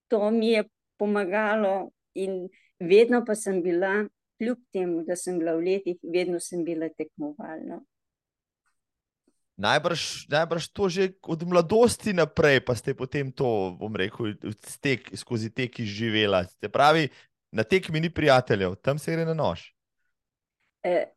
to 0.07 0.31
mi 0.31 0.51
je 0.55 0.63
pomagalo 0.97 1.91
in 2.15 2.47
vedno 2.79 3.23
pa 3.25 3.35
sem 3.35 3.61
bila 3.63 4.07
kljub 4.37 4.57
temu, 4.71 5.03
da 5.03 5.15
sem 5.15 5.39
bila 5.39 5.55
v 5.57 5.65
letih, 5.65 5.97
vedno 6.03 6.39
sem 6.39 6.63
bila 6.63 6.89
tekmovalna. 6.89 7.81
Najbrž, 9.57 10.29
najbrž 10.29 10.69
to 10.69 10.85
že 10.89 11.03
od 11.25 11.41
mladosti 11.41 12.13
naprej, 12.13 12.61
pa 12.61 12.77
ste 12.77 12.93
potem 12.93 13.33
to, 13.33 13.73
bom 13.79 13.89
rekel, 13.89 14.37
stek, 14.61 15.09
skozi 15.17 15.49
tek 15.49 15.79
izživela. 15.81 16.45
Ste 16.45 16.69
pravi, 16.69 17.09
na 17.49 17.65
tekmi 17.65 17.97
ni 17.99 18.13
prijateljev, 18.13 18.77
tam 18.85 19.01
se 19.01 19.17
gre 19.17 19.25
na 19.25 19.33
nož. 19.33 19.73
E, 20.85 21.16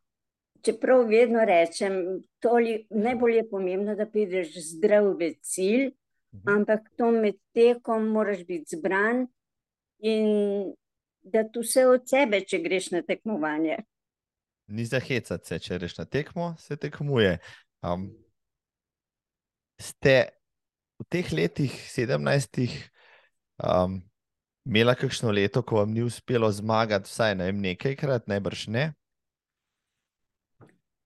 čeprav 0.65 1.07
vedno 1.09 1.45
rečem, 1.45 2.23
toli, 2.39 2.87
najbolj 2.91 3.37
je 3.37 3.49
pomembno, 3.51 3.95
da 3.97 4.07
prideš 4.07 4.55
zdrav 4.73 5.13
v 5.19 5.33
cilj, 5.43 5.91
mhm. 6.35 6.49
ampak 6.57 6.91
to 6.97 7.11
med 7.11 7.39
tekom 7.55 8.09
moraš 8.15 8.45
biti 8.47 8.77
zbran 8.77 9.27
in 9.99 10.75
da 11.23 11.45
tu 11.45 11.61
vse 11.61 11.87
od 11.87 12.09
sebe, 12.09 12.41
če 12.49 12.63
greš 12.65 12.91
na 12.95 13.03
tekmovanje. 13.03 13.77
Ni 14.71 14.85
za 14.87 15.01
hecati 15.03 15.47
se, 15.47 15.59
če 15.59 15.79
greš 15.79 15.99
na 15.99 16.07
tekmo, 16.07 16.55
se 16.59 16.77
tekmuje. 16.77 17.39
Um, 17.83 18.11
ste 19.81 20.31
v 21.01 21.07
teh 21.09 21.33
letih, 21.33 21.75
sedemnajstih, 21.91 22.73
um, 23.65 23.99
imeli 24.69 24.95
kakšno 25.01 25.33
leto, 25.33 25.65
ko 25.67 25.81
vam 25.81 25.93
ni 25.97 26.05
uspelo 26.05 26.51
zmagati, 26.53 27.09
vsaj 27.09 27.35
ne 27.41 27.51
vem, 27.51 27.61
nekajkrat, 27.65 28.29
najbrž 28.31 28.67
ne? 28.73 28.85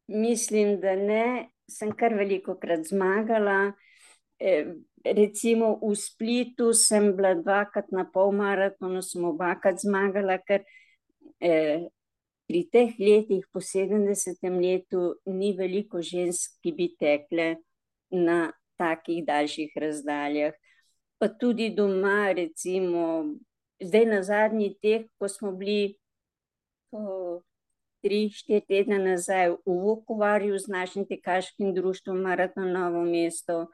Mislim, 0.06 0.80
da 0.80 0.96
ne. 0.96 1.50
Sem 1.68 1.94
kar 1.96 2.12
veliko 2.14 2.58
krat 2.60 2.84
zmagala. 2.84 3.72
E, 4.38 4.64
recimo 5.04 5.78
v 5.80 5.94
Splitu 5.96 6.72
sem 6.76 7.14
bila 7.16 7.34
dvakrat 7.34 7.88
na 7.92 8.04
polmaratonu, 8.04 9.00
sem 9.02 9.24
obakrat 9.24 9.80
zmagala, 9.80 10.36
ker 10.44 10.64
e, 11.40 11.52
pri 12.44 12.60
teh 12.72 12.92
letih, 13.00 13.46
po 13.52 13.60
70. 13.64 14.44
letu, 14.60 15.14
ni 15.24 15.54
veliko 15.56 16.02
žensk, 16.04 16.58
ki 16.60 16.74
bi 16.76 16.90
tekle 17.00 17.54
na 18.12 18.52
takih 18.76 19.24
daljših 19.24 19.72
razdaljah. 19.80 20.52
Pa 21.18 21.30
tudi 21.40 21.70
doma, 21.72 22.32
recimo, 22.36 23.24
zdaj 23.80 24.06
na 24.06 24.20
zadnji 24.22 24.74
teh, 24.82 25.08
ko 25.16 25.28
smo 25.28 25.54
bili 25.56 25.96
po 26.90 27.40
3-4 28.04 28.60
tedne 28.68 28.98
nazaj 28.98 29.50
v 29.64 29.76
Vukovarju 29.80 30.58
z 30.58 30.68
našim 30.68 31.06
tekaškim 31.08 31.74
društvom 31.74 32.20
Maraton 32.20 32.72
Novo 32.72 33.04
mesto. 33.04 33.66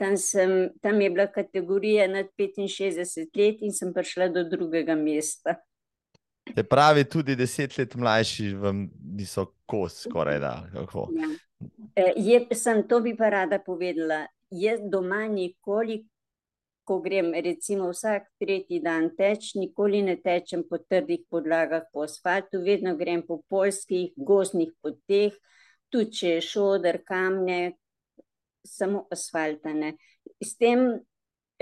Tam, 0.00 0.16
sem, 0.16 0.70
tam 0.80 1.00
je 1.00 1.10
bila 1.10 1.26
kategorija 1.26 2.08
nad 2.08 2.26
65 2.38 3.36
let 3.36 3.60
in 3.60 3.72
sem 3.72 3.92
prišla 3.92 4.28
do 4.28 4.44
drugega 4.48 4.94
mesta. 4.94 5.60
Se 6.54 6.62
pravi, 6.64 7.04
tudi 7.04 7.36
deset 7.36 7.78
let 7.78 7.94
mlajši 7.94 8.54
vam 8.54 8.88
niso 9.16 9.46
kos, 9.66 10.00
skoraj 10.08 10.38
da. 10.40 10.54
Kako? 10.72 11.08
Ja. 11.14 11.28
E, 11.96 12.12
je, 12.16 12.46
sem 12.56 12.82
to 12.88 13.00
bi 13.00 13.12
pa 13.16 13.28
rada 13.28 13.58
povedala. 13.58 14.24
Jaz 14.50 14.80
doma 14.90 15.28
nikoli 15.28 16.00
ko 16.90 16.98
grem, 16.98 17.28
recimo 17.30 17.92
vsak 17.92 18.24
tretji 18.42 18.80
dan 18.82 19.12
teč, 19.14 19.52
nikoli 19.54 20.00
ne 20.02 20.16
tečem 20.18 20.64
po 20.66 20.80
trdih 20.82 21.20
podlagah, 21.30 21.84
po 21.94 22.02
asfaltu, 22.02 22.58
vedno 22.66 22.96
grem 22.98 23.22
po 23.22 23.36
polskih, 23.46 24.10
gozdnih 24.18 24.72
poteh, 24.82 25.36
tudi 25.86 26.16
če 26.18 26.32
je 26.32 26.40
šodr, 26.48 26.98
kamne, 27.06 27.60
samo 28.66 29.04
asfaltane. 29.14 29.92
S 30.42 30.56
tem, 30.58 30.82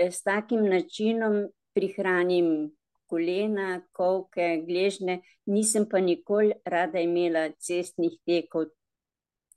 e, 0.01 0.09
s 0.09 0.25
takim 0.25 0.65
načinom 0.65 1.43
prihranim 1.77 2.71
kolena, 3.05 3.83
kolke, 3.93 4.63
gležne, 4.65 5.19
nisem 5.45 5.85
pa 5.85 6.01
nikoli 6.01 6.57
rada 6.65 7.05
imela 7.05 7.51
cestnih 7.61 8.17
tekov. 8.25 8.73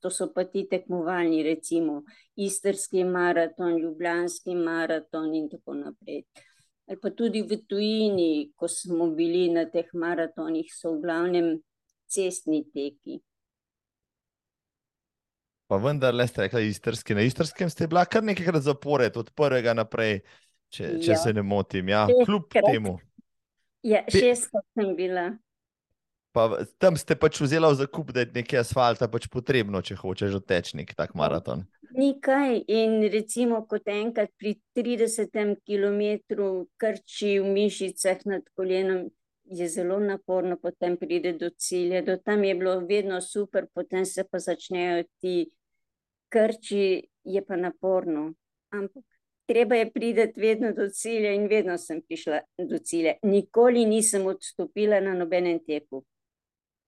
To 0.03 0.11
so 0.11 0.33
pa 0.35 0.43
ti 0.51 0.65
tekmovalni, 0.67 1.45
recimo 1.47 2.01
istrski 2.35 3.05
maraton, 3.07 3.77
ljubljanski 3.79 4.57
maraton 4.59 5.35
in 5.35 5.47
tako 5.51 5.77
naprej. 5.79 6.25
Ali 6.91 6.99
pa 6.99 7.11
tudi 7.15 7.45
v 7.47 7.61
tujini, 7.69 8.51
ko 8.59 8.69
smo 8.69 9.13
bili 9.15 9.47
na 9.55 9.69
teh 9.71 9.87
maratonih, 9.95 10.73
so 10.75 10.97
v 10.97 11.05
glavnem 11.05 11.53
cestni 12.11 12.65
teki. 12.75 13.21
Pa 15.71 15.79
vendar, 15.81 16.13
le 16.13 16.27
ste 16.29 16.49
rekli, 16.49 16.67
istrski. 16.69 17.15
Na 17.17 17.23
istrskem 17.25 17.71
ste 17.71 17.87
bila 17.89 18.03
kar 18.05 18.27
nekajkrat 18.27 18.67
zapored, 18.67 19.15
od 19.17 19.31
prvega 19.39 19.73
naprej, 19.79 20.19
če, 20.69 20.99
če 20.99 21.15
ja. 21.15 21.21
se 21.23 21.33
ne 21.33 21.47
motim. 21.47 21.89
Ja, 21.89 22.03
kljub 22.11 22.51
temu. 22.53 22.99
Ja, 23.87 24.03
šestkrat 24.11 24.67
sem 24.75 24.93
bila. 24.99 25.31
Pa, 26.33 26.65
tam 26.81 26.97
ste 26.97 27.13
pač 27.13 27.41
vzeli 27.45 27.69
v 27.69 27.77
zakup, 27.77 28.13
da 28.17 28.25
je 28.25 28.33
nekaj 28.33 28.63
asfalta 28.65 29.09
pač 29.13 29.29
potrebno, 29.29 29.83
če 29.85 29.99
hočeš 30.01 30.39
odteči 30.41 30.79
nek 30.81 30.95
tak 30.97 31.13
maraton. 31.19 31.67
Nikaj. 31.93 32.63
In 32.73 33.03
recimo, 33.13 33.67
kot 33.69 33.89
enkrat 33.93 34.33
pri 34.41 34.57
30 34.73 35.61
km 35.61 36.01
krči 36.81 37.37
v 37.37 37.51
mišicah 37.53 38.25
nad 38.25 38.47
kolenom, 38.57 39.11
je 39.45 39.69
zelo 39.69 39.99
naporno, 40.01 40.57
potem 40.57 40.97
pride 40.97 41.35
do 41.37 41.51
cilja. 41.51 42.03
Do 42.03 42.17
tam 42.17 42.45
je 42.45 42.55
bilo 42.55 42.79
vedno 42.81 43.21
super, 43.21 43.67
potem 43.75 44.07
se 44.07 44.25
pa 44.25 44.39
začnejo 44.39 45.05
ti 45.21 45.51
krči, 46.33 47.09
je 47.25 47.45
pa 47.45 47.57
naporno. 47.57 48.33
Ampak 48.73 49.05
treba 49.47 49.77
je 49.77 49.91
priti 49.93 50.41
vedno 50.41 50.73
do 50.73 50.89
cilja, 50.89 51.33
in 51.33 51.47
vedno 51.49 51.77
sem 51.79 52.01
prišla 52.03 52.41
do 52.59 52.79
cilja. 52.79 53.15
Nikoli 53.23 53.85
nisem 53.85 54.27
odstopila 54.27 55.01
na 55.01 55.15
nobenem 55.15 55.61
teku. 55.61 56.05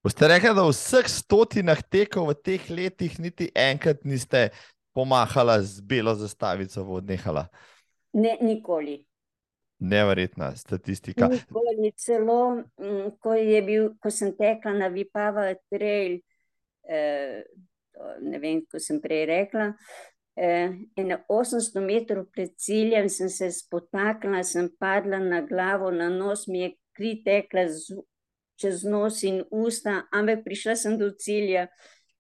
Boste 0.04 0.28
rekli, 0.28 0.50
da 0.52 0.66
v 0.66 0.72
vseh 0.74 1.06
stotinah 1.08 1.80
tekov 1.88 2.26
v 2.28 2.34
teh 2.44 2.64
letih 2.68 3.14
niti 3.16 3.46
enkrat 3.56 4.02
niste 4.04 4.50
pomahala 4.92 5.56
z 5.64 5.80
belo 5.80 6.12
zastavico 6.12 6.84
odnehala? 6.84 7.46
Ne, 8.12 8.36
nikoli. 8.44 8.98
Neverjetna 9.80 10.52
statistika. 10.60 11.30
Nikoli, 11.32 11.88
celo 11.96 12.36
mm, 12.76 13.16
ko, 13.16 13.32
bil, 13.64 13.88
ko 13.96 14.12
sem 14.12 14.36
tekla 14.36 14.76
na 14.76 14.92
Vipava 14.92 15.48
trail, 15.72 16.20
eh, 16.84 17.40
ne 18.20 18.44
vem, 18.44 18.60
ko 18.68 18.76
sem 18.76 19.00
prej 19.00 19.24
rekla, 19.32 19.72
eh, 20.36 20.68
800 21.00 21.80
metrov 21.80 22.28
pred 22.28 22.52
ciljem 22.60 23.08
sem 23.08 23.32
se 23.32 23.48
spotaknila, 23.56 24.44
sem 24.44 24.68
padla 24.68 25.16
na 25.18 25.40
glavo, 25.40 25.88
na 25.88 26.12
nos 26.12 26.44
mi 26.44 26.60
je 26.60 26.74
kri 26.92 27.22
tekla 27.24 27.70
z, 27.72 28.04
čez 28.60 28.84
nos 28.84 29.22
in 29.22 29.42
usta, 29.50 30.04
ampak 30.12 30.44
prišla 30.44 30.76
sem 30.76 30.98
do 30.98 31.10
cilja. 31.18 31.68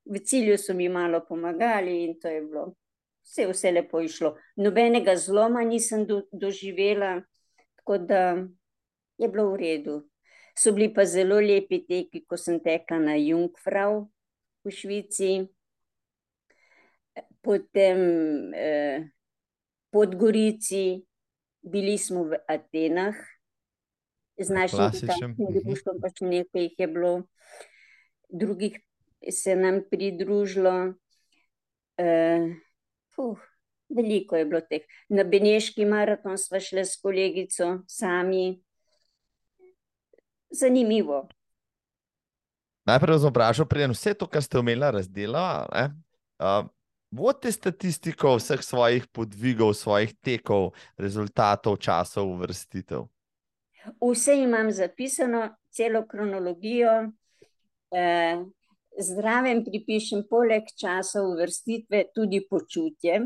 V 0.04 0.20
cilju 0.20 0.58
so 0.60 0.74
mi 0.74 0.88
malo 0.88 1.22
pomagali 1.28 2.04
in 2.04 2.18
to 2.20 2.28
je 2.28 2.40
bilo 2.44 2.74
vse, 3.24 3.46
vse 3.48 3.72
lepo 3.72 4.00
išlo. 4.00 4.34
Nobenega 4.56 5.16
zloma 5.16 5.64
nisem 5.64 6.06
do, 6.06 6.22
doživela, 6.32 7.22
tako 7.76 7.98
da 7.98 8.44
je 9.18 9.28
bilo 9.28 9.50
v 9.52 9.56
redu. 9.56 10.02
So 10.58 10.72
bili 10.72 10.92
pa 10.94 11.04
zelo 11.04 11.40
lepi 11.40 11.82
teki, 11.86 12.24
ko 12.28 12.36
sem 12.36 12.60
tekla 12.62 13.00
na 13.02 13.16
Jungfrau 13.18 14.04
v 14.64 14.70
Švici, 14.70 15.48
potem 17.42 17.98
eh, 18.54 19.10
Podgorici, 19.90 21.02
bili 21.62 21.98
smo 21.98 22.24
v 22.30 22.38
Atenah, 22.48 23.18
z 24.38 24.50
našim 24.50 25.36
društvom, 25.38 26.00
pač 26.02 26.20
nekaj 26.20 26.62
jih 26.62 26.78
je 26.78 26.86
bilo, 26.86 27.12
drugih 28.28 28.78
se 29.30 29.56
nam 29.56 29.82
pridružilo. 29.90 30.94
Eh, 31.98 32.54
fuh, 33.14 33.38
veliko 33.88 34.36
je 34.36 34.44
bilo 34.44 34.60
teh. 34.60 34.82
Na 35.08 35.24
Beneški 35.24 35.86
maraton 35.86 36.38
smo 36.38 36.60
šli 36.60 36.84
s 36.84 37.00
kolegico, 37.00 37.84
sami. 37.86 38.60
Zanimivo. 40.50 41.28
Najprej 42.84 43.18
sem 43.18 43.32
vprašal, 43.32 43.66
preden 43.66 43.94
vse 43.94 44.12
to, 44.14 44.26
kar 44.28 44.42
ste 44.44 44.58
omenili, 44.60 44.90
razdelila. 44.92 45.64
Uh, 46.36 46.66
vodite 47.10 47.52
statistiko 47.52 48.34
vseh 48.36 48.60
svojih 48.62 49.06
podvigov, 49.08 49.72
svojih 49.78 50.12
tekov, 50.20 50.74
rezultatov, 51.00 51.78
časov, 51.80 52.28
vrstitev? 52.42 53.08
Vse 54.00 54.36
imam 54.42 54.70
zapisano, 54.72 55.56
celo 55.70 56.04
kronologijo. 56.08 56.92
Eh, 57.94 58.44
zraven 58.98 59.64
pripišem, 59.64 60.24
poleg 60.30 60.68
časa 60.80 61.22
uvrstitve, 61.22 62.04
tudi 62.14 62.42
počutje. 62.50 63.20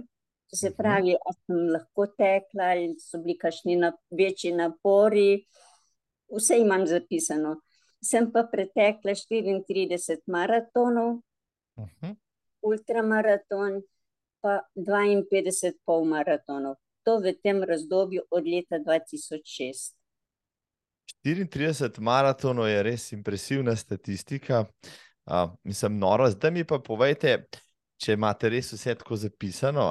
Se 0.52 0.70
mhm. 0.70 0.76
pravi, 0.76 1.16
ali 1.26 1.36
sem 1.46 1.64
lahko 1.72 2.06
tekla, 2.06 2.70
ali 2.72 2.94
so 3.00 3.20
bili 3.22 3.38
kakšni 3.38 3.76
na, 3.76 3.92
večji 4.10 4.52
napori. 4.52 5.44
Vse 6.28 6.58
imam 6.60 6.86
zapisano. 6.86 7.58
Sem 8.04 8.30
pa 8.32 8.44
pretekla 8.52 9.12
34 9.12 10.22
maratonov, 10.26 11.20
uh 11.76 11.84
mhm. 11.84 12.06
-huh 12.06 12.16
ultramaraton, 12.62 13.82
pa 14.40 14.62
52 14.76 15.72
polmaratonov. 15.84 16.78
To 17.02 17.18
v 17.20 17.34
tem 17.42 17.62
razdobju 17.64 18.22
od 18.30 18.44
leta 18.46 18.78
2006. 18.78 19.97
34 21.24 22.00
maratonov 22.00 22.68
je 22.68 22.82
res 22.82 23.12
impresivna 23.12 23.76
statistika. 23.76 24.64
Uh, 25.28 25.50
mislim, 25.64 25.98
noro. 25.98 26.30
Zdaj 26.30 26.50
mi 26.50 26.64
pa 26.64 26.78
povejte, 26.80 27.34
če 28.00 28.16
imate 28.16 28.48
res 28.48 28.72
vse 28.72 28.94
tako 28.96 29.16
zapisano, 29.16 29.90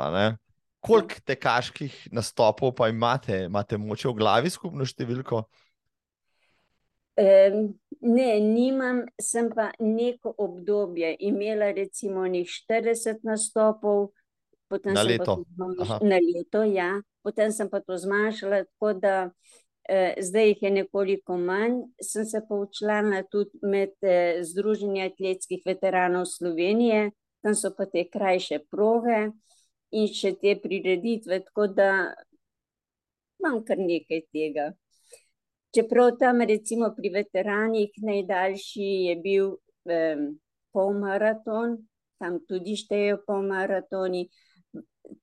koliko 0.80 1.22
tekaških 1.26 2.08
nastopov 2.16 2.74
pa 2.78 2.90
imate, 2.90 3.44
imate 3.46 3.78
moče 3.78 4.10
v 4.10 4.18
glavi 4.18 4.50
skupno 4.54 4.86
številko? 4.88 5.44
Ne, 7.18 8.28
nimam, 8.40 9.02
sem 9.22 9.50
pa 9.50 9.72
neko 9.82 10.36
obdobje 10.38 11.16
imela, 11.26 11.72
recimo, 11.74 12.28
40 12.30 13.26
nastopov, 13.26 14.12
potem 14.70 14.94
na 14.94 15.02
leto. 15.02 15.40
Na 16.06 16.20
leto, 16.22 16.62
ja, 16.64 16.92
potem 17.26 17.52
sem 17.52 17.70
pa 17.70 17.82
to 17.82 17.98
zmanjšala, 17.98 18.68
tako 18.70 18.94
da 19.02 19.16
eh, 19.26 19.58
zdaj 20.22 20.48
jih 20.48 20.62
je 20.62 20.72
nekoliko 20.72 21.38
manj. 21.38 21.82
Sem 22.02 22.26
se 22.26 22.42
poučila 22.50 23.24
tudi 23.32 23.60
med 23.62 23.94
eh, 24.02 24.44
Združenjem 24.44 25.12
atletskih 25.12 25.62
veteranov 25.66 26.26
Slovenije, 26.26 27.12
tam 27.42 27.56
so 27.56 27.72
pa 27.78 27.86
te 27.86 28.04
krajše 28.10 28.60
proge 28.72 29.30
in 29.92 30.08
še 30.12 30.34
te 30.42 30.58
prireditve, 30.60 31.40
tako 31.48 31.68
da 31.68 32.14
imam 33.40 33.64
kar 33.64 33.80
nekaj 33.80 34.26
tega. 34.34 34.74
Čeprav 35.76 36.18
tam, 36.20 36.42
recimo 36.42 36.92
pri 36.96 37.12
veteranih, 37.14 37.92
najdaljši 38.04 38.90
je 39.08 39.16
bil 39.24 39.50
um, 39.56 40.28
polmaraton, 40.74 41.78
tam 42.20 42.40
tudi 42.50 42.76
štejejo 42.76 43.22
po 43.28 43.40
maratoni, 43.46 44.28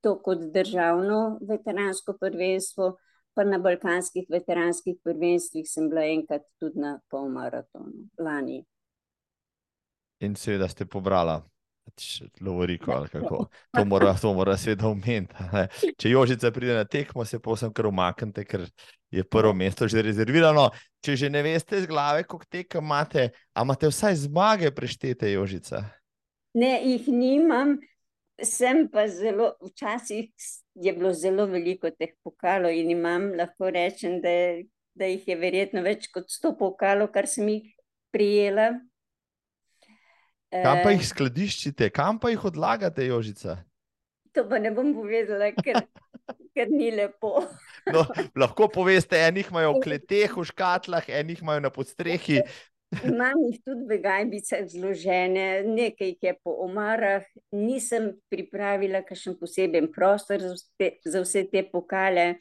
to 0.01 0.15
kot 0.25 0.47
državno 0.55 1.41
veteransko 1.49 2.17
prvenstvo, 2.21 2.95
pa 3.35 3.45
na 3.45 3.59
balkanskih 3.59 4.27
veteranskih 4.31 4.97
prvenstvih 5.03 5.67
sem 5.69 5.89
bila 5.91 6.07
enkrat 6.07 6.47
tudi 6.63 6.81
na 6.81 6.99
polmaratonu, 7.11 8.07
lani. 8.19 8.63
In 10.23 10.39
seveda 10.39 10.69
ste 10.69 10.87
pobrala. 10.87 11.43
Lovoriko, 12.41 12.93
ali 12.93 13.09
kako. 13.09 13.47
To 13.77 13.85
mora, 13.85 14.15
to 14.17 14.33
mora 14.35 14.57
seveda 14.57 14.89
omeniti. 14.89 15.35
Če 16.01 16.11
Jožica 16.11 16.51
pride 16.51 16.79
na 16.79 16.85
tekmo, 16.89 17.25
se 17.29 17.39
posem 17.39 17.73
kar 17.77 17.87
umaknite, 17.87 18.45
ker 18.49 18.65
je 19.13 19.25
prvo 19.25 19.53
mesto 19.53 19.89
že 19.89 20.03
rezervirano. 20.03 20.71
Če 21.05 21.17
že 21.17 21.31
ne 21.31 21.43
veste 21.45 21.83
z 21.83 21.91
glave, 21.91 22.25
koliko 22.25 22.49
tekem 22.51 22.85
imate, 22.85 23.29
a 23.53 23.67
imate 23.67 23.91
vsaj 23.93 24.17
zmage 24.25 24.73
preštete, 24.73 25.29
Jožica? 25.35 25.85
Ne, 26.57 26.79
jih 26.87 27.09
nimam, 27.13 27.77
sem 28.43 28.89
pa 28.91 29.07
zelo, 29.09 29.55
včasih 29.63 30.31
je 30.75 30.93
bilo 30.93 31.13
zelo 31.13 31.47
veliko 31.47 31.91
teh 31.91 32.15
pokalov 32.25 32.75
in 32.75 32.91
imam, 32.91 33.31
lahko 33.39 33.71
rečem, 33.71 34.21
da, 34.23 34.33
da 34.95 35.11
jih 35.11 35.29
je 35.29 35.37
verjetno 35.39 35.85
več 35.87 36.09
kot 36.15 36.31
sto 36.33 36.55
pokalov, 36.59 37.13
kar 37.15 37.31
sem 37.31 37.49
jih 37.49 37.71
prijela. 38.15 38.73
Kam 40.55 40.83
pa 40.83 40.91
Eh, 40.93 40.99
jih 40.99 41.07
skladiščite, 41.07 41.91
kam 41.95 42.19
pa 42.23 42.31
jih 42.31 42.45
odlagate, 42.51 43.07
Jožica? 43.07 43.59
To 44.35 44.45
pa 44.51 44.59
ne 44.63 44.71
bom 44.75 44.93
povedala, 44.95 45.51
ker, 45.55 45.81
ker 46.55 46.71
ni 46.71 46.91
lepo. 46.95 47.43
No, 47.91 48.05
lahko 48.39 48.69
poveste, 48.71 49.19
enih 49.19 49.51
imajo 49.51 49.77
v 49.77 49.83
kleteh, 49.87 50.31
v 50.31 50.47
škatlah, 50.51 51.11
enih 51.23 51.43
imajo 51.43 51.67
na 51.67 51.71
podstrehi. 51.75 52.43
Imam 53.03 53.41
jih 53.49 53.59
tudi 53.65 53.89
v 53.89 53.99
gajbicah 54.03 54.67
zložene, 54.71 55.47
nekaj 55.67 56.13
jih 56.13 56.29
je 56.29 56.35
po 56.45 56.55
omarah. 56.65 57.25
Nisem 57.53 58.13
pripravila 58.31 59.03
kakšen 59.07 59.39
poseben 59.41 59.91
prostor 59.93 60.43
za 60.43 60.55
vse, 60.55 60.91
za 61.05 61.25
vse 61.25 61.45
te 61.51 61.65
pokale. 61.73 62.35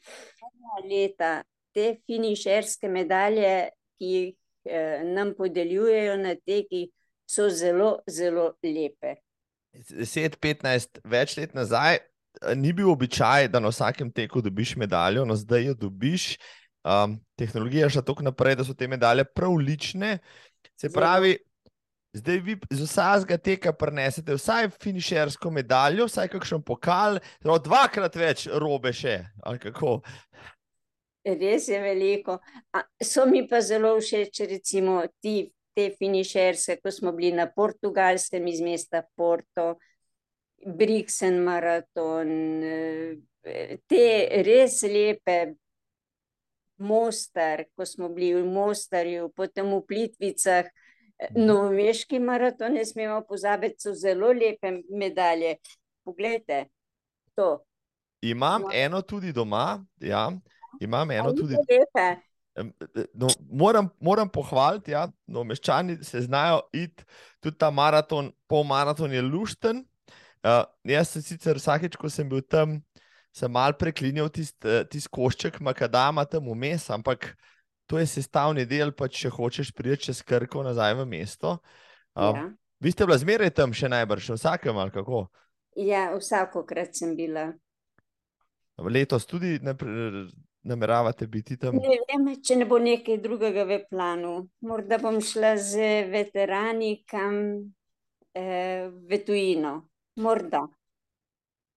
Leta 0.84 1.40
te 1.74 1.96
finišerske 2.06 2.88
medalje, 2.88 3.54
ki 3.98 4.10
jih 4.14 4.34
eh, 4.70 5.02
nam 5.04 5.34
podeljujejo 5.38 6.16
na 6.22 6.34
tekih, 6.38 6.90
so 7.26 7.48
zelo, 7.50 7.96
zelo 8.10 8.52
lepe. 8.62 9.16
10-15 9.74 11.00
več 11.10 11.36
let 11.40 11.54
nazaj 11.56 11.98
eh, 11.98 12.54
ni 12.56 12.72
bil 12.76 12.92
običaj, 12.92 13.48
da 13.50 13.62
na 13.62 13.72
vsakem 13.74 14.12
teku 14.14 14.42
dobiš 14.44 14.76
medaljo, 14.80 15.26
no 15.26 15.36
zdaj 15.38 15.70
jo 15.72 15.78
dobiš. 15.86 16.34
Um, 16.84 17.16
tehnologija 17.40 17.88
šla 17.88 18.02
tako 18.04 18.22
naprej, 18.22 18.58
da 18.60 18.64
so 18.64 18.74
te 18.76 18.88
medalje 18.88 19.24
prav 19.24 19.56
lične. 19.56 20.18
Se 20.76 20.88
Zelo. 20.88 21.00
pravi, 21.00 21.38
zdaj 22.12 22.38
vi 22.38 22.56
z 22.70 22.84
vsakega 22.84 23.38
teka 23.38 23.72
prenesete 23.72 24.34
vsaj 24.34 24.68
finišersko 24.82 25.50
medaljo, 25.50 26.06
vsaj 26.06 26.28
kakšen 26.28 26.62
pokal, 26.62 27.18
zelo 27.42 27.58
dvakrat 27.58 28.16
več 28.16 28.46
robe 28.52 28.92
še. 28.92 29.22
kako? 29.62 30.02
Res 31.24 31.68
je 31.68 31.80
veliko. 31.80 32.38
A, 32.76 32.84
so 33.00 33.24
mi 33.26 33.46
pa 33.48 33.62
zelo 33.64 33.96
všeč, 33.96 34.44
recimo, 34.50 35.00
ti, 35.24 35.48
te 35.74 35.88
finišerske, 35.98 36.78
ko 36.84 36.92
smo 36.92 37.14
bili 37.16 37.32
na 37.32 37.48
portugalskem 37.50 38.46
iz 38.46 38.60
mesta 38.60 39.02
Porto, 39.16 39.78
Brixen 40.64 41.40
maraton, 41.44 42.30
eh, 42.62 43.78
te 43.88 44.06
res 44.44 44.82
lepe. 44.84 45.54
Mostar, 46.78 47.64
ko 47.76 47.86
smo 47.86 48.08
bili 48.08 48.34
v 48.42 48.46
Mostarju, 48.46 49.28
potem 49.36 49.66
v 49.70 49.80
Plitvicah, 49.86 50.70
Novomeški 51.30 52.18
maraton, 52.18 52.74
ne 52.74 52.82
smemo 52.84 53.20
pozabiti, 53.28 53.86
so 53.86 53.94
zelo 53.94 54.32
lepe 54.34 54.72
medalje. 54.90 55.56
Poglejte, 56.04 56.66
to. 57.34 57.62
Imam 58.22 58.62
No. 58.62 58.68
eno 58.72 59.02
tudi 59.02 59.32
doma, 59.32 59.84
ja, 60.00 60.32
imam 60.80 61.10
eno 61.10 61.32
tudi 61.32 61.54
lepe? 61.54 62.16
No, 63.14 63.28
moram, 63.50 63.88
moram 64.00 64.28
pohvaliti, 64.28 64.90
da 64.90 64.96
ja, 64.96 65.08
no, 65.26 65.44
meščani 65.44 65.98
se 66.04 66.20
znajo 66.20 66.60
iti 66.72 67.04
tudi 67.40 67.58
ta 67.58 67.70
maraton, 67.70 68.32
pol 68.46 68.64
maraton 68.64 69.12
je 69.12 69.22
lušten. 69.22 69.84
Uh, 70.44 70.62
jaz 70.84 71.08
sem 71.08 71.22
sicer 71.22 71.56
vsakeč, 71.56 71.96
ko 71.96 72.10
sem 72.12 72.28
bil 72.28 72.42
tam, 72.42 72.82
sem 73.34 73.50
mal 73.50 73.74
preklinjal 73.74 74.30
tisti 74.30 74.84
tist 74.90 75.10
košček 75.10 75.58
makadama 75.60 76.24
tam 76.24 76.46
vmes, 76.52 76.86
ampak 76.94 77.32
to 77.90 77.98
je 77.98 78.06
sestavni 78.06 78.64
del, 78.66 78.94
pa 78.94 79.08
če 79.10 79.32
hočeš 79.34 79.72
priti 79.74 80.08
čez 80.08 80.22
Krko 80.22 80.62
nazaj 80.64 80.94
v 81.02 81.08
mesto. 81.08 81.58
Um, 82.14 82.36
Ja. 82.36 82.50
Vi 82.84 82.92
ste 82.92 83.06
bila 83.06 83.16
zmeraj 83.16 83.50
tam 83.56 83.72
še 83.72 83.88
najbrž, 83.88 84.34
na 84.34 84.36
vsakem 84.36 84.76
ali 84.76 84.92
kako? 84.92 85.26
ja, 85.76 86.10
vsakokrat 86.14 86.94
sem 86.94 87.16
bila. 87.16 87.52
Letos 88.78 89.26
tudi 89.26 89.58
ne, 89.62 89.74
nameravate 90.62 91.26
biti 91.26 91.56
tam? 91.56 91.78
Ne 91.78 91.98
vem, 92.08 92.28
če 92.42 92.58
ne 92.58 92.66
bo 92.66 92.78
nekaj 92.82 93.20
drugega 93.22 93.66
v 93.68 93.80
planu. 93.90 94.34
Morda 94.66 94.98
bom 95.02 95.20
šla 95.22 95.54
z 95.58 95.88
veterani 96.10 97.04
kam 97.06 97.36
eh, 98.34 98.90
v 98.90 99.20
tujino. 99.26 99.76
Morda. 100.22 100.64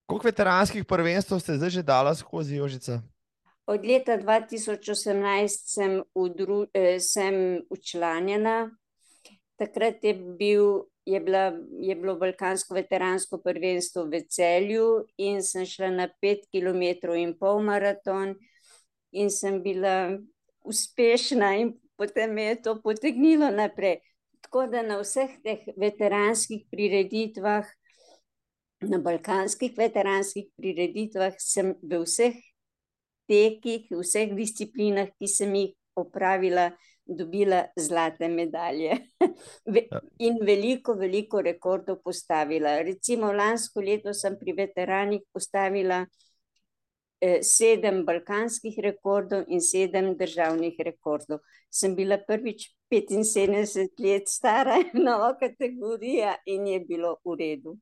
Koliko 0.07 0.27
veteranskih 0.27 0.85
prvenstv 0.85 1.35
ste 1.43 1.57
zdaj 1.59 1.69
že 1.69 1.83
dala 1.83 2.15
skozi 2.15 2.55
Jožica? 2.55 3.01
Od 3.67 3.83
leta 3.83 4.15
2018 4.15 5.67
sem, 5.67 6.03
udru, 6.15 6.67
eh, 6.73 6.99
sem 6.99 7.59
učlanjena. 7.69 8.71
Takrat 9.59 10.03
je, 10.03 10.13
bil, 10.13 10.87
je, 11.05 11.19
bila, 11.19 11.51
je 11.81 11.95
bilo 11.95 12.15
Balkansko 12.15 12.77
veteransko 12.77 13.41
prvenstvo 13.43 14.05
v 14.07 14.21
Celju 14.29 15.03
in 15.17 15.43
sem 15.43 15.65
šla 15.65 15.89
na 15.91 16.07
5 16.23 16.47
km 16.55 17.11
in 17.19 17.35
pol 17.35 17.59
maraton 17.59 18.35
in 19.11 19.29
sem 19.29 19.59
bila 19.63 20.15
uspešna 20.63 21.51
in 21.59 21.73
potem 21.97 22.31
me 22.31 22.43
je 22.43 22.61
to 22.61 22.79
potegnilo 22.81 23.51
naprej. 23.51 23.99
Tako 24.39 24.67
da 24.71 24.81
na 24.81 25.01
vseh 25.03 25.35
teh 25.43 25.67
veteranskih 25.75 26.63
prireditvah, 26.71 27.67
na 28.81 28.99
balkanskih 29.01 29.73
veteranskih 29.77 30.51
prireditvah 30.57 31.33
sem 31.41 31.73
v 31.81 32.01
vseh 32.03 32.35
tekih, 33.27 33.89
v 33.91 34.01
vseh 34.03 34.35
disciplinah, 34.37 35.09
ki 35.17 35.27
sem 35.27 35.55
jih 35.55 35.73
opravila, 35.97 36.69
dobila 37.05 37.65
zlate 37.75 38.29
medalje. 38.29 38.99
Ja. 39.67 39.99
In 40.19 40.39
veliko, 40.41 40.95
veliko 40.97 41.41
rekordov 41.41 41.99
postavila. 42.03 42.81
Recimo 42.81 43.31
lansko 43.31 43.83
leto 43.83 44.13
sem 44.13 44.37
pri 44.39 44.55
veteranih 44.57 45.21
postavila 45.31 45.99
eh, 47.21 47.43
sedem 47.43 48.03
balkanskih 48.05 48.79
rekordov 48.83 49.45
in 49.47 49.61
sedem 49.61 50.15
državnih 50.17 50.79
rekordov. 50.89 51.43
Sem 51.69 51.95
bila 51.95 52.17
prvič 52.17 52.69
75 52.91 53.99
let 54.03 54.27
stara, 54.27 54.79
nova 55.07 55.35
kategorija 55.39 56.35
in 56.45 56.67
je 56.67 56.79
bilo 56.79 57.17
v 57.23 57.37
redu. 57.39 57.77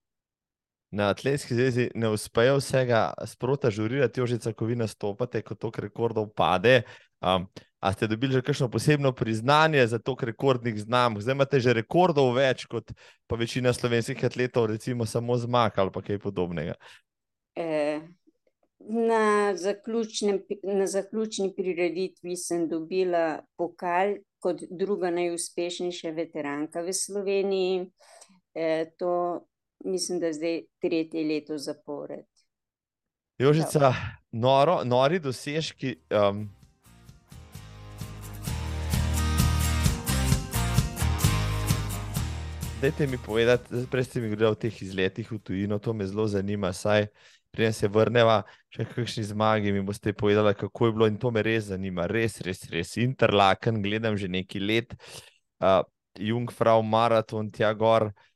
Na 0.96 1.10
atletski 1.12 1.56
zvezi 1.56 1.90
ne 1.96 2.10
uspejo 2.10 2.56
vsega 2.62 3.10
sprota 3.28 3.70
žurirati, 3.70 4.22
Jožica, 4.22 4.54
ko 4.56 4.66
vi 4.66 4.78
nastopate, 4.80 5.42
ko 5.44 5.58
tok 5.60 5.80
rekordov 5.84 6.30
pade. 6.32 6.86
Um, 7.20 7.50
a 7.84 7.92
ste 7.94 8.08
dobili 8.08 8.34
že 8.34 8.42
kakšno 8.42 8.70
posebno 8.72 9.12
priznanje 9.12 9.84
za 9.88 10.00
tok 10.00 10.24
rekordnih 10.24 10.78
znamk? 10.80 11.20
Zdaj 11.20 11.36
imate 11.36 11.60
že 11.60 11.74
rekordov 11.76 12.32
več 12.38 12.64
kot 12.72 12.94
pa 13.28 13.36
večina 13.36 13.74
slovenskih 13.74 14.24
atletov, 14.24 14.70
recimo 14.72 15.06
samo 15.06 15.38
zmag 15.38 15.76
ali 15.78 15.92
kaj 15.92 16.20
podobnega. 16.20 16.78
Eh, 17.56 18.02
Na, 18.86 19.56
zaključnem, 19.58 20.44
na 20.64 20.86
zaključni 20.88 21.54
prireditvi 21.56 22.36
sem 22.38 22.68
dobila 22.70 23.40
pokal 23.58 24.20
kot 24.40 24.62
druga 24.70 25.10
najuspešnejša 25.10 26.12
veteranka 26.14 26.84
v 26.86 26.94
Sloveniji. 26.94 27.88
Eh, 28.54 28.92
to 29.00 29.48
mislim, 29.86 30.20
da 30.20 30.34
zdaj 30.34 30.62
tretje 30.82 31.24
leto 31.24 31.58
zapored. 31.58 32.26
Jožica, 33.38 33.94
noro, 34.32 34.84
nori 34.84 35.20
dosežki. 35.20 35.96
Um, 36.10 36.50
Dajte 42.82 43.08
mi 43.08 43.18
povedati, 43.26 43.86
prej 43.92 44.04
ste 44.04 44.22
mi 44.22 44.30
govorili 44.30 44.52
o 44.52 44.56
teh 44.56 44.82
izletih 44.82 45.32
v 45.32 45.40
tujino, 45.40 45.80
to 45.80 45.94
me 45.94 46.06
zelo 46.06 46.28
zanima. 46.28 46.74
Saj, 46.74 47.08
preden 47.52 47.74
se 47.74 47.88
vrneva, 47.88 48.44
še 48.70 48.86
kakšni 48.86 49.24
zmagi 49.24 49.72
mi 49.72 49.82
boste 49.82 50.14
povedali, 50.14 50.54
kako 50.54 50.86
je 50.86 50.92
bilo 50.92 51.08
in 51.08 51.18
to 51.18 51.32
me 51.32 51.42
res 51.42 51.72
zanima. 51.72 52.06
Res, 52.08 52.42
res, 52.46 52.68
res. 52.70 52.98
Interlaken, 53.02 53.82
gledam 53.82 54.18
že 54.18 54.30
nekaj 54.30 54.62
let, 54.62 54.96
uh, 55.64 55.82
Jungfrau 56.20 56.84
maraton, 56.84 57.50
tja 57.52 57.74
gor 57.74 58.12
uh, 58.12 58.35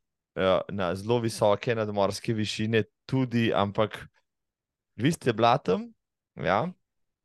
na 0.72 0.94
zelo 0.96 1.20
visoke 1.20 1.76
nadmorske 1.76 2.34
višine, 2.34 2.84
tudi, 3.06 3.50
ampak 3.54 3.98
vi 4.96 5.12
ste 5.12 5.34
bila 5.34 5.58
tam, 5.58 5.90
ja, 6.36 6.68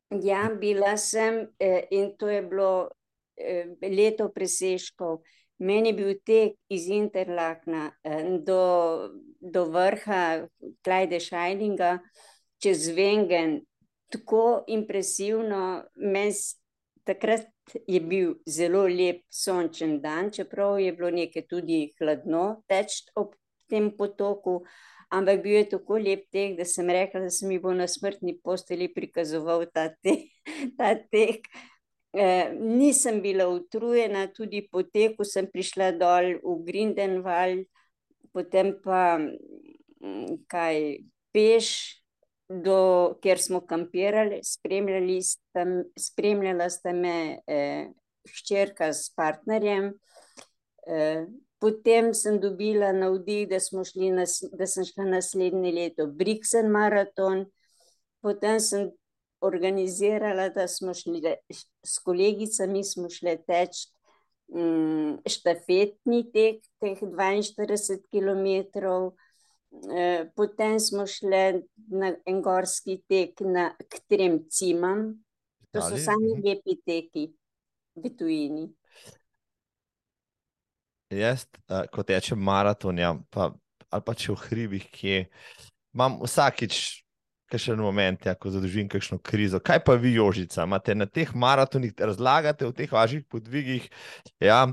Ja, 0.09 0.49
bila 0.59 0.97
sem 0.97 1.47
eh, 1.59 1.87
in 1.91 2.13
to 2.17 2.29
je 2.29 2.41
bilo 2.41 2.89
eh, 3.37 3.73
leto 3.81 4.29
presežkov. 4.29 5.23
Meni 5.57 5.89
je 5.89 5.95
bil 5.95 6.11
tek 6.25 6.57
iz 6.69 6.87
Interlakna 6.91 7.87
do, 8.43 9.07
do 9.39 9.61
vrha 9.71 10.43
Klajde 10.83 11.19
Šajninga 11.23 11.99
čez 12.59 12.89
Vengen 12.91 13.61
tako 14.11 14.65
impresivno. 14.67 15.85
Mes, 15.95 16.57
takrat 17.05 17.47
je 17.87 17.99
bil 18.01 18.35
zelo 18.49 18.85
lep 18.89 19.23
sončen 19.29 19.99
dan, 20.01 20.31
čeprav 20.33 20.79
je 20.81 20.93
bilo 20.93 21.11
nekaj 21.13 21.47
tudi 21.49 21.79
hladno 21.99 22.45
teč 22.69 23.03
ob 23.15 23.35
tem 23.69 23.89
potoku, 23.97 24.59
ampak 25.13 25.41
bil 25.43 25.59
je 25.59 25.69
tako 25.75 25.99
lep 26.01 26.25
tek, 26.33 26.57
da 26.57 26.65
sem 26.65 26.89
rekla, 26.89 27.25
da 27.25 27.29
se 27.33 27.47
mi 27.47 27.59
bo 27.61 27.73
na 27.73 27.87
smrtni 27.87 28.37
posteli 28.43 28.89
prikazoval 28.93 29.65
ta 29.73 29.89
tek. 30.01 30.29
Ta 30.77 30.93
tek. 30.95 31.47
Eh, 32.15 32.53
nisem 32.55 33.19
bila 33.21 33.47
utrujena, 33.51 34.27
tudi 34.31 34.61
po 34.71 34.83
teku 34.83 35.25
sem 35.27 35.49
prišla 35.51 35.89
dol 35.99 36.37
v 36.39 36.53
Grindenwald, 36.63 37.65
potem 38.31 38.71
pa 38.83 39.17
kaj 40.47 40.77
peš, 41.35 41.67
do, 42.49 43.15
kjer 43.21 43.39
smo 43.39 43.61
kampirali, 43.65 44.39
spremljali 44.43 45.21
sta, 45.21 45.65
spremljala 45.99 46.69
sta 46.69 46.93
me 46.93 47.39
eh, 47.47 47.87
ščerka 48.25 48.91
s 48.93 49.09
partnerjem. 49.15 49.91
Eh, 50.87 51.25
potem 51.59 52.13
sem 52.13 52.37
dobila 52.41 52.91
navdih, 52.93 53.47
da, 53.49 53.57
nas, 54.13 54.37
da 54.53 54.67
sem 54.69 54.85
šla 54.85 55.07
naslednje 55.15 55.73
leto 55.73 56.07
Brixen 56.07 56.69
maraton. 56.71 57.45
Potem 58.21 58.59
sem 58.59 58.91
organizirala, 59.45 60.49
da 60.49 60.67
smo 60.67 60.93
šli 60.93 61.21
s 61.85 61.99
kolegicami, 62.05 62.83
smo 62.83 63.09
šli 63.09 63.37
teč 63.45 63.85
um, 64.47 65.17
štafetni 65.29 66.23
tek, 66.33 66.61
teh 66.81 67.01
42 67.01 67.99
km. 68.09 68.85
Eh, 69.83 70.25
potem 70.35 70.79
smo 70.79 71.07
šli 71.07 71.61
na 71.87 72.13
en 72.25 72.41
gorski 72.41 73.01
tek 73.09 73.41
na, 73.45 73.69
k 73.77 73.99
trem 74.09 74.39
cimam, 74.49 75.11
to 75.71 75.83
so 75.83 75.99
sami 75.99 76.31
mhm. 76.33 76.43
lepi 76.45 76.77
teki 76.85 77.25
v 77.95 78.11
tujini. 78.17 78.65
Jaz, 81.13 81.45
uh, 81.69 81.85
kot 81.93 82.09
rečem, 82.09 82.39
maraton, 82.41 82.97
ja, 82.97 83.13
pa, 83.29 83.51
ali 83.93 84.03
pa 84.03 84.15
če 84.17 84.33
v 84.33 84.41
hribih, 84.47 84.87
ki 84.91 85.11
imam 85.93 86.17
vsakič, 86.23 86.79
ki 87.51 87.59
še 87.61 87.75
en 87.75 87.83
moment, 87.85 88.25
ja, 88.25 88.33
ko 88.33 88.49
zadožim 88.51 88.89
kakšno 88.89 89.19
krizo. 89.23 89.61
Kaj 89.61 89.83
pa 89.85 89.95
vi, 90.01 90.15
Jožica, 90.17 90.65
imate 90.65 90.95
na 90.97 91.05
teh 91.05 91.29
maratonih, 91.37 91.93
razlagate 91.93 92.65
v 92.65 92.73
teh 92.75 92.91
vaših 92.91 93.21
podvigih, 93.29 93.85
ja, 94.43 94.65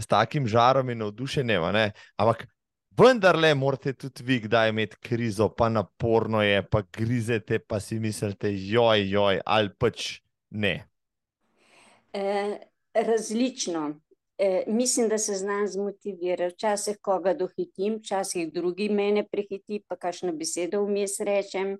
s 0.00 0.08
takim 0.10 0.48
žarom 0.50 0.88
in 0.90 1.04
navdušenjem, 1.04 1.68
ampak 2.16 2.48
vendar 2.96 3.36
le 3.36 3.54
morate 3.54 3.92
tudi 3.94 4.22
vi, 4.22 4.40
kdaj 4.40 4.68
imeti 4.68 4.96
krizo, 5.00 5.48
pa 5.48 5.68
naporno 5.68 6.42
je, 6.42 6.62
pa 6.62 6.82
grizete, 6.92 7.58
pa 7.58 7.80
si 7.80 7.98
mislite, 7.98 8.50
joj, 8.52 9.08
joj, 9.10 9.40
ali 9.46 9.70
pač 9.78 10.20
ne. 10.50 10.74
E, 12.12 12.58
različno. 12.94 14.00
E, 14.38 14.64
mislim, 14.66 15.08
da 15.08 15.18
se 15.18 15.34
znam 15.34 15.68
zmotivirati. 15.68 16.54
Včasih 16.54 16.98
koga 17.00 17.34
dohitim, 17.34 17.98
včasih 17.98 18.52
drugi 18.52 18.88
mene 18.88 19.26
prehiti, 19.28 19.82
pa 19.88 19.96
kakšno 19.96 20.32
besedo 20.32 20.82
vmes 20.84 21.20
rečem. 21.20 21.76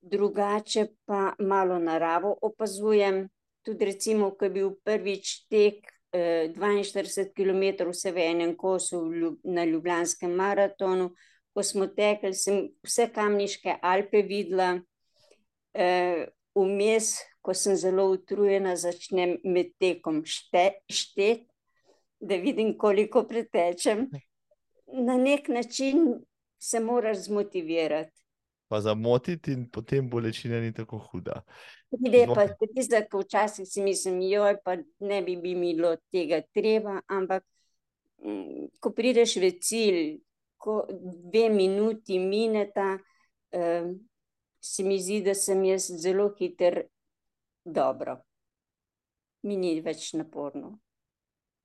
Drugače 0.00 0.86
pa 1.04 1.32
malo 1.38 1.78
naravo 1.78 2.36
opazujem. 2.42 3.28
Tudi, 3.62 3.84
recimo, 3.84 4.30
ko 4.34 4.44
je 4.44 4.50
bil 4.50 4.70
prvič 4.84 5.46
tek 5.48 5.91
42 6.12 7.32
km 7.32 7.88
vse 7.88 8.12
v 8.12 8.24
enem 8.30 8.56
kosu 8.56 9.00
na 9.44 9.64
Ljubljanskem 9.64 10.30
maratonu. 10.36 11.12
Ko 11.52 11.62
smo 11.62 11.86
tekli, 11.86 12.32
sem 12.32 12.62
vse 12.80 13.10
kamniške 13.12 13.74
Alpe 13.84 14.22
videla, 14.24 14.78
vmes, 16.56 17.10
ko 17.44 17.52
sem 17.52 17.76
zelo 17.76 18.06
utrujena, 18.14 18.72
začnem 18.76 19.34
med 19.44 19.74
tekom 19.80 20.22
šteti, 20.24 21.46
da 22.20 22.38
vidim, 22.40 22.72
koliko 22.78 23.26
pretečem. 23.28 24.06
Na 24.92 25.16
nek 25.20 25.48
način 25.48 26.24
se 26.56 26.80
moraš 26.80 27.26
zmotivirati. 27.26 28.16
Pa 28.68 28.80
zamotiti, 28.80 29.52
in 29.52 29.68
potem 29.68 30.08
bolečina 30.10 30.60
ni 30.60 30.72
tako 30.72 30.98
huda. 30.98 31.42
Pride 31.92 32.26
pa 32.34 32.46
tisto, 32.74 32.96
ko 33.10 33.20
včasih 33.20 33.68
si 33.68 33.82
mislim, 33.84 34.20
joj, 34.24 34.56
pa 34.64 34.76
ne 35.00 35.22
bi 35.22 35.36
bilo 35.36 35.96
tega 36.12 36.40
treba, 36.54 37.00
ampak 37.06 37.44
mm, 38.24 38.78
ko 38.80 38.92
prideš 38.96 39.36
v 39.36 39.50
cilj, 39.60 40.06
ko 40.56 40.86
dve 40.88 41.48
minuti 41.52 42.18
mineta, 42.18 42.96
eh, 43.52 43.92
se 44.62 44.82
mi 44.82 44.96
zdi, 45.00 45.20
da 45.20 45.34
sem 45.34 45.64
jaz 45.64 45.90
zelo 46.00 46.30
hiter 46.38 46.84
dobro. 47.64 48.22
Mi 49.42 49.56
ni 49.56 49.80
več 49.82 50.12
naporno. 50.14 50.78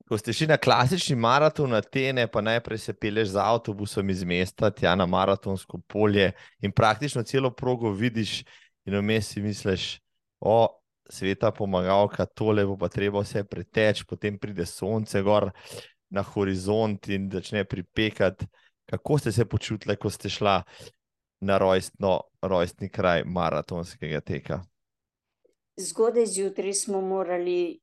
Ko 0.08 0.18
ste 0.18 0.34
šli 0.34 0.48
na 0.48 0.58
klasični 0.58 1.18
maraton 1.20 1.70
na 1.70 1.82
Tene, 1.82 2.26
pa 2.32 2.42
najprej 2.42 2.80
se 2.80 2.94
peleš 2.96 3.34
z 3.36 3.42
avtobusom 3.44 4.10
iz 4.10 4.24
mesta, 4.24 4.72
tja 4.72 4.96
na 4.96 5.06
maratonsko 5.06 5.82
polje 5.88 6.32
in 6.64 6.72
praktično 6.72 7.24
celo 7.24 7.52
progo 7.52 7.92
vidiš 7.92 8.42
in 8.88 8.96
vmes 8.96 9.34
si 9.34 9.44
misliš, 9.44 9.98
o, 10.40 10.68
sveta 11.10 11.52
pomagalka, 11.52 12.26
tole 12.26 12.66
bo 12.66 12.78
pa 12.78 12.90
treba 12.90 13.22
vse 13.24 13.44
preteč, 13.48 14.04
potem 14.04 14.38
pride 14.40 14.66
sonce 14.66 15.22
gor 15.24 15.52
na 16.10 16.24
horizont 16.24 17.08
in 17.08 17.30
začne 17.32 17.66
pripekati. 17.66 18.48
Kako 18.88 19.18
ste 19.18 19.32
se 19.32 19.46
počutili, 19.46 19.98
ko 19.98 20.10
ste 20.10 20.30
šla 20.30 20.62
na 21.44 21.58
rojstno, 21.58 22.22
rojstni 22.42 22.90
kraj 22.90 23.24
maratonskega 23.26 24.22
teka? 24.22 24.62
Zgodaj 25.78 26.26
zjutraj 26.26 26.74
smo 26.74 27.02
morali 27.02 27.80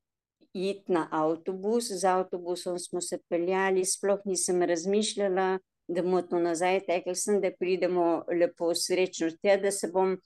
iti 0.54 0.92
na 0.92 1.08
avtobus, 1.10 1.90
z 1.92 2.04
avtobusom 2.04 2.78
smo 2.78 3.00
se 3.00 3.18
peljali, 3.28 3.84
sploh 3.84 4.20
nisem 4.24 4.62
razmišljala, 4.62 5.58
da 5.88 6.02
bomo 6.02 6.22
to 6.22 6.38
nazaj 6.38 6.80
tekli, 6.86 7.14
sem, 7.14 7.40
da 7.40 7.50
pridemo 7.58 8.24
lepo 8.40 8.72
srečno, 8.74 9.30
te, 9.42 9.56
da 9.60 9.70
se 9.70 9.90
bom 9.92 10.16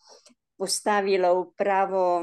postavila 0.59 1.33
v 1.33 1.45
pravo 1.57 2.23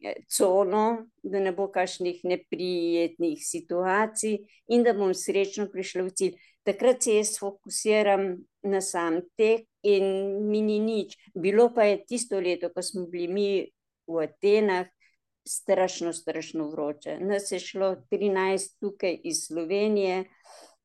eh, 0.00 0.22
cono, 0.30 1.10
da 1.22 1.40
ne 1.40 1.52
bo 1.52 1.68
kakšnih 1.72 2.22
neprijetnih 2.24 3.42
situacij 3.42 4.38
in 4.70 4.84
da 4.86 4.94
bom 4.94 5.14
srečno 5.14 5.66
prišla 5.72 6.06
v 6.06 6.14
cilj. 6.14 6.42
Takrat 6.64 7.02
se 7.02 7.18
jaz 7.18 7.34
fokusiram 7.38 8.38
na 8.62 8.80
sam 8.80 9.20
tek 9.36 9.66
in 9.82 10.06
mi 10.48 10.62
ni 10.62 10.78
nič. 10.80 11.18
Bilo 11.34 11.68
pa 11.74 11.84
je 11.90 12.04
tisto 12.06 12.40
leto, 12.40 12.70
ko 12.72 12.82
smo 12.82 13.06
bili 13.10 13.28
mi 13.28 13.48
v 14.06 14.22
Atenah, 14.24 14.86
strašno, 15.44 16.12
strašno 16.12 16.70
vroče. 16.70 17.18
Nas 17.20 17.52
je 17.52 17.58
šlo 17.60 17.96
13 18.10 18.78
tukaj 18.80 19.18
iz 19.24 19.44
Slovenije, 19.46 20.24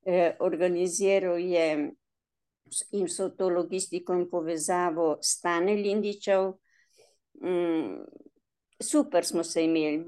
eh, 0.06 0.36
organiziral 0.40 1.40
je 1.40 1.92
in 2.92 3.08
so 3.10 3.30
to 3.30 3.50
logistiko 3.50 4.14
in 4.14 4.30
povezavo 4.30 5.18
Stane 5.22 5.74
Lindičev, 5.76 6.54
Mm, 7.42 8.04
super 8.80 9.26
smo 9.26 9.44
se 9.44 9.64
imeli. 9.64 10.06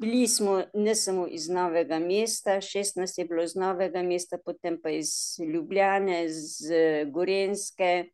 Bili 0.00 0.28
smo 0.28 0.62
ne 0.74 0.94
samo 0.94 1.26
iz 1.30 1.48
Novega 1.48 1.98
mesta, 1.98 2.50
16 2.50 3.18
je 3.18 3.24
bilo 3.24 3.42
iz 3.42 3.54
Novega 3.54 4.02
mesta, 4.02 4.38
potem 4.44 4.80
pa 4.82 4.90
iz 4.90 5.08
Ljubljane, 5.52 6.28
z 6.28 6.74
Gorenske. 7.10 8.04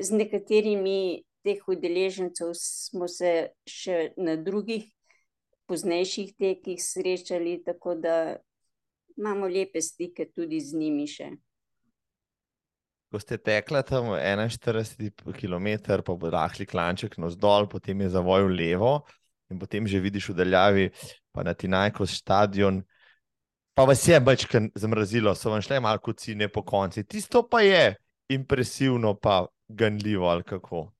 Z 0.00 0.10
nekaterimi 0.10 1.24
teh 1.42 1.68
udeležencev 1.68 2.52
smo 2.54 3.08
se 3.08 3.48
še 3.66 4.12
na 4.16 4.36
drugih, 4.36 4.84
poznejših 5.66 6.34
tekih 6.38 6.82
srečali, 6.82 7.62
tako 7.64 7.94
da 7.94 8.36
imamo 9.16 9.48
lepe 9.48 9.80
stike 9.80 10.28
tudi 10.34 10.60
z 10.60 10.76
njimi 10.76 11.06
še 11.06 11.30
ko 13.12 13.20
ste 13.20 13.36
tekli 13.36 13.82
tam 13.84 14.14
41 14.16 15.36
km, 15.36 15.68
pa 16.00 16.14
bo 16.16 16.30
rahli 16.32 16.64
klanček 16.64 17.18
navzdol, 17.20 17.68
potem 17.68 18.00
je 18.00 18.14
zavoj 18.16 18.48
v 18.48 18.56
levo 18.56 18.94
in 19.52 19.60
potem 19.60 19.84
že 19.84 20.00
vidiš 20.00 20.30
v 20.32 20.38
daljavi, 20.40 20.86
pa 21.28 21.44
na 21.44 21.52
ti 21.52 21.68
najko 21.68 22.08
stadion. 22.08 22.80
Pa 23.76 23.84
vas 23.84 24.00
je 24.08 24.16
večkrat 24.20 24.72
zamrazilo, 24.76 25.34
so 25.36 25.52
vam 25.52 25.60
šle 25.60 25.80
malo 25.80 26.12
cine 26.16 26.48
po 26.48 26.64
konci. 26.64 27.04
Tisto 27.04 27.44
pa 27.48 27.60
je 27.60 27.96
impresivno, 28.32 29.14
pa 29.14 29.46
ganljivo 29.68 30.28
ali 30.28 30.44
kako. 30.44 30.92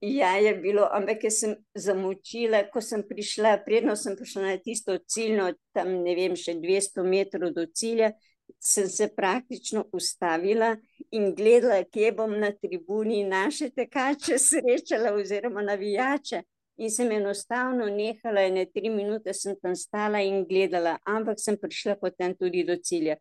Ja, 0.00 0.36
je 0.36 0.52
bilo, 0.54 0.84
ampak 0.92 1.24
jaz 1.24 1.40
sem 1.40 1.54
zamočila, 1.74 2.66
ko 2.72 2.80
sem 2.84 3.00
prišla, 3.08 3.56
predno 3.64 3.96
sem 3.96 4.16
prišla 4.16 4.42
na 4.42 4.56
tisto 4.60 4.98
ciljno, 5.08 5.48
tam 5.72 5.94
ne 6.04 6.12
vem, 6.16 6.36
še 6.36 6.58
200 6.60 7.04
metrov 7.08 7.54
do 7.56 7.64
cilja, 7.72 8.10
sem 8.58 8.88
se 8.88 9.08
praktično 9.16 9.84
ustavila 9.92 10.76
in 11.10 11.34
gledala, 11.34 11.84
kje 11.84 12.12
bom 12.12 12.38
na 12.40 12.52
tribuni 12.52 13.24
naše 13.24 13.70
tekače 13.70 14.38
srečala, 14.38 15.14
oziroma 15.14 15.62
navijače. 15.62 16.42
In 16.76 16.90
sem 16.90 17.12
enostavno 17.12 17.86
nehala, 17.86 18.42
ene 18.42 18.64
tri 18.66 18.90
minute 18.90 19.32
sem 19.34 19.54
tam 19.62 19.76
stala 19.76 20.18
in 20.26 20.42
gledala, 20.48 20.96
ampak 21.06 21.38
sem 21.38 21.58
prišla 21.60 21.94
potem 22.00 22.34
tudi 22.34 22.64
do 22.66 22.74
cilja. 22.82 23.14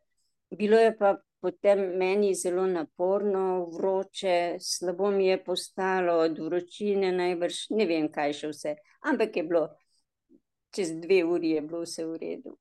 Bilo 0.50 0.80
je 0.80 0.96
pa 0.98 1.14
potem 1.44 1.80
meni 2.00 2.34
zelo 2.36 2.66
naporno, 2.68 3.66
vroče, 3.76 4.58
slabo 4.60 5.12
mi 5.12 5.28
je 5.28 5.44
postalo 5.44 6.14
od 6.24 6.40
vročine, 6.40 7.12
najbrž 7.12 7.58
ne 7.78 7.86
vem, 7.86 8.08
kaj 8.12 8.34
še 8.40 8.52
vse. 8.54 8.76
Ampak 9.12 9.38
je 9.38 9.44
bilo, 9.44 9.64
čez 10.74 10.96
dve 11.04 11.20
uri 11.28 11.58
je 11.58 11.62
bilo 11.62 11.84
vse 11.84 12.06
v 12.08 12.22
redu. 12.22 12.56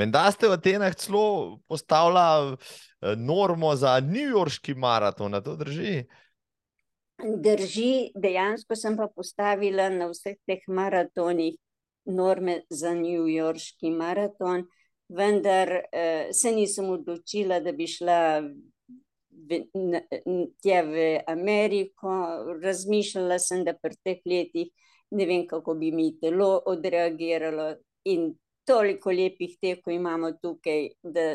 Menda 0.00 0.30
ste 0.32 0.48
v 0.48 0.56
Atenah 0.56 0.94
celo 0.96 1.60
postavili 1.68 2.56
eh, 2.56 3.16
normo 3.16 3.74
za 3.76 4.00
Newyorški 4.00 4.72
maraton, 4.74 5.36
to 5.44 5.56
drži? 5.60 6.06
Drži, 7.20 8.12
dejansko 8.16 8.76
sem 8.80 8.96
pa 8.96 9.10
postavila 9.12 9.90
na 9.92 10.08
vseh 10.08 10.38
teh 10.48 10.64
maratonih 10.68 11.58
norme 12.08 12.62
za 12.70 12.94
Newyorški 12.96 13.92
maraton, 13.92 14.64
vendar 15.08 15.68
eh, 15.92 16.32
se 16.32 16.56
nisem 16.56 16.88
odločila, 16.96 17.60
da 17.60 17.76
bi 17.76 17.84
šla 17.86 18.40
v, 18.40 19.62
na, 19.76 20.00
tja 20.64 20.80
v 20.88 21.08
Ameriko. 21.28 22.22
Razmišljala 22.64 23.36
sem, 23.38 23.68
da 23.68 23.76
pri 23.76 24.00
teh 24.00 24.24
letih 24.24 24.72
ne 25.12 25.26
vem, 25.28 25.44
kako 25.50 25.76
bi 25.76 25.92
mi 25.92 26.14
telo 26.20 26.54
odreagiralo 26.72 27.74
in 28.08 28.30
toliko 28.70 29.10
lepih 29.10 29.56
tekov 29.58 29.94
imamo 29.94 30.32
tukaj, 30.38 30.88
da 31.02 31.34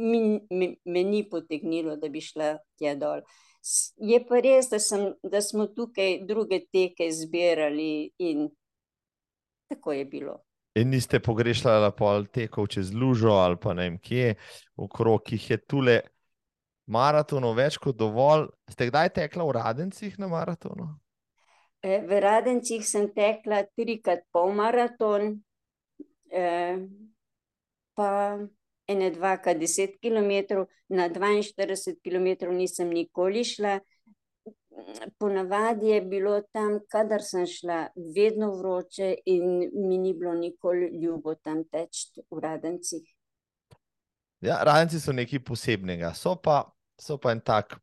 mi, 0.00 0.40
me, 0.50 0.74
me 0.84 1.04
ni 1.04 1.24
potegnilo, 1.28 1.96
da 2.00 2.08
bi 2.08 2.22
šla 2.24 2.54
tja 2.80 2.94
dol. 2.96 3.20
Je 4.00 4.20
pa 4.24 4.40
res, 4.40 4.70
da, 4.72 4.80
sem, 4.80 5.10
da 5.22 5.42
smo 5.44 5.68
tukaj 5.76 6.22
druge 6.28 6.62
teke 6.72 7.10
zbirali 7.12 8.08
in 8.24 8.48
tako 9.68 9.92
je 9.92 10.04
bilo. 10.04 10.38
In 10.78 10.94
niste 10.94 11.20
pogrešali 11.20 11.90
pol 11.98 12.24
tekov 12.32 12.70
čez 12.70 12.94
Lužo 12.94 13.34
ali 13.42 13.58
pa 13.60 13.74
ne 13.74 13.88
vem 13.88 13.98
kje, 13.98 14.34
okrog 14.78 15.32
jih 15.34 15.50
je 15.50 15.58
tule 15.66 15.96
maratonov 16.86 17.56
več 17.58 17.76
kot 17.82 17.98
dovolj. 17.98 18.48
Ste 18.70 18.88
kdaj 18.90 19.12
tekla 19.18 19.46
v 19.46 19.56
Radencih 19.58 20.18
na 20.22 20.30
maratonu? 20.30 20.86
E, 21.82 22.00
v 22.06 22.20
Radencih 22.22 22.86
sem 22.86 23.10
tekla 23.14 23.64
trikrat 23.76 24.24
pol 24.32 24.54
maraton, 24.56 25.34
Eh, 26.30 26.78
pa 27.94 28.38
ene 28.86 29.10
dva, 29.10 29.36
ka 29.42 29.54
deset 29.54 29.98
km, 30.02 30.64
na 30.88 31.08
42 31.08 31.96
km 32.02 32.50
nisem 32.54 32.90
nikoli 32.90 33.44
šla. 33.44 33.78
Ponavadi 35.18 35.90
je 35.90 36.00
bilo 36.00 36.40
tam, 36.52 36.78
kadar 36.88 37.22
sem 37.22 37.46
šla, 37.46 37.88
vedno 38.14 38.54
vroče 38.56 39.14
in 39.26 39.70
mi 39.74 39.98
ni 39.98 40.14
bilo 40.14 40.34
nikoli 40.34 40.90
ljubo 41.02 41.34
tam 41.34 41.64
teči 41.64 42.22
v 42.30 42.40
Radencih. 42.40 43.04
Ja, 44.40 44.62
Radenci 44.64 45.00
so 45.00 45.12
nekaj 45.12 45.42
posebnega, 45.44 46.14
so 46.16 46.36
pa, 46.40 46.62
so 46.96 47.18
pa 47.20 47.34
en 47.34 47.42
tak 47.44 47.76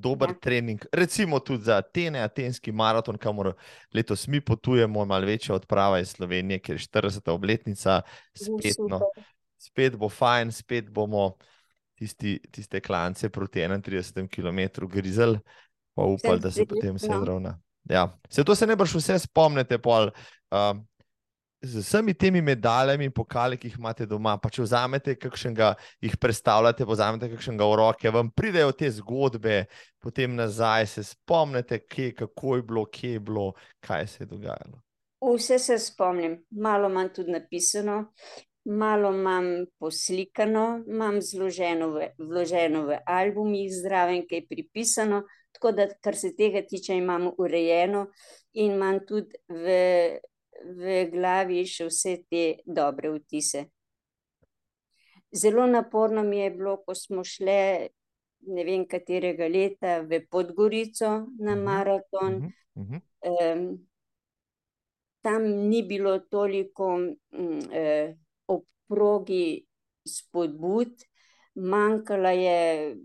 dober 0.00 0.32
ja. 0.32 0.38
trening, 0.42 0.84
recimo 0.92 1.38
tudi 1.40 1.64
za 1.68 1.76
Atene, 1.80 2.22
Atenski 2.24 2.72
maraton, 2.72 3.18
kamor 3.18 3.52
letos 3.94 4.26
mi 4.28 4.40
potujemo, 4.40 5.04
malo 5.04 5.26
večja 5.26 5.54
odprava 5.54 6.00
iz 6.00 6.14
Slovenije, 6.16 6.58
ker 6.58 6.76
je 6.76 6.86
40. 6.88 7.30
obletnica, 7.30 8.00
spet, 8.34 8.80
no, 8.88 9.00
spet 9.60 9.96
bo 9.96 10.08
fajn, 10.08 10.52
spet 10.52 10.90
bomo 10.90 11.34
tisti, 11.94 12.38
tiste 12.50 12.80
klance 12.80 13.28
proti 13.28 13.60
31 13.60 14.28
km 14.28 14.86
grizel, 14.88 15.36
pa 15.94 16.02
upali, 16.02 16.40
da 16.40 16.50
se 16.50 16.64
potem 16.66 16.94
vse 16.96 17.06
zravna. 17.06 17.58
Ja. 17.90 18.18
Se 18.28 18.44
to 18.44 18.54
se 18.54 18.66
ne 18.66 18.76
boš 18.76 18.94
vse 18.94 19.18
spomnite, 19.18 19.78
pol. 19.78 20.10
Uh, 20.50 20.78
z 21.62 21.76
vsemi 21.76 22.14
temi 22.14 22.40
medaljami 22.42 23.04
in 23.04 23.12
pokali, 23.12 23.58
ki 23.60 23.68
jih 23.68 23.78
imate 23.78 24.06
doma, 24.08 24.36
pa 24.40 24.48
če 24.52 24.64
vzamete 24.64 25.14
kakšnega, 25.20 25.74
jih 26.00 26.16
predstavljate, 26.20 26.86
vzamete 26.88 27.28
kakšnega 27.34 27.66
v 27.68 27.78
roke, 27.80 28.12
vam 28.14 28.30
pridejo 28.32 28.72
te 28.72 28.88
zgodbe, 28.96 29.64
potem 30.00 30.34
nazaj 30.36 30.86
se 30.94 31.04
spomnite, 31.04 31.82
kje, 31.84 32.14
kako 32.22 32.56
je 32.56 32.62
bilo, 32.62 32.84
kje 32.86 33.12
je 33.12 33.20
bilo, 33.20 33.50
kaj 33.84 34.06
se 34.06 34.22
je 34.24 34.30
dogajalo. 34.30 34.80
Vse 35.20 35.58
se 35.60 35.76
spomnim, 35.78 36.38
malo 36.50 36.88
imam 36.88 37.10
tudi 37.12 37.34
napisano, 37.34 37.98
malo 38.64 39.12
imam 39.12 39.66
poslikano, 39.78 40.80
imam 40.88 41.20
zloženo 41.20 41.90
v, 41.92 42.08
vloženo 42.18 42.86
v 42.88 43.02
albumih, 43.04 43.68
zraven, 43.82 44.24
kaj 44.30 44.46
pripisano. 44.48 45.26
Tako 45.52 45.72
da, 45.76 45.88
kar 46.00 46.16
se 46.16 46.30
tega 46.36 46.62
tiče, 46.64 46.94
imam 46.96 47.28
urejeno 47.36 48.06
in 48.54 48.72
imam 48.78 49.00
tudi 49.04 49.36
v 49.48 50.20
v 50.64 51.04
glavi 51.12 51.64
še 51.66 51.88
vse 51.88 52.16
te 52.30 52.44
dobre 52.64 53.10
vtise. 53.18 53.66
Zelo 55.32 55.66
naporno 55.66 56.22
mi 56.22 56.38
je 56.38 56.50
bilo, 56.50 56.76
ko 56.84 56.94
smo 56.94 57.24
šli, 57.24 57.88
ne 58.50 58.64
vem 58.64 58.86
katerega 58.88 59.46
leta, 59.48 60.00
v 60.02 60.24
Podgorico 60.30 61.10
na 61.38 61.54
mhm, 61.54 61.64
maraton. 61.64 62.34
Uh 62.74 62.82
-huh, 62.82 62.96
uh 62.96 63.00
-huh. 63.22 63.54
um, 63.54 63.86
tam 65.20 65.42
ni 65.68 65.82
bilo 65.82 66.18
toliko 66.18 66.86
um, 66.94 67.60
eh, 67.72 68.16
ob 68.46 68.64
progi 68.88 69.66
spodbud, 70.08 70.92
manjkala 71.54 72.30
je 72.30 72.96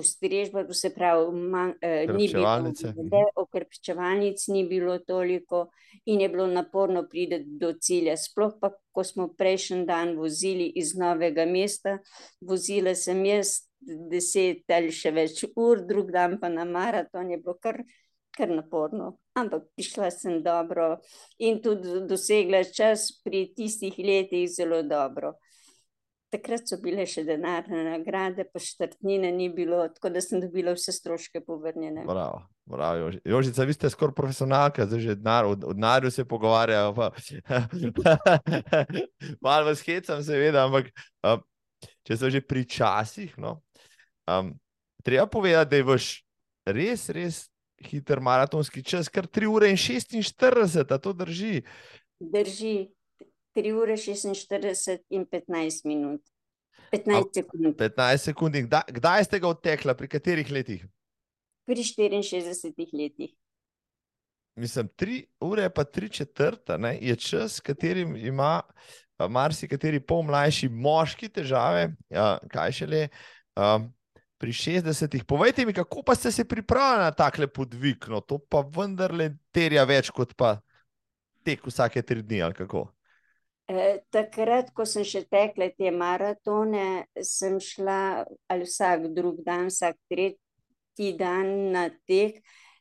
postrežba, 0.00 0.64
to 0.64 0.74
se 0.74 0.90
pravi, 0.94 1.36
man, 1.36 1.74
eh, 1.82 2.06
ni 2.16 2.28
bilo 2.28 2.48
mhm. 2.58 3.08
okrepčevalnic, 3.36 4.46
ni 4.48 4.64
bilo 4.68 4.98
toliko 4.98 5.68
in 6.06 6.20
je 6.20 6.28
bilo 6.28 6.46
naporno 6.46 7.04
priti 7.08 7.42
do 7.60 7.72
cilja. 7.72 8.16
Sploh 8.16 8.56
pa, 8.60 8.72
ko 8.92 9.04
smo 9.04 9.28
prejšnji 9.36 9.84
dan 9.86 10.16
vozili 10.16 10.72
iz 10.80 10.94
novega 10.96 11.44
mesta, 11.46 11.98
vozila 12.40 12.94
sem 12.94 13.24
jaz 13.28 13.60
deset 13.80 14.64
ali 14.72 14.92
še 14.92 15.12
več 15.12 15.44
ur, 15.56 15.84
drug 15.88 16.12
dan 16.12 16.38
pa 16.40 16.48
na 16.52 16.64
maraton 16.64 17.30
je 17.32 17.40
bilo 17.40 17.56
kar, 17.60 17.82
kar 18.36 18.48
naporno. 18.52 19.18
Ampak 19.36 19.68
prišla 19.76 20.10
sem 20.14 20.40
dobro 20.44 20.96
in 21.38 21.60
tudi 21.64 22.02
dosegla 22.08 22.64
čas 22.64 23.10
pri 23.24 23.50
tistih 23.56 23.96
letih 23.98 24.48
zelo 24.48 24.82
dobro. 24.82 25.36
Takrat 26.30 26.68
so 26.70 26.76
bile 26.78 27.02
še 27.10 27.24
denarne 27.26 27.82
nagrade, 27.88 28.44
pa 28.46 28.60
štrtnine 28.62 29.32
ni 29.34 29.48
bilo, 29.50 29.82
tako 29.90 30.12
da 30.14 30.22
sem 30.22 30.38
dobila 30.38 30.76
vse 30.76 30.94
stroške 30.94 31.42
povrnjene. 31.42 32.04
Bravo, 32.06 32.44
bravo. 32.70 33.10
Jožica, 33.26 33.66
vi 33.66 33.74
ste 33.74 33.90
skoraj 33.90 34.14
profesionalka, 34.14 34.86
zdaj 34.86 35.02
že 35.02 35.16
denar, 35.18 35.48
od 35.50 35.64
denarja 35.66 36.12
se 36.14 36.24
pogovarjajo. 36.24 36.94
Malo 39.44 39.66
vas 39.72 39.82
hecam, 39.82 40.22
seveda, 40.22 40.68
ampak 40.68 40.92
um, 41.26 41.42
če 42.06 42.20
so 42.20 42.30
že 42.30 42.44
pri 42.46 42.62
časih, 42.62 43.34
no, 43.34 43.58
um, 44.30 44.54
treba 45.02 45.26
povedati, 45.26 45.74
da 45.74 45.82
je 45.82 45.88
vaš 45.90 46.12
res, 46.70 47.08
res 47.10 47.42
hiter 47.90 48.20
maratonski 48.22 48.84
čas, 48.86 49.10
kar 49.10 49.26
3 49.26 49.50
ure 49.50 49.70
in 49.72 49.78
46, 49.80 50.86
a 50.86 50.98
to 51.02 51.12
drži. 51.16 51.64
Drži. 52.20 52.90
3 53.60 53.72
ure 53.76 53.96
46 53.96 55.04
in 55.10 55.26
15 55.26 55.84
minut. 55.84 56.22
15 56.90 57.34
sekund. 57.34 57.76
15 57.76 58.24
sekund. 58.30 58.56
Kdaj, 58.56 58.88
kdaj 58.88 59.24
ste 59.28 59.40
ga 59.40 59.52
odtekla, 59.52 59.94
pri 59.94 60.08
katerih 60.08 60.50
letih? 60.50 60.86
Pri 61.68 61.84
64 61.84 62.96
letih. 62.96 63.36
Mislim, 64.56 64.88
3 64.88 65.20
ure, 65.40 65.68
pa 65.70 65.84
3 65.84 66.10
četrta, 66.10 66.76
ne, 66.76 66.98
je 67.00 67.16
čas, 67.16 67.60
katerim 67.60 68.16
ima 68.16 68.62
marsikateri 69.28 70.00
pol 70.00 70.22
mlajši 70.22 70.68
moški 70.68 71.28
težave. 71.28 71.90
Ja, 72.10 72.38
kaj 72.50 72.72
šele 72.80 73.02
um, 73.56 73.90
pri 74.40 74.52
60-ih. 74.56 75.24
Povejte 75.28 75.66
mi, 75.66 75.76
kako 75.76 76.02
pa 76.02 76.14
ste 76.14 76.32
se 76.32 76.44
pripravili 76.48 77.04
na 77.04 77.12
takle 77.12 77.46
podvig? 77.46 78.08
No, 78.08 78.20
to 78.20 78.38
pa 78.38 78.64
vendarle 78.64 79.34
terja 79.52 79.84
več 79.84 80.10
kot 80.10 80.32
pa 80.36 80.56
tek 81.44 81.66
vsake 81.66 82.02
tri 82.02 82.22
dni 82.22 82.42
ali 82.42 82.56
kako. 82.56 82.88
Eh, 83.70 84.00
takrat, 84.10 84.72
ko 84.74 84.82
sem 84.88 85.04
še 85.06 85.20
tekla 85.30 85.68
te 85.78 85.92
maratone, 85.94 87.04
sem 87.22 87.58
šla 87.62 88.24
ali 88.50 88.66
vsak 88.66 89.04
drug 89.14 89.44
dan, 89.46 89.68
vsak 89.70 89.94
tretji 90.10 91.12
dan 91.20 91.52
na 91.76 91.84
tek. 92.08 92.40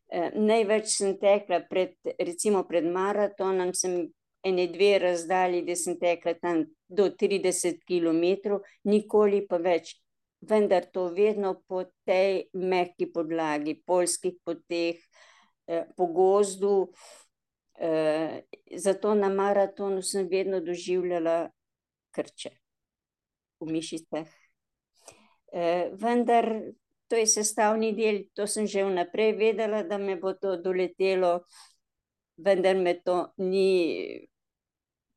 Eh, 0.09 0.31
največ 0.33 0.89
sem 0.89 1.13
tekla 1.21 1.59
pred, 1.69 1.93
recimo 2.17 2.63
pred 2.65 2.87
maratonom, 2.89 3.75
sem 3.77 3.99
ene 4.41 4.65
dve 4.73 4.95
razdalji, 5.03 5.61
da 5.67 5.77
sem 5.77 5.99
tekla 6.01 6.33
tam 6.41 6.65
do 6.87 7.11
30 7.21 7.85
km, 7.85 8.57
nikoli 8.89 9.43
pa 9.45 9.61
več. 9.61 9.93
Vendar 10.41 10.89
to 10.89 11.09
vedno 11.13 11.53
po 11.69 11.83
tej 12.07 12.47
mehki 12.55 13.11
podlagi, 13.13 13.77
polskih 13.85 14.39
poteh, 14.41 14.97
eh, 15.67 15.85
po 15.93 16.09
gozdu, 16.09 16.89
zato 18.75 19.13
na 19.15 19.29
maratonu 19.29 20.01
sem 20.01 20.27
vedno 20.27 20.59
doživljala 20.59 21.49
krče 22.11 22.51
v 23.59 23.71
mišicah. 23.71 24.27
Eh, 25.51 25.89
vendar 25.93 26.45
to 27.07 27.15
je 27.15 27.27
sestavni 27.27 27.93
del, 27.97 28.23
to 28.33 28.47
sem 28.47 28.67
že 28.67 28.85
vnaprej 28.85 29.33
vedela, 29.37 29.83
da 29.83 29.97
me 29.97 30.15
bo 30.15 30.33
to 30.33 30.57
doletelo. 30.57 31.41
vendar 32.39 32.75
me 32.75 32.93
to 33.03 33.33
ni, 33.37 34.27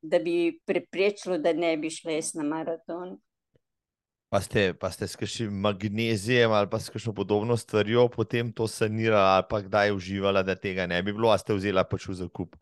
da 0.02 0.18
bi 0.18 0.58
preprečilo, 0.66 1.38
da 1.38 1.52
ne 1.52 1.76
bi 1.76 1.90
šla 1.90 2.12
jaz 2.12 2.32
na 2.34 2.42
maraton. 2.42 3.20
Pa 4.32 4.40
ste, 4.40 4.72
pa 4.72 4.88
ste 4.88 5.04
s 5.04 5.18
kakšnim 5.20 5.52
magnezijem 5.60 6.52
ali 6.56 6.68
pa 6.72 6.78
s 6.80 6.88
kakšno 6.88 7.12
podobno 7.12 7.56
stvarjo 7.56 8.06
potem 8.08 8.52
to 8.52 8.64
sanirali, 8.64 9.28
ali 9.36 9.44
pa 9.48 9.60
kdaj 9.60 9.92
uživala, 9.92 10.42
da 10.42 10.54
tega 10.56 10.86
ne 10.86 11.02
bi 11.02 11.12
bilo, 11.12 11.28
a 11.28 11.36
ste 11.36 11.52
vzela 11.52 11.84
pač 11.84 12.06
v 12.08 12.16
zakup? 12.16 12.56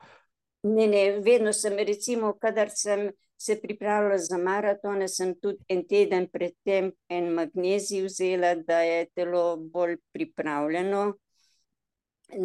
Ne, 0.66 0.88
ne, 0.90 1.04
vedno 1.22 1.52
sem, 1.54 1.78
recimo, 1.78 2.32
kadar 2.42 2.74
sem 2.74 3.12
se 3.38 3.60
pripravljala 3.62 4.18
za 4.18 4.38
maratone, 4.38 5.06
sem 5.08 5.36
tudi 5.38 5.62
en 5.70 5.84
teden 5.86 6.26
predtem 6.32 6.90
en 7.06 7.30
magnezij 7.38 8.02
vzela, 8.08 8.56
da 8.58 8.82
je 8.82 9.06
telo 9.14 9.54
bolj 9.56 10.00
pripravljeno, 10.10 11.06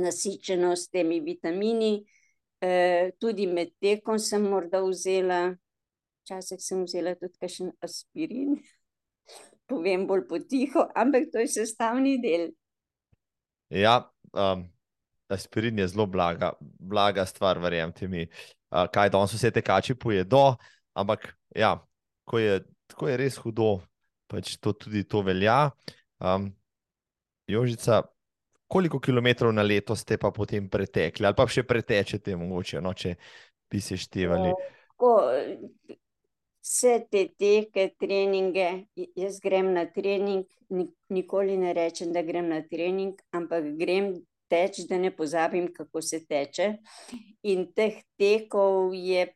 nasičeno 0.05 0.75
s 0.77 0.93
temi 0.93 1.17
vitamini. 1.25 2.05
E, 2.61 3.09
tudi 3.17 3.49
med 3.49 3.73
tekom 3.81 4.21
sem 4.21 4.45
morda 4.45 4.85
vzela, 4.85 5.55
včasih 6.21 6.61
sem 6.61 6.85
vzela 6.85 7.17
tudi 7.17 7.41
kakšen 7.41 7.73
aspirin 7.81 8.59
povem 9.69 10.05
bolj 10.07 10.25
potiho, 10.29 10.87
ampak 10.95 11.29
to 11.33 11.41
je 11.43 11.49
sestavni 11.57 12.17
del. 12.21 12.49
Ja, 13.73 13.97
um, 14.33 14.65
aspirin 15.31 15.79
je 15.81 15.87
zelo 15.87 16.05
blaga, 16.05 16.53
blaga 16.61 17.25
stvar, 17.25 17.59
verjemite 17.59 18.07
mi. 18.07 18.27
Uh, 18.69 18.85
kaj 18.91 19.09
danes 19.13 19.33
vse 19.33 19.51
tekači 19.55 19.95
pojedo, 19.97 20.55
ampak 20.93 21.31
ja, 21.55 21.75
ko 22.27 22.39
je, 22.39 22.59
ko 22.93 23.09
je 23.09 23.17
res 23.17 23.39
hudo, 23.41 23.79
pač 24.29 24.57
to 24.61 24.73
tudi 24.77 25.05
to 25.09 25.23
velja. 25.25 25.71
Um, 26.19 26.51
Jožica, 27.49 28.01
koliko 28.67 28.99
kilometrov 28.99 29.53
na 29.53 29.61
leto 29.61 29.95
ste 29.95 30.17
pa 30.17 30.31
potem 30.33 30.69
pretekli, 30.69 31.25
ali 31.25 31.37
pa 31.37 31.45
še 31.49 31.65
pretečete, 31.65 32.37
mogoče, 32.37 32.81
no, 32.81 32.93
če 32.93 33.15
bi 33.69 33.81
se 33.81 33.97
števali? 33.97 34.53
Uh, 35.01 35.95
vse 36.65 37.05
te 37.11 37.27
teke, 37.37 37.91
treninge, 38.01 38.85
jaz 39.15 39.39
grem 39.43 39.73
na 39.75 39.85
trening, 39.93 40.45
nikoli 41.13 41.57
ne 41.61 41.73
rečem, 41.77 42.13
da 42.13 42.21
grem 42.25 42.47
na 42.49 42.61
trening, 42.65 43.13
ampak 43.37 43.63
grem 43.77 44.25
teč, 44.49 44.79
da 44.89 44.97
ne 44.97 45.11
pozabim, 45.15 45.67
kako 45.73 46.01
se 46.01 46.25
teče. 46.25 46.77
In 47.51 47.73
teh 47.77 47.95
tekov 48.17 48.93
je 48.97 49.27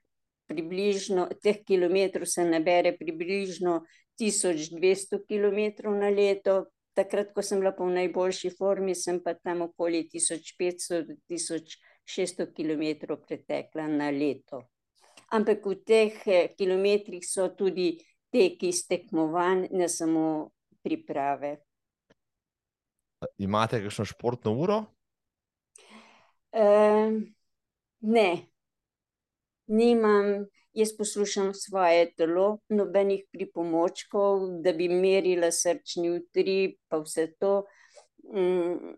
približno, 0.49 1.27
teh 1.43 1.57
kilometrov 1.65 2.25
se 2.25 2.45
nabere 2.45 2.97
približno 2.97 3.85
1200 4.21 5.19
km 5.29 5.59
na 5.93 6.09
leto. 6.09 6.65
Takrat, 6.97 7.33
ko 7.35 7.41
sem 7.45 7.59
bila 7.61 7.71
v 7.77 7.93
najboljši 7.93 8.49
formi, 8.57 8.95
sem 8.97 9.19
pa 9.23 9.33
tam 9.37 9.61
okoli 9.69 10.09
1500-1600 10.09 12.49
km 12.57 12.83
pretekla 13.21 13.87
na 13.87 14.09
leto 14.09 14.65
ampak 15.31 15.65
v 15.65 15.75
teh 15.85 16.13
eh, 16.27 16.53
kilometrih 16.57 17.23
so 17.25 17.49
tudi 17.55 17.97
teki 18.33 18.71
stekmovanj, 18.73 19.67
ne 19.71 19.89
samo 19.89 20.51
priprave. 20.83 21.57
Imate 23.37 23.81
kakšno 23.83 24.05
športno 24.05 24.53
uro? 24.55 24.77
Uh, 26.55 27.19
ne, 28.01 28.29
nimam. 29.67 30.47
Jaz 30.73 30.93
poslušam 30.97 31.49
svoje 31.53 32.11
telo, 32.13 32.59
nobenih 32.69 33.25
pripomočkov, 33.33 34.61
da 34.63 34.71
bi 34.73 34.85
merila 34.89 35.49
srčni 35.51 36.11
utrip, 36.13 36.77
pa 36.87 37.01
vse 37.01 37.25
to. 37.41 37.63
Um, 38.29 38.93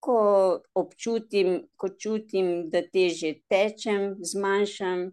ko 0.00 0.18
občutim, 0.78 1.66
ko 1.76 1.90
čutim, 1.98 2.70
da 2.70 2.82
teže 2.86 3.34
tečem, 3.50 4.14
zmanjšam, 4.22 5.08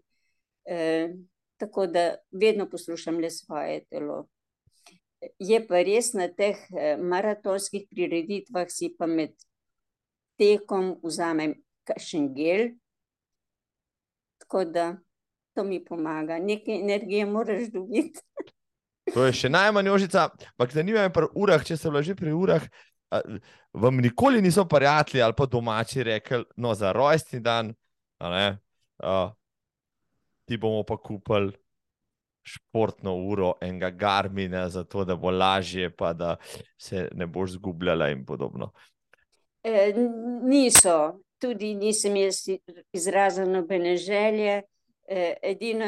Eh, 0.66 1.14
tako 1.58 1.88
da 1.88 2.16
vedno 2.32 2.70
poslušam 2.70 3.20
le 3.20 3.30
svoje 3.30 3.86
telo. 3.86 4.28
Je 5.40 5.60
pa 5.68 5.82
res 5.82 6.14
na 6.14 6.28
teh 6.28 6.58
eh, 6.78 6.98
maratonskih 6.98 7.88
prireditvah, 7.90 8.68
si 8.70 8.92
pa 8.98 9.08
med 9.08 9.34
tekom 10.38 10.96
vzamem 11.04 11.56
kakšen 11.88 12.34
gel, 12.36 12.70
tako 14.42 14.66
da 14.66 14.98
to 15.56 15.64
mi 15.64 15.80
pomaga. 15.86 16.40
Nekaj 16.40 16.80
energije 16.82 17.26
moraš 17.26 17.72
dobiti. 17.74 18.20
To 19.14 19.22
je 19.22 19.36
še 19.38 19.52
najmanj 19.54 19.90
ožica, 19.94 20.24
ampak 20.56 20.72
zanimivo 20.74 21.04
je 21.04 21.12
pri 21.14 21.28
urah, 21.38 21.62
če 21.62 21.76
se 21.78 21.90
vlaži 21.94 22.16
pri 22.18 22.32
urah. 22.34 22.64
Vam 23.78 24.00
nikoli 24.02 24.42
niso 24.42 24.64
prijatelji 24.66 25.22
ali 25.22 25.36
pa 25.38 25.46
domači 25.46 26.04
rekli, 26.04 26.42
no, 26.58 26.74
za 26.74 26.90
rojstni 26.92 27.40
dan, 27.40 27.70
ti 30.46 30.58
bomo 30.58 30.84
pa 30.84 30.98
kupili 30.98 31.54
športno 32.46 33.16
uro 33.16 33.54
enega 33.62 33.90
Garmina, 33.90 34.70
zato 34.70 35.06
da 35.06 35.16
bo 35.16 35.32
lažje, 35.32 35.90
pa 35.90 36.14
da 36.14 36.36
se 36.78 37.10
ne 37.14 37.26
boš 37.28 37.52
zgubljala 37.58 38.10
in 38.10 38.26
podobno. 38.26 38.72
E, 39.64 39.94
niso, 40.44 41.22
tudi 41.42 41.74
nisem 41.76 42.16
jaz 42.16 42.44
izrazila 42.94 43.48
nobene 43.50 43.98
želje. 43.98 44.62
E, 45.08 45.34
edino 45.42 45.86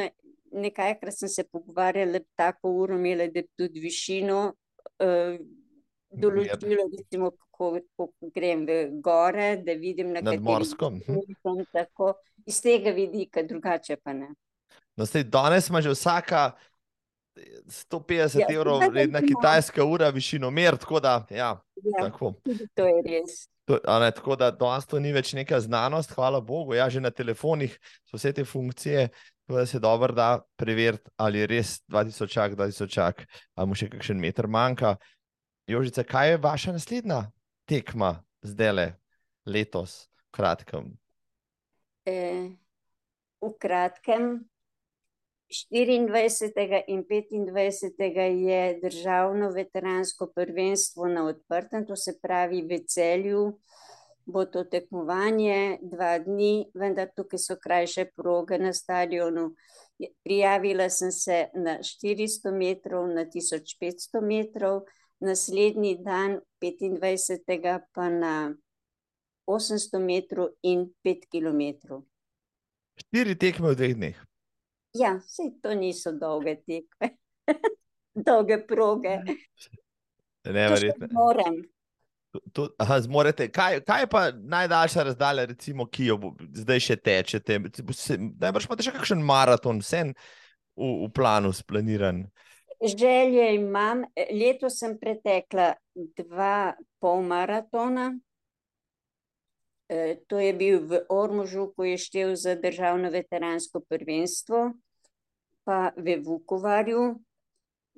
nekajkrat 0.52 1.14
sem 1.14 1.30
se 1.30 1.44
pogovarjala, 1.44 2.12
da 2.12 2.20
bi 2.20 2.26
tako 2.36 2.72
uro 2.72 2.96
imela, 2.96 3.26
da 3.26 3.42
bi 3.42 3.48
tudi 3.58 3.80
višino 3.80 4.54
e, 5.00 5.38
določila, 6.10 6.88
recimo, 6.98 7.32
kako, 7.32 7.72
kako 7.98 8.32
grem 8.34 8.66
v 8.66 8.80
gore, 9.04 9.50
da 9.66 9.78
vidim 9.78 10.14
na 10.16 10.24
katerem. 10.26 10.44
Nadmorsko. 10.44 10.92
Tako, 11.74 12.14
iz 12.46 12.62
tega 12.64 12.94
vidika, 12.96 13.44
drugače 13.44 14.00
pa 14.02 14.14
ne. 14.14 14.34
No, 14.98 15.06
danes 15.06 15.70
ima 15.70 15.82
že 15.82 15.94
vsaka 15.94 16.52
150 17.38 18.40
ja, 18.40 18.48
evrov 18.50 18.82
vredna 18.90 19.22
kitajska 19.22 19.86
ura, 19.86 20.10
višino 20.10 20.50
mer, 20.52 20.78
tako 20.78 21.00
da. 21.00 21.26
Ja, 21.30 21.62
ja, 21.84 22.00
tako. 22.02 22.34
To 22.74 22.88
je 22.88 23.02
res. 23.06 23.46
To, 23.68 23.78
ne, 24.00 24.12
tako 24.12 24.36
da 24.40 24.52
danes 24.52 24.88
to 24.88 25.00
ni 25.00 25.12
več 25.14 25.34
neka 25.38 25.60
znanost, 25.60 26.16
hvala 26.16 26.42
Bogu. 26.42 26.74
Ja, 26.74 26.90
že 26.90 27.04
na 27.04 27.12
telefonih 27.12 27.76
so 28.08 28.18
vse 28.18 28.34
te 28.34 28.46
funkcije, 28.46 29.10
da 29.48 29.66
se 29.66 29.80
dobro 29.80 30.14
da 30.14 30.42
preveriti, 30.56 31.12
ali 31.16 31.40
je 31.40 31.48
res 31.48 31.78
2000, 31.92 32.56
2000, 32.56 33.26
ali 33.56 33.68
mu 33.68 33.76
še 33.76 33.90
kakšen 33.92 34.20
meter 34.20 34.48
manjka. 34.48 34.96
Jožice, 35.68 36.04
kaj 36.08 36.32
je 36.32 36.38
vaša 36.44 36.72
naslednja 36.78 37.26
tekma 37.68 38.16
zdaj 38.42 38.72
le, 38.72 38.88
letos, 39.46 40.08
v 40.28 40.38
kratkem? 40.40 40.92
E, 42.08 42.20
v 43.44 43.52
kratkem, 43.60 44.38
24. 45.50 46.84
in 47.32 47.46
25. 47.46 48.20
je 48.48 48.80
državno 48.82 49.50
veteransko 49.50 50.28
prvenstvo 50.36 51.08
na 51.08 51.26
odprtem, 51.26 51.86
to 51.86 51.96
se 51.96 52.20
pravi 52.22 52.62
v 52.62 52.84
celju. 52.88 53.60
Bo 54.26 54.46
to 54.46 54.64
tekmovanje 54.64 55.78
dva 55.82 56.18
dni, 56.20 56.68
vendar 56.76 57.08
tukaj 57.16 57.40
so 57.40 57.56
krajše 57.64 58.06
proge 58.16 58.58
na 58.60 58.74
stadionu. 58.74 59.54
Prijavila 60.24 60.90
sem 60.90 61.12
se 61.12 61.46
na 61.56 61.78
400 61.80 62.52
metrov, 62.52 63.08
na 63.08 63.24
1500 63.26 64.22
metrov, 64.22 64.82
naslednji 65.20 65.96
dan, 66.04 66.42
25. 66.62 67.80
pa 67.94 68.10
na 68.10 68.54
800 69.48 70.00
metrov 70.00 70.50
in 70.62 70.90
5 71.04 71.32
km. 71.32 72.04
Štiri 73.00 73.40
tekme 73.40 73.72
v 73.72 73.76
dveh 73.80 73.96
dneh. 73.96 74.18
Ja, 74.94 75.18
vse 75.20 75.50
to 75.62 75.74
niso 75.76 76.14
dolge 76.16 76.56
tekme, 76.64 77.12
dolge 78.28 78.60
proge. 78.68 79.20
Ne, 80.48 80.70
verjetno. 80.70 81.08
Moram. 81.12 81.60
Zmorete. 83.02 83.48
Kaj, 83.52 83.80
kaj 83.88 84.02
je 84.04 84.08
pa 84.08 84.32
najdaljša 84.32 85.04
razdalja, 85.04 85.46
recimo, 85.46 85.88
ki 85.90 86.12
jo 86.12 86.18
zdaj 86.54 86.84
še 86.84 86.98
tečete? 87.02 87.58
Najbrž 87.60 88.68
imate 88.68 88.86
še 88.86 88.94
kakšen 88.94 89.24
maraton, 89.26 89.82
vse 89.82 90.04
v, 90.12 90.92
v 91.06 91.10
planu, 91.16 91.54
splaniran. 91.56 92.26
Želje 92.84 93.48
imam. 93.56 94.04
Letos 94.32 94.78
sem 94.80 94.98
pretekla 95.02 95.72
dva 96.20 96.76
pol 97.02 97.24
maratona. 97.26 98.12
E, 99.88 100.18
to 100.28 100.40
je 100.40 100.52
bil 100.54 100.82
v 100.84 101.00
Ormužu, 101.10 101.70
ko 101.76 101.88
je 101.88 101.98
štel 101.98 102.36
za 102.36 102.58
državno 102.60 103.10
veteransko 103.10 103.80
prvenstvo 103.88 104.74
pa 105.68 105.92
v 106.00 106.16
Vukovarju. 106.24 107.20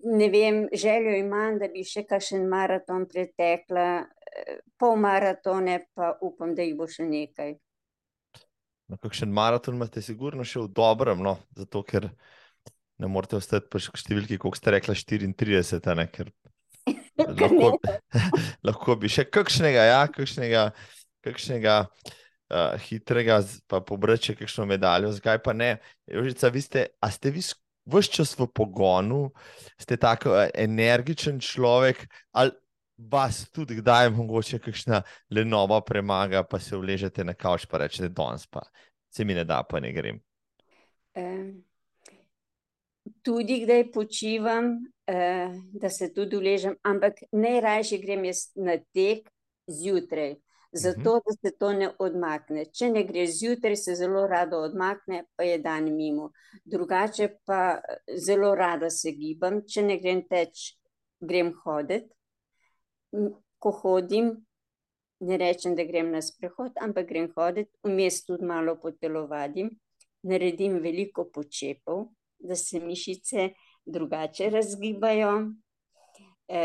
Ne 0.09 0.29
vem, 0.29 0.67
željo 0.73 1.13
imam, 1.19 1.59
da 1.61 1.67
bi 1.69 1.83
še 1.85 2.05
kakšen 2.09 2.47
maraton 2.49 3.05
pretekla, 3.09 3.87
eh, 4.01 4.61
pol 4.79 4.95
maratone, 4.97 5.83
pa 5.93 6.15
upam, 6.21 6.55
da 6.55 6.65
jih 6.65 6.77
bo 6.79 6.87
še 6.89 7.05
nekaj. 7.05 7.57
Na 8.89 8.97
kakšen 8.97 9.29
maraton 9.29 9.77
imate, 9.77 10.01
sigurno 10.01 10.45
še 10.47 10.63
v 10.63 10.71
dobrem, 10.73 11.21
no? 11.21 11.37
zato 11.53 11.83
ker 11.85 12.09
ne 12.97 13.07
morete 13.07 13.37
ostati 13.37 13.69
pri 13.69 13.83
številki, 13.85 14.39
kot 14.41 14.57
ste 14.57 14.73
rekli, 14.73 14.95
34, 14.97 15.93
ne? 15.99 16.07
ker 16.09 16.31
lahko, 17.43 17.75
lahko 18.71 18.97
bi 18.97 19.11
še 19.13 19.27
kakšnega, 19.29 19.85
ja, 19.91 20.01
kakšnega. 20.09 20.71
Kakšnega 21.25 21.75
uh, 21.85 22.75
hitrega, 22.85 23.41
pa 23.67 23.81
pobrati 23.81 24.35
kakšno 24.35 24.65
medaljo, 24.69 25.11
zakaj 25.15 25.41
pa 25.43 25.53
ne. 25.53 25.77
Jožica, 26.07 26.49
vi 26.53 26.61
ste, 26.61 26.85
a 27.01 27.11
ste 27.11 27.31
vi 27.35 27.43
vse 27.43 28.11
čas 28.13 28.35
v 28.39 28.47
pogonu, 28.53 29.29
ste 29.79 29.97
tako 29.97 30.35
uh, 30.35 30.47
energičen 30.53 31.39
človek, 31.39 32.05
ali 32.31 32.55
vas 32.99 33.45
tudi 33.55 33.79
kdaj 33.79 34.09
mogoče 34.11 34.59
kakšna 34.59 35.01
lenova 35.31 35.79
premaga, 35.81 36.43
pa 36.43 36.59
se 36.59 36.77
vležete 36.77 37.23
na 37.23 37.33
kavč, 37.33 37.65
pa 37.65 37.79
rečete, 37.85 38.11
danes 38.11 38.47
pa 38.47 38.65
se 39.09 39.25
mi 39.25 39.33
ne 39.33 39.47
da, 39.47 39.63
pa 39.63 39.79
ne 39.79 39.93
grem. 39.95 40.19
Um 41.15 41.63
tudi 43.21 43.59
kdaj 43.63 43.91
počivam, 43.91 44.65
eh, 45.07 45.49
da 45.73 45.89
se 45.89 46.13
tudi 46.13 46.37
uležem, 46.37 46.75
ampak 46.83 47.13
najraje 47.31 47.97
grem 47.97 48.25
jaz 48.25 48.49
na 48.55 48.77
tek 48.93 49.29
zjutraj, 49.67 50.35
zato 50.71 51.15
mhm. 51.15 51.19
da 51.25 51.31
se 51.41 51.57
to 51.57 51.73
ne 51.73 51.89
odmakne. 51.99 52.65
Če 52.65 52.89
ne 52.93 53.03
gre 53.03 53.25
zjutraj, 53.27 53.75
se 53.75 53.95
zelo 53.95 54.27
rado 54.27 54.61
odmakne, 54.67 55.23
pa 55.35 55.43
je 55.43 55.57
dan 55.63 55.89
mimo. 55.95 56.31
Drugače 56.65 57.29
pa 57.45 57.79
zelo 58.17 58.53
rada 58.55 58.89
se 58.89 59.11
gibam, 59.17 59.63
če 59.65 59.83
ne 59.83 59.97
grem 60.01 60.23
teč, 60.29 60.73
grem 61.19 61.53
hoditi. 61.63 62.13
Ko 63.59 63.71
hodim, 63.81 64.29
ne 65.25 65.37
rečem, 65.37 65.75
da 65.75 65.83
grem 65.83 66.11
na 66.13 66.21
sprehod, 66.21 66.77
ampak 66.79 67.09
grem 67.09 67.31
hoditi, 67.35 67.73
vmes 67.83 68.21
tudi 68.27 68.45
malo 68.45 68.77
potelovadim, 68.79 69.71
naredim 70.29 70.77
veliko 70.83 71.25
počepov, 71.33 72.05
da 72.39 72.55
se 72.55 72.79
mišice 72.79 73.49
drugače 73.85 74.49
razgibajo. 74.53 75.33
E, 76.49 76.61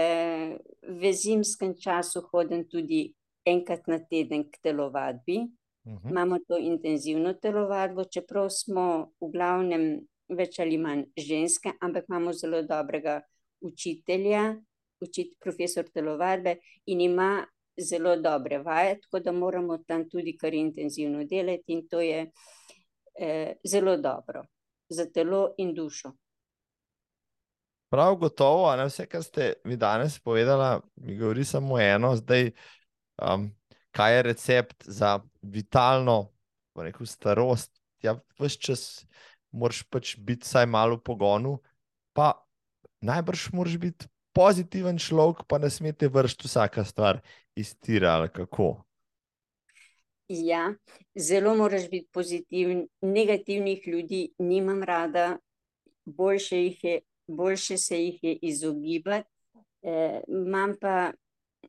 v 0.88 1.10
zimskem 1.12 1.74
času 1.80 2.22
hodim 2.30 2.62
tudi 2.68 3.08
enkrat 3.46 3.86
na 3.86 3.98
teden 3.98 4.50
k 4.50 4.58
telovadbi. 4.62 5.38
Uh 5.84 5.92
mhm. 5.92 5.96
-huh. 5.96 6.10
Imamo 6.10 6.38
to 6.48 6.58
intenzivno 6.58 7.34
telovadbo, 7.34 8.04
čeprav 8.04 8.48
smo 8.50 9.10
v 9.20 9.30
glavnem 9.30 10.00
več 10.28 10.58
ali 10.58 10.78
manj 10.78 11.04
ženske, 11.16 11.72
ampak 11.80 12.04
imamo 12.08 12.32
zelo 12.32 12.62
dobrega 12.62 13.20
učitelja, 13.60 14.56
učit, 15.00 15.36
profesor 15.40 15.84
telovadbe 15.94 16.56
in 16.86 17.00
ima 17.00 17.46
zelo 17.76 18.16
dobre 18.16 18.58
vaje, 18.58 19.00
tako 19.00 19.20
da 19.20 19.32
moramo 19.32 19.78
tam 19.78 20.08
tudi 20.08 20.36
kar 20.38 20.54
intenzivno 20.54 21.24
delati 21.24 21.72
in 21.72 21.88
to 21.88 22.00
je 22.00 22.30
eh, 23.20 23.52
zelo 23.64 23.96
dobro 23.96 24.44
za 24.88 25.06
telo 25.06 25.54
in 25.58 25.74
dušo. 25.74 26.12
Prav 27.88 28.16
gotovo, 28.16 28.76
ne 28.76 28.84
vse, 28.84 29.06
kar 29.06 29.22
ste 29.22 29.52
mi 29.64 29.76
danes 29.76 30.18
povedali, 30.20 30.80
mi 30.96 31.18
govori 31.18 31.44
samo 31.44 31.78
eno, 31.80 32.16
zdaj, 32.16 32.50
um, 33.22 33.50
kaj 33.94 34.16
je 34.16 34.22
recept 34.22 34.84
za 34.86 35.20
vitalno, 35.42 36.32
rekel, 36.76 37.06
starost. 37.06 37.72
Ja, 38.02 38.18
vse 38.38 38.58
čas 38.60 38.82
moraš 39.54 39.82
pač 39.88 40.16
biti 40.18 40.44
vsaj 40.44 40.66
malo 40.66 40.98
v 40.98 41.04
pogonu, 41.06 41.58
pa 42.12 42.34
najbrž 43.00 43.52
moraš 43.54 43.78
biti 43.78 44.10
pozitiven 44.34 44.98
človek, 44.98 45.44
pa 45.46 45.58
ne 45.62 45.70
smete 45.70 46.10
vršiti 46.10 46.50
vsaka 46.50 46.84
stvar 46.84 47.22
iz 47.56 47.76
tira 47.78 48.18
ali 48.18 48.28
kako. 48.28 48.82
Ja, 50.28 50.74
zelo 51.14 51.54
moraš 51.54 51.88
biti 51.90 52.08
pozitiven. 52.12 52.86
Negativnih 53.00 53.86
ljudi 53.86 54.32
nimam 54.38 54.82
rada, 54.82 55.38
boljše, 56.04 56.56
je, 56.82 57.00
boljše 57.26 57.78
se 57.78 58.04
jih 58.04 58.24
je 58.24 58.38
izogibati. 58.42 59.28
E, 59.82 60.20
pa, 60.80 61.12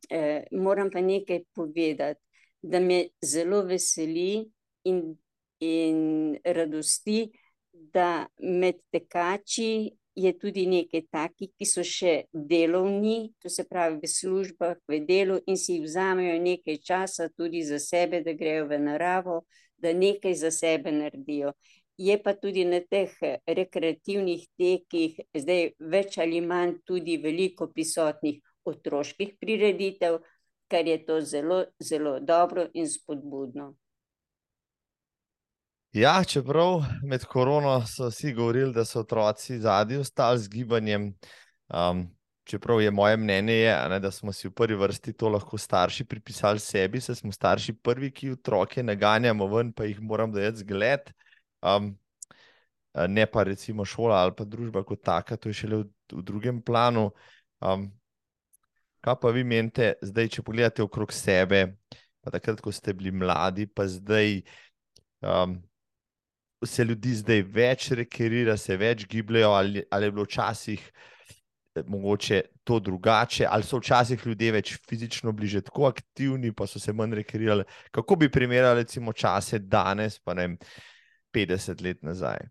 e, 0.10 0.46
moram 0.52 0.90
pa 0.92 1.02
nekaj 1.02 1.44
povedati, 1.56 2.22
da 2.62 2.80
me 2.80 3.08
zelo 3.22 3.62
veseli 3.62 4.46
in, 4.90 5.02
in 5.60 6.38
radosti, 6.46 7.30
da 7.72 8.28
med 8.40 8.82
tekači 8.92 9.92
je 10.16 10.32
tudi 10.40 10.66
nekaj 10.66 11.02
takih, 11.12 11.52
ki 11.58 11.68
so 11.68 11.84
še 11.84 12.14
delovni, 12.32 13.34
to 13.44 13.52
se 13.52 13.66
pravi 13.68 14.00
v 14.00 14.10
službah, 14.10 14.78
v 14.88 15.02
delu 15.08 15.42
in 15.48 15.60
si 15.60 15.82
vzamejo 15.84 16.38
nekaj 16.42 16.80
časa 16.80 17.28
tudi 17.36 17.64
za 17.68 17.80
sebe, 17.80 18.24
da 18.24 18.34
grejo 18.34 18.70
v 18.72 18.80
naravo, 18.80 19.42
da 19.78 19.92
nekaj 19.94 20.34
za 20.40 20.52
sebe 20.52 20.92
naredijo. 20.96 21.52
Je 21.98 22.16
pa 22.20 22.34
tudi 22.36 22.66
na 22.68 22.80
teh 22.80 23.12
rekreativnih 23.48 24.48
tekih 24.60 25.20
zdaj 25.36 25.76
več 25.80 26.18
ali 26.20 26.42
manj 26.44 26.80
tudi 26.88 27.16
veliko 27.24 27.70
prisotnih 27.72 28.42
otroških 28.66 29.36
prireditev, 29.42 30.20
kar 30.68 30.88
je 30.88 31.00
to 31.06 31.22
zelo, 31.22 31.64
zelo 31.80 32.20
dobro 32.20 32.68
in 32.74 32.90
spodbudno. 32.90 33.76
Ja, 35.96 36.24
čeprav 36.28 36.84
med 37.08 37.24
korono 37.26 37.78
so 37.88 38.10
vsi 38.10 38.34
govorili, 38.34 38.74
da 38.74 38.84
so 38.86 39.00
otroci 39.00 39.60
zadnji 39.60 39.98
ostali 39.98 40.40
z 40.40 40.50
gibanjem. 40.50 41.14
Um, 41.68 42.10
čeprav 42.44 42.82
je 42.82 42.92
moje 42.92 43.18
mnenje, 43.18 43.54
je, 43.54 43.90
ne, 43.90 44.00
da 44.00 44.12
smo 44.12 44.34
si 44.34 44.48
v 44.48 44.52
prvi 44.54 44.76
vrsti 44.76 45.14
to 45.14 45.30
lahko 45.30 45.58
starši 45.58 46.06
pripisali 46.06 46.60
sebi, 46.60 47.02
saj 47.02 47.16
smo 47.16 47.32
starši 47.32 47.74
prvi, 47.74 48.12
ki 48.12 48.32
otroke 48.36 48.84
naganjamo 48.84 49.48
ven, 49.48 49.72
pa 49.74 49.88
jih 49.88 50.02
moram 50.02 50.32
dajati 50.32 50.66
zgled. 50.66 51.14
Um, 51.62 51.96
ne 53.08 53.26
pa 53.26 53.44
recimo 53.44 53.86
šola 53.86 54.16
ali 54.24 54.36
pa 54.38 54.44
družba 54.44 54.84
kot 54.84 55.02
taka, 55.04 55.38
to 55.38 55.50
je 55.50 55.54
šele 55.64 55.78
v, 55.84 55.88
v 56.14 56.24
drugem 56.24 56.62
planu. 56.62 57.10
Um, 57.60 57.90
kaj 59.06 59.20
pa 59.22 59.30
vi 59.36 59.44
menite, 59.46 59.94
zdaj, 60.02 60.32
če 60.34 60.44
pogledate 60.46 60.84
okrog 60.84 61.14
sebe, 61.14 61.62
pa 62.26 62.34
takrat, 62.34 62.62
ko 62.64 62.74
ste 62.74 62.96
bili 62.98 63.14
mladi, 63.14 63.68
pa 63.70 63.86
zdaj. 63.90 64.42
Um, 65.26 65.60
se 66.66 66.84
ljudi 66.84 67.14
zdaj 67.20 67.44
več 67.54 67.90
rekreira, 67.98 68.56
se 68.58 68.78
več 68.78 69.06
gibljajo, 69.10 69.52
ali, 69.54 69.84
ali 69.92 70.08
je 70.08 70.14
bilo 70.16 70.26
včasih 70.26 70.82
eh, 71.76 71.84
mogoče 71.88 72.42
to 72.66 72.80
drugače, 72.80 73.46
ali 73.46 73.68
so 73.68 73.80
včasih 73.80 74.26
ljudje 74.26 74.52
več 74.56 74.74
fizično 74.90 75.34
bliže 75.36 75.62
tako 75.68 75.90
aktivni, 75.92 76.54
pa 76.56 76.68
so 76.68 76.82
se 76.82 76.94
manj 76.94 77.20
rekreirali. 77.22 77.68
Kako 77.92 78.18
bi 78.24 78.32
primerjali 78.32 78.82
recimo 78.84 79.14
čase 79.14 79.60
danes, 79.60 80.20
pa 80.20 80.34
ne 80.34 80.56
50 81.36 81.84
let 81.86 82.02
nazaj? 82.04 82.48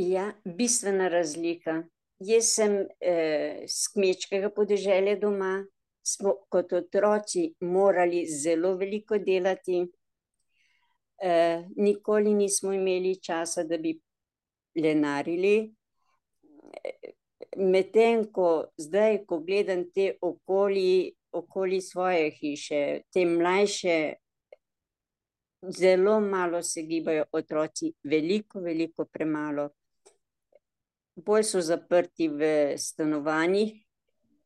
Ja, 0.00 0.32
bistvena 0.44 1.08
razlika. 1.08 1.82
Jaz 2.24 2.54
sem 2.56 2.78
eh, 3.00 3.64
z 3.68 3.92
kmečkega 3.92 4.48
podeželja 4.54 5.16
doma, 5.20 5.58
smo 6.04 6.34
kot 6.52 6.72
otroci 6.72 7.50
morali 7.60 8.24
zelo 8.28 8.74
veliko 8.80 9.18
delati, 9.18 9.82
Eh, 11.22 11.64
nikoli 11.76 12.34
nismo 12.34 12.72
imeli 12.72 13.16
časa, 13.22 13.62
da 13.64 13.78
bi 13.78 13.94
lenarili. 14.76 15.74
Medtem 17.56 18.24
ko 18.32 18.66
zdaj, 18.76 19.22
ko 19.26 19.38
gledam 19.40 19.84
te 19.94 20.16
okoli, 20.20 21.14
okoli 21.32 21.80
svoje 21.80 22.30
hiše, 22.30 22.82
te 23.12 23.24
mlajše, 23.26 23.96
zelo 25.78 26.20
malo 26.20 26.62
se 26.62 26.82
gibajo 26.82 27.24
otroci, 27.32 27.92
veliko, 28.04 28.60
veliko 28.60 29.04
premalo. 29.04 29.68
Bolj 31.14 31.44
so 31.46 31.60
zaprti 31.62 32.28
v 32.28 32.74
stanovanjih, 32.78 33.74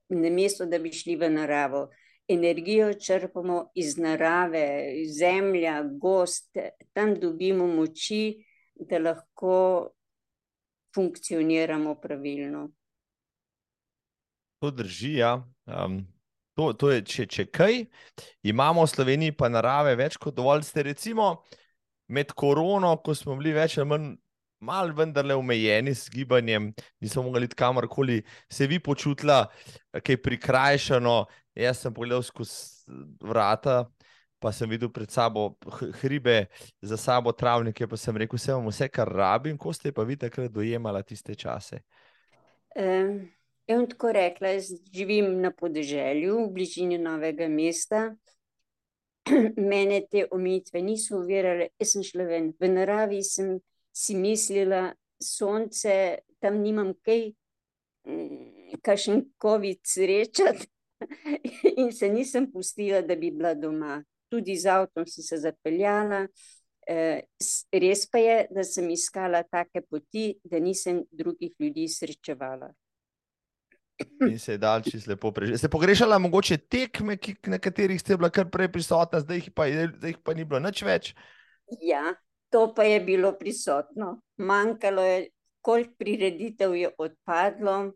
namesto 0.09 0.67
da 0.67 0.79
bi 0.79 0.93
šli 0.93 1.17
v 1.17 1.31
naravo 1.33 1.89
energijo 2.29 2.95
črpamo 2.95 3.71
iz 3.75 3.97
narave, 3.97 4.93
zemlja, 5.19 5.83
gost, 5.83 6.57
tam 6.93 7.15
dobimo 7.21 7.67
moči, 7.67 8.45
da 8.75 8.99
lahko 8.99 9.89
funkcioniramo 10.95 11.95
pravilno. 11.95 12.69
To 14.59 14.71
drži, 14.71 15.15
ja. 15.15 15.49
Um, 15.67 16.07
to, 16.55 16.73
to 16.73 16.91
je, 16.91 17.03
če, 17.05 17.27
če 17.27 17.47
kaj, 17.47 17.85
imamo 18.43 18.85
v 18.85 18.91
Sloveniji 18.91 19.37
pa 19.39 19.49
narave 19.49 19.95
več 19.97 20.19
kot 20.21 20.37
dovolj. 20.37 20.67
Ste 20.67 20.83
recimo 20.91 21.45
med 22.13 22.33
korono, 22.35 22.97
ko 23.05 23.15
smo 23.15 23.37
bili 23.39 23.55
več 23.57 23.79
ali 23.79 23.89
manj 23.89 24.09
malo 24.61 24.95
vendarle 24.95 25.35
omejeni 25.35 25.95
s 25.95 26.11
gibanjem, 26.11 26.73
nismo 27.01 27.23
mogli 27.23 27.49
kamorkoli 27.49 28.23
se 28.51 28.67
vi 28.67 28.81
počutila, 28.81 29.47
kaj 30.03 30.23
prikrajšano, 30.23 31.27
Jaz 31.59 31.81
sem 31.83 31.95
pogledal 31.95 32.23
skozi 32.23 32.87
vrata, 33.19 33.89
pa 34.39 34.53
sem 34.55 34.71
videl 34.71 34.93
pred 34.95 35.11
sabo 35.11 35.57
hribe, 35.99 36.47
za 36.83 36.97
sabo 36.97 37.33
travnike, 37.35 37.89
pa 37.91 37.99
sem 37.99 38.15
rekel, 38.15 38.39
vse 38.39 38.55
vam 38.55 38.69
vse, 38.71 38.87
kar 38.95 39.11
rabim. 39.11 39.59
Ko 39.59 39.73
ste 39.75 39.91
pa 39.93 40.07
vi 40.07 40.15
takrat 40.17 40.53
dojemali 40.55 41.03
tiste 41.03 41.35
čase? 41.35 41.83
Um, 42.79 43.27
jaz 43.67 43.81
bom 43.81 43.89
tako 43.91 44.13
rekla, 44.15 44.55
jaz 44.55 44.71
živim 44.95 45.41
na 45.43 45.51
podeželju, 45.51 46.45
v 46.45 46.53
bližini 46.55 47.01
novega 47.03 47.51
mesta. 47.51 48.13
Mene 49.73 50.05
te 50.07 50.29
omejitve 50.31 50.83
niso 50.87 51.19
uvirale, 51.25 51.73
jaz 51.83 51.97
sem 51.97 52.07
šla 52.07 52.29
ven. 52.31 52.53
V 52.55 52.71
naravi 52.71 53.19
sem 53.27 53.57
si 53.99 54.15
mislila, 54.15 54.93
sonce, 55.23 56.19
tam 56.39 56.61
nimam 56.63 56.93
kaj, 57.03 57.33
mm, 58.07 58.79
kakšen 58.85 59.25
COVID 59.43 59.81
srečati. 59.83 60.69
In 61.81 61.93
se 61.95 62.09
nisem 62.11 62.49
pustila, 62.53 63.03
da 63.03 63.17
bi 63.17 63.31
bila 63.31 63.55
doma. 63.55 64.03
tudi 64.29 64.57
z 64.61 64.69
avtom 64.69 65.07
sem 65.09 65.25
se 65.25 65.37
zapeljala. 65.41 66.27
Eh, 66.89 67.23
res 67.73 68.03
pa 68.13 68.21
je, 68.21 68.37
da 68.53 68.65
sem 68.65 68.91
iskala 68.93 69.41
take 69.45 69.81
poti, 69.89 70.35
da 70.45 70.61
nisem 70.61 71.01
drugih 71.13 71.55
ljudi 71.61 71.87
srečevala. 71.89 72.69
In 74.29 74.39
se 74.39 74.53
je 74.53 74.61
dal 74.61 74.83
čisto 74.85 75.11
lepo 75.11 75.33
preživeti. 75.33 75.65
Ste 75.65 75.73
pogrešali 75.73 76.21
mogoče 76.21 76.57
tekme, 76.69 77.17
ki, 77.17 77.35
na 77.49 77.59
katerih 77.59 78.01
ste 78.01 78.17
bila 78.17 78.31
kar 78.31 78.51
prej 78.53 78.69
prisotna, 78.73 79.21
zdaj 79.25 79.43
jih 79.43 79.51
pa, 79.57 79.67
zdaj 79.69 80.13
jih 80.13 80.21
pa 80.25 80.37
ni 80.37 80.45
bilo 80.45 80.61
nič 80.61 80.85
več? 80.87 81.15
Ja, 81.81 82.13
to 82.51 82.73
pa 82.75 82.83
je 82.85 83.01
bilo 83.01 83.33
prisotno. 83.39 84.21
Manjkalo 84.37 85.03
je, 85.03 85.29
koliko 85.61 85.95
prireditev 85.99 86.75
je 86.75 86.91
odpadlo. 86.99 87.93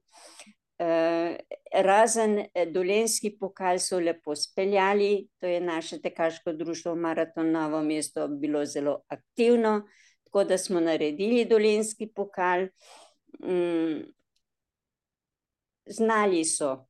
Eh, 0.79 1.37
razen 1.83 2.39
eh, 2.39 2.67
dolenski 2.67 3.37
pokal 3.39 3.79
so 3.79 4.01
lepo 4.01 4.35
speljali, 4.37 5.29
to 5.39 5.47
je 5.47 5.61
naše 5.61 6.01
tekaško 6.01 6.53
društvo 6.53 6.95
Maraton 6.95 7.51
Novo 7.51 7.83
mesto 7.83 8.29
bilo 8.29 8.65
zelo 8.67 9.03
aktivno, 9.09 9.83
tako 10.25 10.45
da 10.45 10.59
smo 10.59 10.81
naredili 10.81 11.45
dolenski 11.45 12.09
pokal. 12.15 12.67
Mm, 13.45 14.01
znali 15.87 16.45
so. 16.45 16.87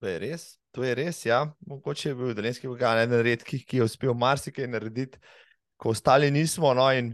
To 0.00 0.06
je 0.06 0.18
res, 0.18 0.58
to 0.70 0.84
je 0.84 0.94
res, 0.94 1.26
ja. 1.26 1.46
Mogoče 1.66 2.08
je 2.08 2.14
bil 2.14 2.34
dolenski 2.34 2.68
pokal 2.68 2.98
eden 2.98 3.22
redkih, 3.22 3.64
ki 3.66 3.76
je 3.76 3.84
uspel 3.84 4.14
marsikaj 4.14 4.66
narediti, 4.66 5.18
ko 5.82 5.90
ostali 5.90 6.30
nismo, 6.30 6.70
no 6.78 6.86
in 6.94 7.10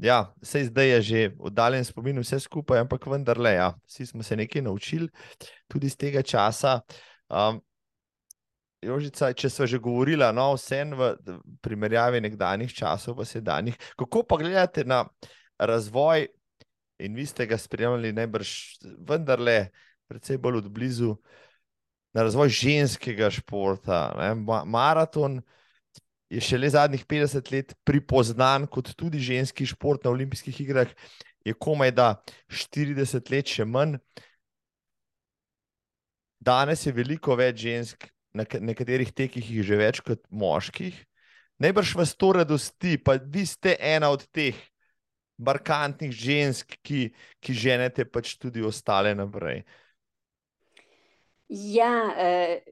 Ja, 0.00 0.32
vse 0.40 0.64
zdaj 0.64 0.88
je 0.88 1.00
že 1.02 1.18
oddaljen 1.38 1.84
spomin, 1.84 2.18
vse 2.24 2.38
skupaj, 2.40 2.80
ampak 2.80 3.04
vendarle, 3.06 3.52
ja, 3.52 3.74
vsi 3.84 4.06
smo 4.06 4.22
se 4.22 4.36
nekaj 4.36 4.62
naučili 4.62 5.08
tudi 5.68 5.86
iz 5.86 5.96
tega 5.96 6.22
časa. 6.22 6.80
Um, 7.28 7.60
Jožica, 8.80 9.28
če 9.36 9.50
smo 9.52 9.66
že 9.68 9.78
govorili, 9.78 10.24
no, 10.32 10.54
vse 10.56 10.80
v 10.96 11.10
primerjavi 11.60 12.22
nekdanjih 12.24 12.72
časov, 12.72 13.18
pa 13.18 13.28
sedanjih, 13.28 13.76
kako 14.00 14.24
pa 14.24 14.40
gledate 14.40 14.86
na 14.88 15.04
razvoj, 15.60 16.30
in 17.04 17.14
vi 17.14 17.26
ste 17.28 17.44
ga 17.46 17.60
spremljali, 17.60 18.16
najbrž 18.16 18.54
vendarle, 19.04 19.68
predvsej 20.08 20.40
bolj 20.40 20.62
od 20.64 20.70
blizu, 20.72 21.12
na 22.16 22.24
razvoj 22.24 22.48
ženskega 22.48 23.28
športa, 23.30 24.14
ne, 24.16 24.32
maraton 24.64 25.42
je 26.30 26.40
šele 26.40 26.70
zadnjih 26.70 27.04
50 27.06 27.52
let 27.52 27.74
pripoznan 27.84 28.66
kot 28.70 28.92
tudi 28.94 29.18
ženski 29.18 29.66
šport 29.66 30.04
na 30.04 30.10
olimpijskih 30.10 30.60
igrah, 30.60 30.88
je 31.44 31.54
komaj 31.54 31.90
da 31.90 32.08
40 32.48 33.30
let 33.32 33.50
še 33.50 33.66
manj. 33.66 33.98
Danes 36.40 36.86
je 36.86 36.92
veliko 36.96 37.36
več 37.36 37.66
žensk, 37.66 38.06
na 38.32 38.46
nekaterih 38.46 39.10
tekih 39.12 39.44
jih 39.44 39.66
že 39.66 39.76
več 39.76 40.00
kot 40.06 40.22
moških. 40.30 40.94
Najbrž 41.60 41.96
vas 41.98 42.14
to 42.16 42.32
radosti, 42.38 42.96
pa 42.96 43.18
vi 43.20 43.44
ste 43.44 43.74
ena 43.76 44.08
od 44.08 44.24
teh 44.32 44.56
markantnih 45.40 46.12
žensk, 46.12 46.78
ki, 46.84 47.10
ki 47.40 47.52
ženete 47.56 48.06
pač 48.08 48.36
tudi 48.40 48.64
ostale 48.64 49.12
naprej. 49.16 49.64
Ja, 51.50 52.14
eh, 52.16 52.62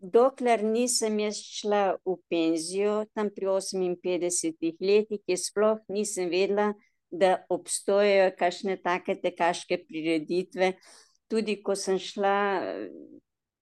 dokler 0.00 0.64
nisem 0.64 1.18
jaz 1.20 1.38
šla 1.44 1.82
v 2.04 2.16
penzijo, 2.32 3.04
tam 3.14 3.30
pri 3.34 3.46
58 3.46 4.80
letih, 4.80 5.20
je 5.26 5.36
sploh 5.36 5.78
nisem 5.88 6.30
vedela, 6.32 6.72
da 7.10 7.44
obstojajo 7.50 8.30
kakšne 8.38 8.76
take 8.82 9.18
tekaške 9.20 9.80
prireditve. 9.86 10.72
Tudi 11.30 11.60
ko 11.62 11.74
sem 11.76 11.98
šla 11.98 12.36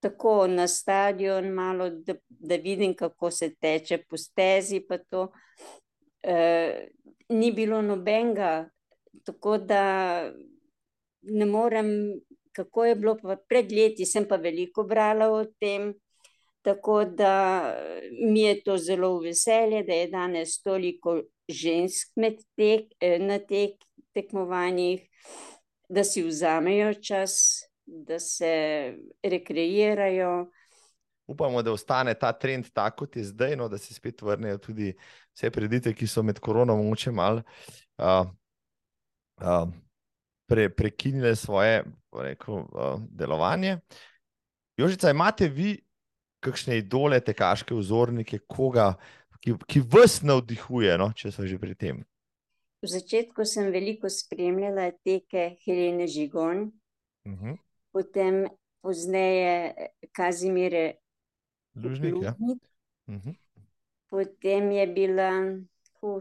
tako 0.01 0.47
na 0.47 0.69
stadion, 0.69 1.49
malo, 1.53 1.91
da, 1.91 2.15
da 2.29 2.57
vidim, 2.57 2.95
kako 2.97 3.31
se 3.31 3.55
teče 3.55 4.03
po 4.09 4.17
stezi, 4.17 4.81
pa 4.89 4.99
to 4.99 5.31
eh, 6.23 6.89
ni 7.29 7.53
bilo 7.53 7.83
nobenega. 7.83 8.69
Tako 9.25 9.59
da 9.59 9.83
ne 11.23 11.47
morem, 11.47 11.89
kako 12.53 12.85
je 12.85 12.95
bilo 12.95 13.17
pred 13.49 13.73
leti, 13.73 14.07
sem 14.07 14.29
pa 14.29 14.37
veliko 14.37 14.85
brala 14.85 15.33
o 15.33 15.45
tem. 15.45 15.93
Tako 16.63 17.05
da 17.05 17.63
mi 18.31 18.41
je 18.41 18.63
to 18.63 18.77
zelo 18.79 19.19
veselje, 19.21 19.83
da 19.83 19.93
je 19.93 20.09
danes 20.09 20.63
toliko 20.63 21.21
žensk 21.49 22.13
tek, 22.57 22.93
na 23.21 23.39
teh 23.39 23.79
tekmovanjih, 24.15 25.07
da 25.89 26.05
si 26.05 26.23
vzamejo 26.23 26.95
čas, 26.95 27.63
da 27.87 28.19
se 28.19 28.95
rekreirajo. 29.23 30.51
Upamo, 31.27 31.63
da 31.63 31.73
ostane 31.73 32.15
ta 32.15 32.33
trend 32.33 32.71
tako, 32.73 33.05
kot 33.05 33.17
je 33.17 33.25
zdaj, 33.25 33.57
no, 33.57 33.69
da 33.69 33.79
se 33.79 33.95
spet 33.95 34.23
vrnejo 34.23 34.59
tudi 34.59 34.95
vse 35.37 35.51
predite, 35.51 35.95
ki 35.95 36.07
so 36.07 36.23
med 36.23 36.41
koronom 36.41 36.87
moče 36.89 37.13
malo 37.13 37.43
uh, 37.99 38.29
uh, 39.41 39.69
pre, 40.49 40.69
prekinile 40.69 41.37
svoje 41.37 41.85
rekel, 42.13 42.55
uh, 42.55 42.97
delovanje. 43.11 43.79
Jožica, 44.77 45.11
imate 45.11 45.49
vi 45.49 45.77
kakšne 46.41 46.79
idole, 46.79 47.21
tekaške 47.21 47.75
vzornike, 47.75 48.41
koga, 48.47 48.93
ki, 49.43 49.57
ki 49.67 49.83
vas 49.91 50.21
navdihuje, 50.23 50.95
no, 51.01 51.11
če 51.17 51.33
so 51.35 51.47
že 51.47 51.59
pri 51.59 51.75
tem? 51.79 52.05
V 52.79 52.91
začetku 52.93 53.43
sem 53.43 53.73
veliko 53.75 54.11
spremljala 54.11 54.93
teke 55.03 55.57
Helene 55.65 56.07
Žigon, 56.07 56.69
uh 57.27 57.33
mhm. 57.33 57.51
-huh. 57.51 57.59
potem 57.93 58.47
pozneje 58.81 59.75
Kazimire 60.13 60.99
Lužnik. 61.75 62.15
Ja. 62.23 62.35
Uh 62.39 63.15
mhm. 63.15 63.31
-huh. 63.31 63.35
Potem 64.11 64.71
je 64.73 64.87
bila 64.87 65.31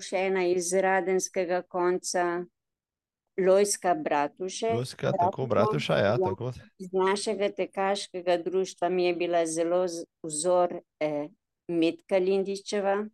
še 0.02 0.18
ena 0.28 0.44
iz 0.46 0.74
Radenskega 0.74 1.62
konca, 1.62 2.46
Lojska 3.38 3.96
Bratuše. 3.96 4.68
Lojska, 4.76 5.12
tako 5.12 5.46
Bratuša, 5.46 5.94
ja, 5.94 6.06
ja, 6.06 6.18
tako. 6.18 6.52
Iz 6.80 6.94
našega 6.94 7.50
tekaškega 7.52 8.38
društva 8.38 8.90
mi 8.90 9.06
je 9.06 9.14
bila 9.16 9.46
zelo 9.46 9.86
vzor 10.24 10.74
eh, 11.00 11.28
Metka 11.68 12.18
Lindičeva, 12.18 13.06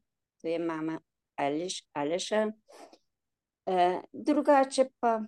to 0.42 0.48
je 0.48 0.60
mama 0.60 1.00
Aleš, 1.36 1.84
Aleša. 1.94 2.52
Eh, 3.66 4.02
drugače 4.14 4.86
pa, 5.00 5.22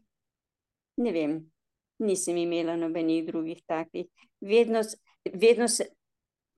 ne 0.98 1.12
vem, 1.12 1.52
nisem 2.00 2.38
imela 2.38 2.76
nobenih 2.76 3.26
drugih 3.26 3.64
takih. 3.66 4.06
Vedno, 4.42 4.82
vedno 5.34 5.68
se, 5.68 5.86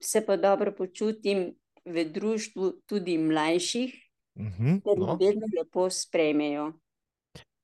se 0.02 0.26
pa 0.26 0.36
dobro 0.36 0.72
počutim 0.72 1.54
v 1.84 2.04
društvu 2.04 2.72
tudi 2.86 3.18
mlajših, 3.18 3.94
uh 4.34 4.42
mhm, 4.42 4.66
-huh, 4.66 4.82
ker 4.82 4.98
no. 4.98 5.16
vedno 5.20 5.46
lepo 5.58 5.90
sprejmejo. 5.90 6.72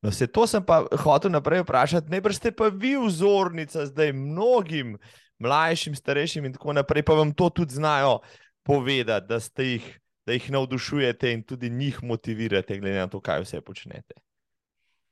No, 0.04 0.12
se 0.12 0.26
to 0.26 0.44
sem 0.46 0.60
pa 0.60 0.82
hotel 1.00 1.32
naprej 1.32 1.62
vprašati. 1.64 2.10
Najbrž 2.12 2.36
ste 2.36 2.50
pa 2.52 2.68
vi 2.68 2.92
vzornica 3.00 3.86
zdaj 3.88 4.12
mnogim 4.12 4.98
mlajšim, 5.40 5.94
starejšim 5.96 6.44
in 6.44 6.52
tako 6.52 6.74
naprej, 6.76 7.06
pa 7.08 7.16
vam 7.16 7.32
to 7.32 7.48
tudi 7.48 7.74
znajo 7.74 8.18
povedati, 8.62 9.26
da, 9.26 9.40
jih, 9.62 9.86
da 10.26 10.36
jih 10.36 10.50
navdušujete 10.50 11.32
in 11.32 11.42
tudi 11.42 11.70
njih 11.70 12.02
motivirate, 12.02 12.78
glede 12.78 12.98
na 12.98 13.08
to, 13.08 13.20
kaj 13.20 13.46
vse 13.46 13.60
počnete. 13.64 14.20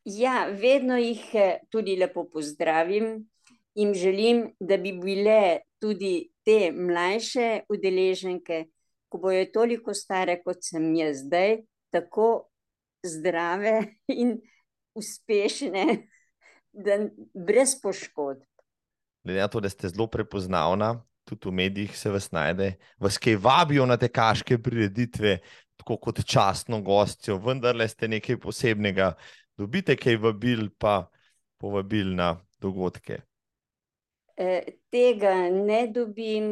Ja, 0.05 0.45
vedno 0.53 1.01
jih 1.01 1.25
eh, 1.35 1.59
tudi 1.71 1.97
lepo 1.97 2.29
pozdravim 2.29 3.29
in 3.75 3.95
želim, 3.95 4.51
da 4.61 4.77
bi 4.77 4.93
bile 4.93 5.59
tudi 5.81 6.29
te 6.45 6.73
mlajše 6.73 7.61
udeleženke, 7.69 8.65
ko 9.09 9.19
bojo 9.19 9.47
toliko 9.55 9.95
stare, 9.95 10.43
kot 10.45 10.61
sem 10.61 10.95
jaz 10.95 11.25
zdaj, 11.25 11.63
tako 11.91 12.51
zdrave 13.07 13.87
in 14.23 14.37
uspešne, 14.95 16.07
da 16.85 16.99
brez 17.35 17.77
poškodb. 17.83 18.45
Glede 19.25 19.41
na 19.41 19.49
to, 19.49 19.61
da 19.61 19.69
ste 19.69 19.89
zelo 19.89 20.07
prepoznavna, 20.11 21.05
tudi 21.25 21.49
v 21.49 21.53
medijih 21.53 21.99
se 21.99 22.11
vas 22.11 22.31
najde, 22.33 22.75
vas 22.99 23.19
kaj 23.19 23.37
vabijo 23.37 23.87
na 23.87 23.97
te 23.97 24.09
kaške 24.09 24.59
prireditve, 24.59 25.39
tako 25.77 25.97
kot 25.97 26.25
častno 26.27 26.81
gostjo, 26.83 27.39
vendar 27.39 27.77
le 27.77 27.89
ste 27.89 28.09
nekaj 28.09 28.41
posebnega, 28.43 29.13
dobite 29.59 29.97
kaj 29.97 30.17
vabil, 30.17 30.69
pa 30.79 31.07
povabil 31.59 32.15
na 32.17 32.35
dogodke. 32.59 33.21
E, 34.37 34.79
tega 34.91 35.35
ne 35.51 35.87
dobim, 35.93 36.47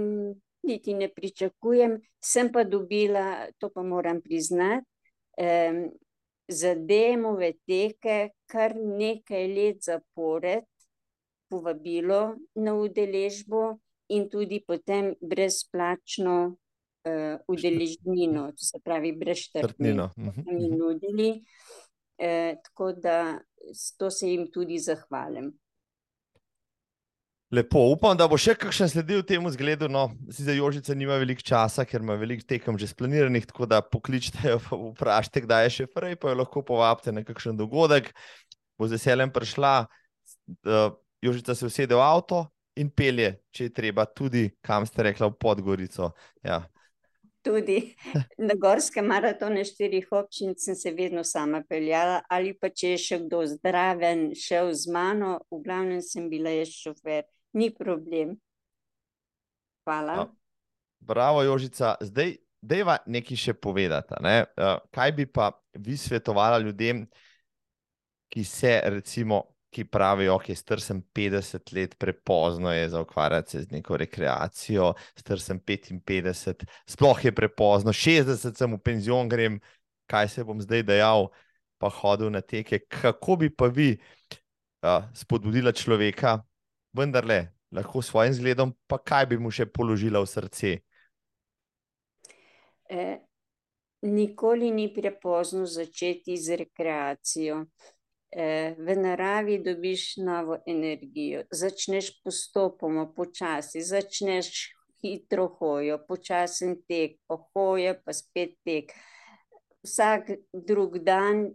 niti 0.62 0.94
ne 0.94 1.08
pričakujem, 1.08 1.98
sem 2.22 2.52
pa 2.52 2.64
dobila, 2.64 3.48
to 3.58 3.70
pa 3.74 3.82
moram 3.82 4.20
priznati. 4.22 4.86
Za 6.50 6.74
demove 6.74 7.52
teke 7.66 8.32
kar 8.50 8.74
nekaj 8.74 9.46
let 9.54 9.84
zapored 9.86 10.66
povabilo 11.50 12.34
na 12.54 12.74
udeležbo 12.74 13.78
in 14.10 14.26
tudi 14.30 14.58
potem 14.66 15.12
brezplačno 15.22 16.36
uh, 17.06 17.36
udeležnino, 17.48 18.50
to 18.52 18.66
se 18.66 18.80
pravi 18.84 19.12
brez 19.16 19.46
štrtnino, 19.46 20.10
ki 20.14 20.50
mi 20.50 20.66
mhm. 20.66 20.76
nudili, 20.78 21.30
uh, 21.38 22.58
tako 22.64 22.92
da 22.92 23.38
to 23.98 24.10
se 24.10 24.30
jim 24.30 24.48
tudi 24.52 24.78
zahvalim. 24.78 25.52
Lepo, 27.50 27.80
upam, 27.90 28.14
da 28.14 28.28
bo 28.30 28.36
še 28.38 28.52
kakšen 28.54 28.86
sledil 28.92 29.24
temu 29.26 29.50
zgledu. 29.50 29.88
No, 29.90 30.04
si 30.30 30.44
za 30.46 30.54
Jožice 30.54 30.94
nima 30.94 31.16
veliko 31.18 31.42
časa, 31.42 31.82
ker 31.82 31.98
ima 31.98 32.14
veliko 32.14 32.44
tekem 32.46 32.76
že 32.78 32.86
splaniranih, 32.86 33.48
tako 33.50 33.66
da 33.66 33.80
pokličite 33.82 34.52
jo, 34.52 34.60
vprašajte, 34.92 35.42
kdaj 35.48 35.66
je 35.66 35.72
še 35.80 35.86
prej, 35.90 36.14
pa 36.14 36.30
jo 36.30 36.38
lahko 36.38 36.62
povabite 36.62 37.10
na 37.10 37.24
kakšen 37.26 37.58
dogodek. 37.58 38.12
Bo 38.78 38.86
z 38.86 38.94
veseljem 38.94 39.32
prišla, 39.34 39.72
uh, 39.82 40.94
Jožica 41.18 41.56
se 41.58 41.66
usede 41.66 41.98
v 41.98 42.04
avto 42.04 42.44
in 42.78 42.92
pelje, 42.94 43.32
če 43.50 43.66
je 43.66 43.74
treba, 43.80 44.06
tudi 44.06 44.46
kam 44.62 44.86
ste 44.86 45.08
rekla, 45.10 45.32
v 45.34 45.36
Podgorico. 45.42 46.12
Ja. 46.46 46.60
Tudi 47.42 47.80
na 48.46 48.54
gorske 48.54 49.02
maratone 49.02 49.66
štirih 49.66 50.06
občin 50.14 50.54
sem 50.54 50.78
se 50.78 50.94
vedno 50.94 51.26
sama 51.26 51.64
peljala, 51.66 52.22
ali 52.30 52.54
pa 52.54 52.70
če 52.70 52.94
je 52.94 53.02
še 53.08 53.20
kdo 53.26 53.42
zdraven, 53.56 54.28
šel 54.38 54.70
z 54.70 54.94
mano, 54.94 55.40
v 55.50 55.62
glavnem 55.66 55.98
sem 55.98 56.30
bila 56.30 56.54
jaz 56.54 56.78
šofer 56.78 57.26
ni 57.52 57.70
problem. 57.74 58.36
Hvala. 59.84 60.28
Bravo, 61.00 61.42
Jožica. 61.42 61.94
Zdaj, 62.00 62.36
dejva 62.60 62.98
nekaj 63.06 63.36
še 63.36 63.54
povedati. 63.56 64.18
Ne? 64.22 64.44
Kaj 64.92 65.14
bi 65.16 65.26
pa 65.26 65.50
vi 65.80 65.96
svetovala 65.96 66.60
ljudem, 66.60 67.06
ki 68.30 68.44
se, 68.46 68.76
recimo, 68.92 69.42
ki 69.70 69.84
pravijo, 69.86 70.34
da 70.34 70.38
okay, 70.38 70.56
star 70.58 70.80
sem 70.82 71.02
50 71.14 71.72
let, 71.74 71.94
prepozno 71.98 72.72
je 72.72 72.88
za 72.88 73.00
ukvarjati 73.00 73.50
se 73.50 73.62
z 73.62 73.70
neko 73.70 73.96
rekreacijo, 73.96 74.92
star 75.18 75.40
sem 75.40 75.60
55, 75.60 76.66
sploh 76.86 77.24
je 77.24 77.32
prepozno, 77.34 77.94
60 77.94 78.58
sem 78.58 78.74
v 78.74 78.78
penzion, 78.82 79.28
grem, 79.30 79.60
kaj 80.10 80.28
se 80.28 80.44
bom 80.44 80.60
zdaj 80.60 80.82
dejal, 80.82 81.30
pa 81.78 81.88
hodil 81.88 82.30
na 82.34 82.42
teke. 82.42 82.82
Kako 82.90 83.36
bi 83.36 83.50
pa 83.50 83.70
vi 83.70 83.94
uh, 83.94 85.06
spodbudila 85.14 85.72
človeka, 85.72 86.40
vendarle, 86.96 87.52
lahko 87.72 88.02
s 88.02 88.10
svojim 88.10 88.34
zgledom, 88.34 88.74
pa 88.86 88.98
kaj 88.98 89.26
bi 89.30 89.38
mu 89.38 89.50
še 89.50 89.66
položila 89.66 90.22
v 90.22 90.30
srce? 90.30 90.72
E, 92.90 93.06
nikoli 94.02 94.70
ni 94.70 94.88
prepozno 94.94 95.66
začeti 95.66 96.36
z 96.36 96.60
rekreacijo. 96.64 97.64
E, 98.30 98.74
v 98.78 98.94
naravi 98.94 99.58
dobiš 99.58 100.20
novo 100.22 100.60
energijo, 100.66 101.42
začneš 101.50 102.12
postopoma, 102.22 103.08
počasi, 103.10 103.82
začneš 103.82 104.70
hitro 105.02 105.48
hojo, 105.58 105.98
počasen 106.06 106.76
tek, 106.86 107.18
pa 107.26 107.40
hoja, 107.54 107.96
pa 108.04 108.14
spet 108.14 108.54
tek. 108.64 108.94
Vsak 109.82 110.30
drug 110.52 111.00
dan 111.02 111.48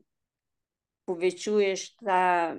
povečuješ 1.05 1.95
ta, 2.01 2.55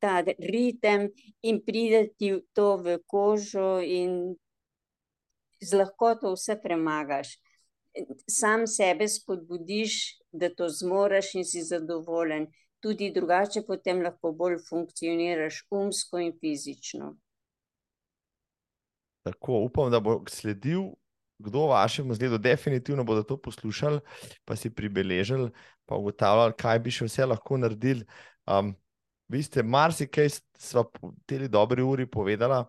ta 0.00 0.14
ritem 0.38 1.08
in 1.42 1.60
pride 1.64 2.08
ti 2.18 2.32
to 2.52 2.76
v 2.76 2.98
kožo 3.06 3.78
in 3.80 4.34
z 5.60 5.72
lahkoto 5.72 6.34
vse 6.34 6.56
premagaš. 6.62 7.36
Sam 8.26 8.66
sebe 8.66 9.08
spodbudiš, 9.08 10.18
da 10.32 10.50
to 10.50 10.68
zmoriš 10.68 11.34
in 11.34 11.44
si 11.44 11.62
zadovoljen. 11.62 12.48
Tudi 12.82 13.12
drugače 13.14 13.62
potem 13.66 14.02
lahko 14.02 14.32
bolj 14.32 14.58
funkcioniraš 14.68 15.62
umsko 15.70 16.18
in 16.18 16.34
fizično. 16.40 17.14
Tako, 19.24 19.62
upam, 19.68 19.90
da 19.90 20.00
bo 20.00 20.18
sledil 20.28 20.90
kdo 21.44 21.68
vašemu 21.70 22.14
zgledu, 22.16 22.38
definitivno 22.38 23.04
bodo 23.04 23.22
to 23.22 23.36
poslušali, 23.36 24.00
pa 24.44 24.56
si 24.56 24.70
pribeležili, 24.70 25.50
pa 25.86 25.98
ugotavljali, 26.00 26.56
kaj 26.58 26.80
bi 26.80 26.94
še 26.94 27.08
vse 27.08 27.28
lahko 27.28 27.58
naredili. 27.60 28.06
Um, 28.46 28.74
vi 29.28 29.42
ste 29.42 29.62
marsikaj, 29.62 30.40
sva 30.58 30.84
v 31.02 31.12
tej 31.28 31.48
dobri 31.52 31.82
uri 31.82 32.06
povedala, 32.06 32.64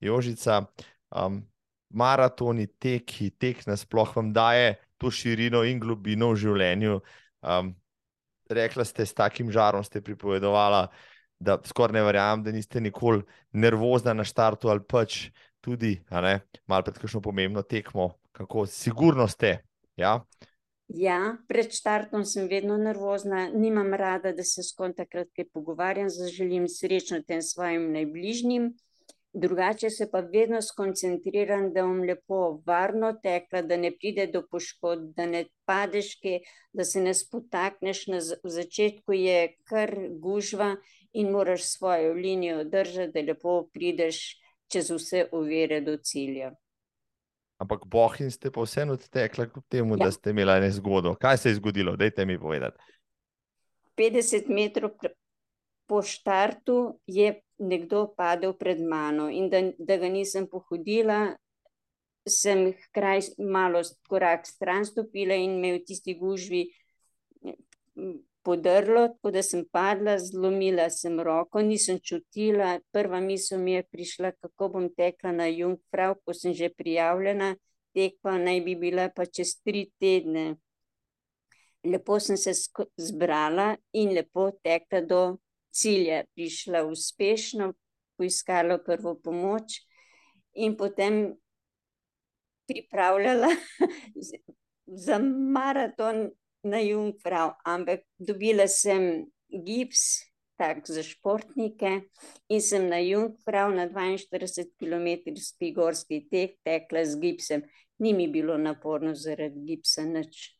Jožica, 0.00 0.62
um, 1.10 1.42
maratoni, 1.90 2.68
teki, 2.68 3.30
tek 3.40 3.64
nasploh 3.66 4.12
vam 4.16 4.32
daje 4.32 4.76
to 4.98 5.10
širino 5.10 5.64
in 5.64 5.80
globino 5.80 6.32
v 6.34 6.42
življenju. 6.44 7.00
Um, 7.42 7.72
rekla 8.50 8.84
ste, 8.84 9.06
s 9.06 9.14
takim 9.14 9.52
žarom 9.52 9.84
ste 9.84 10.02
pripovedovala, 10.04 10.88
da 11.38 11.58
skoraj 11.64 11.94
ne 11.94 12.02
verjamem, 12.02 12.42
da 12.44 12.52
niste 12.52 12.80
nikoli 12.82 13.22
nervozna 13.52 14.14
na 14.16 14.24
štartu 14.26 14.70
ali 14.72 14.82
pač 14.82 15.28
tudi, 15.60 15.98
malo 16.10 16.82
pred 16.82 16.98
kakšno 16.98 17.20
pomembno 17.20 17.62
tekmo, 17.62 18.12
kako 18.32 18.66
sigurno 18.66 19.28
ste. 19.28 19.58
Ja? 19.96 20.20
Ja, 20.88 21.36
pred 21.48 21.74
štartom 21.74 22.24
sem 22.24 22.46
vedno 22.48 22.78
nervozna, 22.80 23.48
nimam 23.52 23.92
rada, 23.94 24.32
da 24.32 24.44
se 24.44 24.62
skoraj 24.64 24.94
takrat 25.02 25.28
kaj 25.36 25.50
pogovarjam, 25.52 26.08
zaželim 26.08 26.68
srečno 26.68 27.20
tem 27.28 27.42
svojim 27.42 27.90
najbližnjim. 27.92 28.70
Drugače 29.32 29.90
se 29.90 30.08
pa 30.10 30.22
vedno 30.24 30.62
skoncentriram, 30.64 31.68
da 31.74 31.82
bom 31.84 32.00
lepo 32.08 32.62
varno 32.66 33.12
tekla, 33.22 33.60
da 33.62 33.76
ne 33.76 33.90
pride 33.92 34.26
do 34.32 34.40
poškodb, 34.50 35.12
da 35.16 35.26
ne 35.26 35.44
padeš, 35.68 36.14
kaj, 36.22 36.40
da 36.72 36.84
se 36.88 37.04
ne 37.04 37.12
spotakneš. 37.14 38.06
Na 38.08 38.22
začetku 38.24 39.12
je 39.12 39.54
kar 39.68 39.92
gužva 40.24 40.76
in 41.12 41.30
moraš 41.36 41.68
svojo 41.68 42.14
linijo 42.16 42.64
držati, 42.64 43.12
da 43.12 43.26
lepo 43.28 43.60
prideš 43.72 44.22
čez 44.68 44.90
vse 44.90 45.26
uvere 45.32 45.80
do 45.80 45.96
cilja. 45.96 46.52
Ampak 47.58 47.86
bohin 47.90 48.30
ste 48.30 48.52
pa 48.54 48.62
vseeno 48.62 48.94
odtekli, 48.94 49.48
kljub 49.50 49.64
temu, 49.68 49.96
ja. 49.98 50.04
da 50.06 50.12
ste 50.14 50.30
imeli 50.30 50.60
nezgodo. 50.60 51.14
Kaj 51.18 51.36
se 51.36 51.48
je 51.48 51.58
zgodilo? 51.58 51.96
Dajte 51.96 52.24
mi 52.24 52.38
povedati. 52.38 52.78
50 53.98 54.46
metrov 54.48 54.94
po 55.88 56.02
štartu 56.02 57.00
je 57.06 57.40
nekdo 57.58 58.06
padel 58.16 58.54
pred 58.54 58.78
mano 58.80 59.26
in 59.30 59.48
da, 59.50 59.62
da 59.78 59.96
ga 59.96 60.08
nisem 60.08 60.46
pohodila, 60.46 61.34
sem 62.28 62.74
kraj 62.94 63.32
malo 63.38 63.80
korak 64.06 64.46
stran 64.46 64.84
stopila 64.86 65.34
in 65.34 65.58
me 65.60 65.72
v 65.78 65.82
tisti 65.88 66.14
gužvi 66.14 66.68
podrlo, 68.48 69.02
tako 69.08 69.30
da 69.34 69.42
sem 69.44 69.64
padla, 69.72 70.14
zlomila 70.18 70.86
sem 70.90 71.18
roko, 71.20 71.60
nisem 71.60 71.98
čutila. 72.00 72.78
Prva 72.96 73.20
misel 73.20 73.60
mi 73.60 73.74
je 73.74 73.82
prišla, 73.92 74.30
kako 74.40 74.68
bom 74.76 74.86
tekla 74.96 75.34
na 75.36 75.48
Jungfrau, 75.52 76.14
ko 76.24 76.32
sem 76.32 76.54
že 76.56 76.70
prijavljena, 76.72 77.50
tek 77.92 78.16
pa 78.24 78.38
naj 78.40 78.62
bi 78.64 78.76
bila 78.80 79.10
pa 79.12 79.26
čez 79.26 79.58
tri 79.60 79.90
tedne. 80.00 80.46
Lepo 81.84 82.16
sem 82.24 82.40
se 82.40 82.54
zbrala 82.96 83.74
in 83.92 84.16
lepo 84.16 84.48
tekla 84.64 85.04
do 85.04 85.20
cilja. 85.68 86.24
Prišla 86.32 86.86
uspešno, 86.88 87.74
poiskala 88.16 88.80
prvo 88.80 89.18
pomoč 89.20 89.82
in 90.56 90.72
potem 90.76 91.36
pripravljala 92.64 93.52
za 95.06 95.20
maraton 95.52 96.30
na 96.64 96.80
Jungfrau, 96.82 97.54
ampak 97.64 98.02
dobila 98.18 98.66
sem 98.68 99.26
gips, 99.48 100.24
tak 100.58 100.82
za 100.86 101.02
športnike, 101.02 102.10
in 102.50 102.60
sem 102.60 102.88
na 102.90 102.98
Jungfrau 102.98 103.70
na 103.70 103.86
42 103.86 104.74
km 104.78 105.34
spigorski 105.38 106.26
tek 106.30 106.58
tekla 106.64 107.04
z 107.04 107.20
gipsem. 107.20 107.62
Ni 107.98 108.12
mi 108.12 108.28
bilo 108.28 108.58
naporno 108.58 109.14
zaradi 109.14 109.58
gipsa 109.66 110.02
nič. 110.06 110.58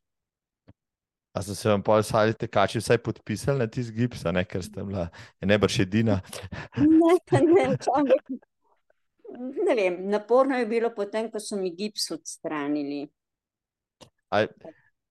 A 1.34 1.42
so 1.42 1.54
se 1.54 1.68
vam 1.68 1.82
pa 1.82 1.98
ostali 2.00 2.34
tekači 2.34 2.80
vsaj 2.80 2.98
podpisali 2.98 3.58
na 3.58 3.66
tisti 3.66 3.94
gips, 3.94 4.24
ne, 4.26 4.42
ker 4.44 4.62
ste 4.64 4.82
bila 4.82 5.06
nebrž 5.40 5.80
edina? 5.84 6.18
ne, 6.78 7.14
ne, 7.30 7.66
ampak 7.94 8.32
ne 9.38 9.74
vem, 9.74 10.00
naporno 10.10 10.58
je 10.58 10.66
bilo 10.66 10.90
potem, 10.94 11.30
ko 11.30 11.40
so 11.40 11.56
mi 11.60 11.70
gips 11.76 12.10
odstranili. 12.10 13.04
A, 14.30 14.46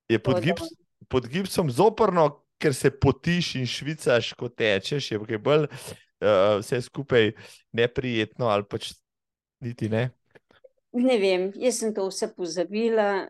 je 0.10 0.20
pod, 0.20 0.42
gips, 0.44 0.70
pod 1.08 1.28
gipsom 1.28 1.72
zoprno, 1.72 2.30
ker 2.58 2.74
se 2.74 2.92
potiš 2.92 3.56
in 3.56 3.68
švicaš, 3.70 4.34
ko 4.34 4.50
tečeš, 4.50 5.12
je 5.12 5.40
bolj 5.40 5.68
uh, 5.68 6.58
vse 6.60 6.82
skupaj 6.82 7.32
neprijetno 7.72 8.50
ali 8.50 8.66
pač 8.70 8.94
niti 9.62 9.90
ne. 9.90 10.10
Ne 10.98 11.18
vem, 11.20 11.50
jaz 11.60 11.82
sem 11.82 11.92
to 11.94 12.08
vse 12.08 12.30
pozabila. 12.34 13.28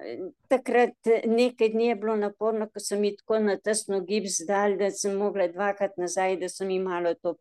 Takrat 0.47 1.09
nekaj 1.25 1.71
dni 1.73 1.89
je 1.89 1.95
bilo 1.99 2.15
naporno, 2.15 2.69
ko 2.71 2.80
sem 2.80 3.03
jih 3.03 3.17
tako 3.17 3.41
na 3.43 3.57
tesno 3.59 3.99
gips 4.07 4.39
dal, 4.47 4.78
da 4.80 4.91
sem 4.93 5.17
mogla 5.17 5.49
dvakrat 5.51 5.97
nazaj, 5.99 6.38
da 6.39 6.49
so 6.53 6.67
mi 6.69 6.78
malo 6.80 7.15
to 7.19 7.34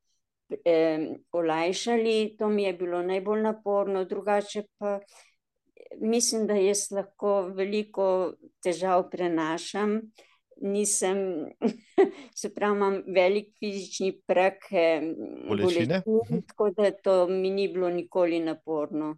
eh, 0.65 1.13
olajšali. 1.31 2.37
To 2.41 2.49
mi 2.49 2.65
je 2.65 2.73
bilo 2.81 3.03
najbolj 3.07 3.45
naporno, 3.45 4.05
drugače 4.05 4.65
pa 4.79 4.99
mislim, 6.01 6.47
da 6.47 6.55
jaz 6.55 6.91
lahko 6.91 7.43
veliko 7.55 8.33
težav 8.63 9.09
prenašam. 9.11 10.01
Nisem, 10.57 11.19
se 12.41 12.55
pravi, 12.55 12.77
imam 12.77 13.03
velik 13.07 13.51
fizični 13.59 14.13
prak, 14.27 14.71
bolečine. 15.49 16.03
Mhm. 16.07 16.41
Tako 16.49 16.71
da 16.71 16.91
to 16.91 17.27
mi 17.29 17.51
ni 17.51 17.69
bilo 17.69 17.91
nikoli 17.91 18.41
naporno. 18.41 19.17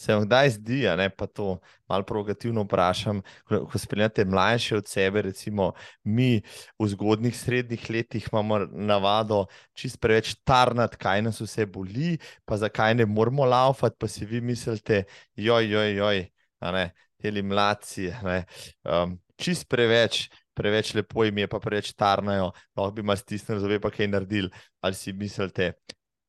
Se 0.00 0.14
vam 0.14 0.24
kdaj 0.24 0.54
zdi, 0.54 0.78
ne 0.96 1.10
pa 1.12 1.26
to 1.28 1.58
malo 1.88 2.06
provokativno 2.08 2.62
vprašam, 2.64 3.20
ko, 3.44 3.66
ko 3.68 3.78
spremljate 3.78 4.24
mlajše 4.24 4.78
od 4.78 4.88
sebe, 4.88 5.22
recimo 5.22 5.72
mi 6.04 6.40
v 6.80 6.88
zgodnih 6.88 7.36
srednjih 7.36 7.84
letih 7.90 8.28
imamo 8.32 8.62
navado 8.72 9.42
čist 9.76 10.00
preveč 10.00 10.32
tarnati, 10.44 10.96
kaj 10.96 11.22
nas 11.28 11.42
vse 11.44 11.68
boli, 11.68 12.16
pa 12.48 12.56
zakaj 12.56 12.96
ne 12.96 13.06
moramo 13.06 13.44
laufati, 13.44 13.96
pa 14.00 14.08
si 14.08 14.24
vi 14.24 14.40
mislite, 14.40 15.04
joj, 15.36 15.68
joj, 15.68 15.94
joj, 16.00 16.26
ne, 16.72 16.90
teli 17.20 17.44
mladci, 17.44 18.08
ne, 18.24 18.44
um, 18.88 19.18
čist 19.36 19.68
preveč, 19.68 20.30
preveč 20.56 20.94
lepo 20.96 21.28
jim 21.28 21.44
je, 21.44 21.48
pa 21.48 21.60
preveč 21.60 21.92
tarnajo, 21.92 22.54
lahko 22.76 22.94
bi 22.96 23.04
malo 23.04 23.20
stisnili, 23.20 23.60
zove 23.60 23.80
pa 23.84 23.92
kaj 23.92 24.08
naredili, 24.08 24.48
ali 24.80 24.96
si 24.96 25.12
mislite 25.12 25.74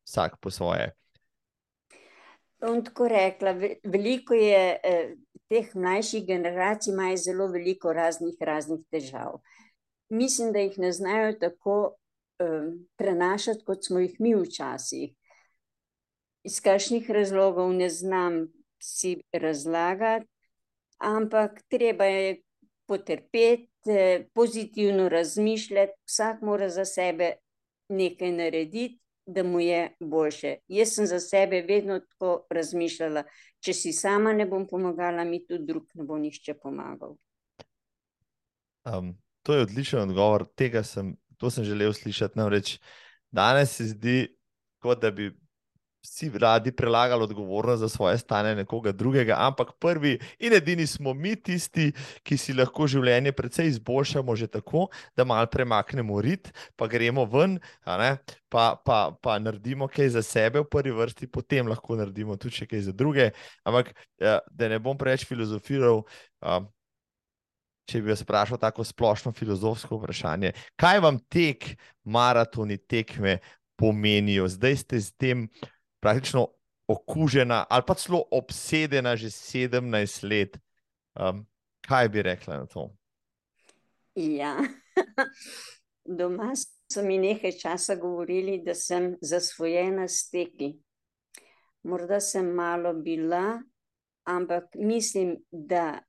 vsak 0.04 0.42
po 0.44 0.52
svoje. 0.52 0.92
Bom 2.62 2.84
tako 2.86 3.08
rekla, 3.08 3.54
veliko 3.84 4.34
je 4.34 4.80
eh, 4.84 5.16
teh 5.50 5.76
mlajših 5.76 6.26
generacij, 6.28 6.94
imajo 6.94 7.18
zelo 7.18 7.48
veliko 7.48 7.94
raznih, 7.94 8.36
raznih 8.40 8.86
težav. 8.92 9.42
Mislim, 10.10 10.52
da 10.54 10.60
jih 10.60 10.78
ne 10.80 10.92
znajo 10.92 11.34
tako 11.40 11.96
prenašati, 12.96 13.66
kot 13.66 13.86
smo 13.86 14.00
jih 14.00 14.16
mi 14.20 14.36
včasih. 14.36 15.14
Iz 16.44 16.62
kakšnih 16.62 17.10
razlogov 17.12 17.74
ne 17.74 17.90
znam 17.90 18.48
si 18.82 19.22
razlagati, 19.34 20.26
ampak 20.98 21.62
treba 21.68 22.06
je 22.06 22.42
potrpeti, 22.86 23.70
eh, 23.90 24.26
pozitivno 24.34 25.10
razmišljati, 25.10 25.94
vsak 26.06 26.42
mora 26.42 26.70
za 26.70 26.86
sebe 26.86 27.34
nekaj 27.90 28.32
narediti 28.32 29.01
da 29.34 29.44
mu 29.44 29.60
je 29.60 29.96
boljše. 30.00 30.56
Jaz 30.68 30.96
sem 30.96 31.08
za 31.08 31.20
sebe 31.20 31.62
vedno 31.68 32.00
tako 32.00 32.46
razmišljala, 32.50 33.24
če 33.60 33.74
si 33.74 33.94
sama 33.94 34.34
ne 34.34 34.46
bom 34.46 34.68
pomagala, 34.68 35.24
mi 35.24 35.42
tudi 35.46 35.66
drug 35.68 35.90
ne 35.96 36.06
bo 36.06 36.18
nišče 36.18 36.58
pomagal. 36.62 37.16
Um, 38.86 39.14
to 39.44 39.56
je 39.56 39.68
odličen 39.68 40.00
odgovor, 40.00 40.46
tega 40.56 40.84
sem, 40.84 41.16
to 41.38 41.50
sem 41.50 41.64
želel 41.64 41.94
slišati. 41.94 42.40
Namreč 42.40 42.78
danes 43.32 43.76
se 43.78 43.92
zdi, 43.94 44.18
kot 44.82 45.02
da 45.02 45.12
bi 45.12 45.32
vsi 46.04 46.32
radi 46.34 46.72
prelagali 46.72 47.24
odgovornost 47.24 47.80
za 47.80 47.90
svoje 47.90 48.18
stanje 48.18 48.56
nekoga 48.56 48.92
drugega, 48.92 49.36
ampak 49.40 49.72
prvi 49.80 50.20
in 50.40 50.54
edini 50.54 50.88
smo 50.88 51.14
mi 51.14 51.36
tisti, 51.36 51.92
ki 52.24 52.38
si 52.38 52.54
lahko 52.54 52.88
življenje 52.88 53.32
precej 53.32 53.68
izboljšamo 53.68 54.36
že 54.36 54.48
tako, 54.48 54.88
da 55.18 55.24
malo 55.24 55.46
premaknemo 55.46 56.22
rit, 56.22 56.52
pa 56.76 56.88
gremo 56.88 57.26
ven, 57.26 57.60
pa, 58.50 58.76
pa, 58.86 59.12
pa 59.22 59.40
naredimo 59.40 59.88
kaj 59.88 60.10
za 60.18 60.24
sebe 60.26 60.60
v 60.60 60.70
prvi 60.70 60.92
vrsti, 60.92 61.28
potem 61.28 61.68
lahko 61.68 61.96
naredimo 61.96 62.38
tudi 62.38 62.66
kaj 62.66 62.82
za 62.90 62.92
druge. 62.92 63.32
Ampak 63.64 63.94
ja, 64.20 64.40
da 64.52 64.70
ne 64.70 64.80
bom 64.80 64.98
preveč 64.98 65.26
filozofiral. 65.30 66.06
Če 67.90 68.00
bi 68.02 68.12
vas 68.14 68.22
vprašal 68.24 68.58
tako 68.62 68.86
splošno 68.88 69.34
filozofsko 69.36 69.98
vprašanje, 70.00 70.54
kaj 70.80 71.02
vam 71.04 71.18
tek, 71.30 71.74
maratoni, 72.06 72.78
tekme 72.78 73.40
pomenijo? 73.76 74.46
Zdaj 74.48 74.76
ste 74.84 75.00
z 75.02 75.18
tem 75.18 75.44
uh, 75.44 75.70
praktično 76.02 76.48
okužena 76.88 77.66
ali 77.70 77.84
pa 77.88 77.96
celo 77.96 78.24
obsedena 78.32 79.16
že 79.16 79.30
17 79.30 80.28
let. 80.28 80.58
Um, 81.16 81.46
kaj 81.88 82.10
bi 82.10 82.22
rekla 82.22 82.58
na 82.58 82.66
to? 82.66 82.90
Ja, 84.16 84.58
doma 86.18 86.54
so 86.92 87.04
mi 87.04 87.18
nekaj 87.18 87.52
časa 87.52 87.96
govorili, 87.96 88.62
da 88.66 88.76
sem 88.76 89.16
zasvojena 89.22 90.08
s 90.08 90.30
teki. 90.30 90.74
Morda 91.84 92.20
sem 92.20 92.46
malo 92.56 92.94
bila, 92.94 93.62
ampak 94.24 94.76
mislim, 94.76 95.38
da 95.52 96.02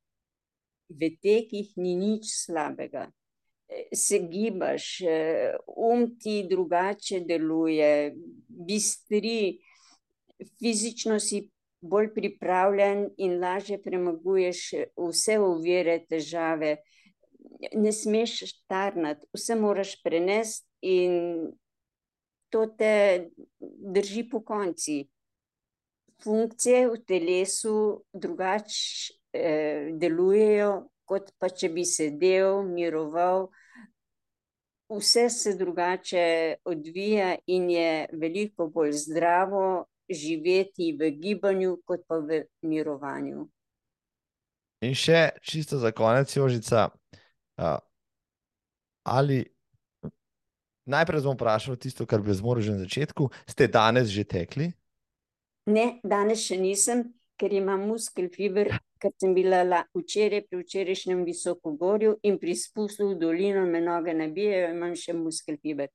v 0.89 1.13
tekih 1.23 1.73
ni 1.77 1.95
nič 1.97 2.33
slabega. 2.45 3.07
Se 3.95 4.19
gibaš, 4.19 4.99
um 5.67 6.11
ti 6.21 6.43
drugače 6.51 7.23
deluje, 7.25 8.13
bistri 8.49 9.63
fizično 10.59 11.21
si 11.21 11.49
bolj 11.83 12.13
pripravljen 12.15 13.09
in 13.19 13.41
lažje 13.43 13.79
premaguješ 13.83 14.61
vse 14.97 15.39
uvire, 15.43 15.99
težave. 16.09 16.77
Ne 17.75 17.93
smeš 17.93 18.53
tarnati, 18.71 19.27
vse 19.35 19.57
moraš 19.59 19.97
prenesti, 20.03 20.67
in 20.83 21.53
to 22.51 22.67
te 22.67 23.29
drži 23.95 24.29
po 24.31 24.43
konci. 24.45 25.07
Funkcije 26.23 26.87
v 26.89 26.99
telesu 27.07 27.77
drugače 28.15 29.15
eh, 29.33 29.91
delujejo, 29.99 30.73
kot 31.05 31.33
pa 31.39 31.51
če 31.51 31.71
bi 31.73 31.85
sedel, 31.87 32.63
miroval. 32.67 33.49
Vse 34.93 35.29
se 35.33 35.55
drugače 35.59 36.27
odvija, 36.69 37.35
in 37.47 37.71
je 37.71 38.07
veliko 38.13 38.69
bolj 38.69 38.93
zdravo, 39.07 39.87
živeti 40.15 40.93
v 40.99 41.11
gibanju, 41.19 41.79
kot 41.85 42.05
pa 42.09 42.21
v 42.21 42.45
mirovanju. 42.63 43.47
In 44.83 44.95
še 44.99 45.39
čisto 45.43 45.79
za 45.79 45.93
konec, 45.95 46.31
Jožica. 46.35 46.91
Uh, 47.61 47.79
ali 49.07 49.45
najprej 50.91 51.23
bom 51.23 51.39
vprašal 51.39 51.79
tisto, 51.79 52.07
kar 52.07 52.23
bi 52.23 52.35
zmoril 52.35 52.63
že 52.63 52.73
na 52.75 52.83
začetku, 52.83 53.31
ste 53.47 53.71
danes 53.71 54.11
že 54.11 54.27
tekli? 54.27 54.73
Ne, 55.71 56.03
danes 56.03 56.43
še 56.43 56.59
nisem, 56.59 57.15
ker 57.39 57.55
imam 57.55 57.87
muskel 57.87 58.27
fiber, 58.35 58.73
ker 58.99 59.15
sem 59.19 59.35
bila 59.35 59.63
včeraj 59.95 60.47
pri 60.51 60.63
včerajšnjem 60.63 61.23
visokogorju 61.27 62.19
in 62.27 62.39
pri 62.43 62.55
spustu 62.59 63.13
v 63.13 63.19
dolino 63.19 63.63
me 63.67 63.79
noge 63.83 64.15
nabijajo, 64.15 64.75
imam 64.75 64.95
še 64.99 65.15
muskel 65.15 65.59
fiber 65.63 65.91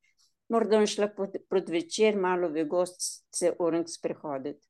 morda 0.48 0.78
bom 0.78 0.86
šla 0.86 1.08
proti 1.48 1.72
večer, 1.72 2.16
malo 2.16 2.48
v 2.48 2.64
gost, 2.64 3.24
se 3.34 3.52
orang 3.58 3.88
sprehoditi. 3.88 4.66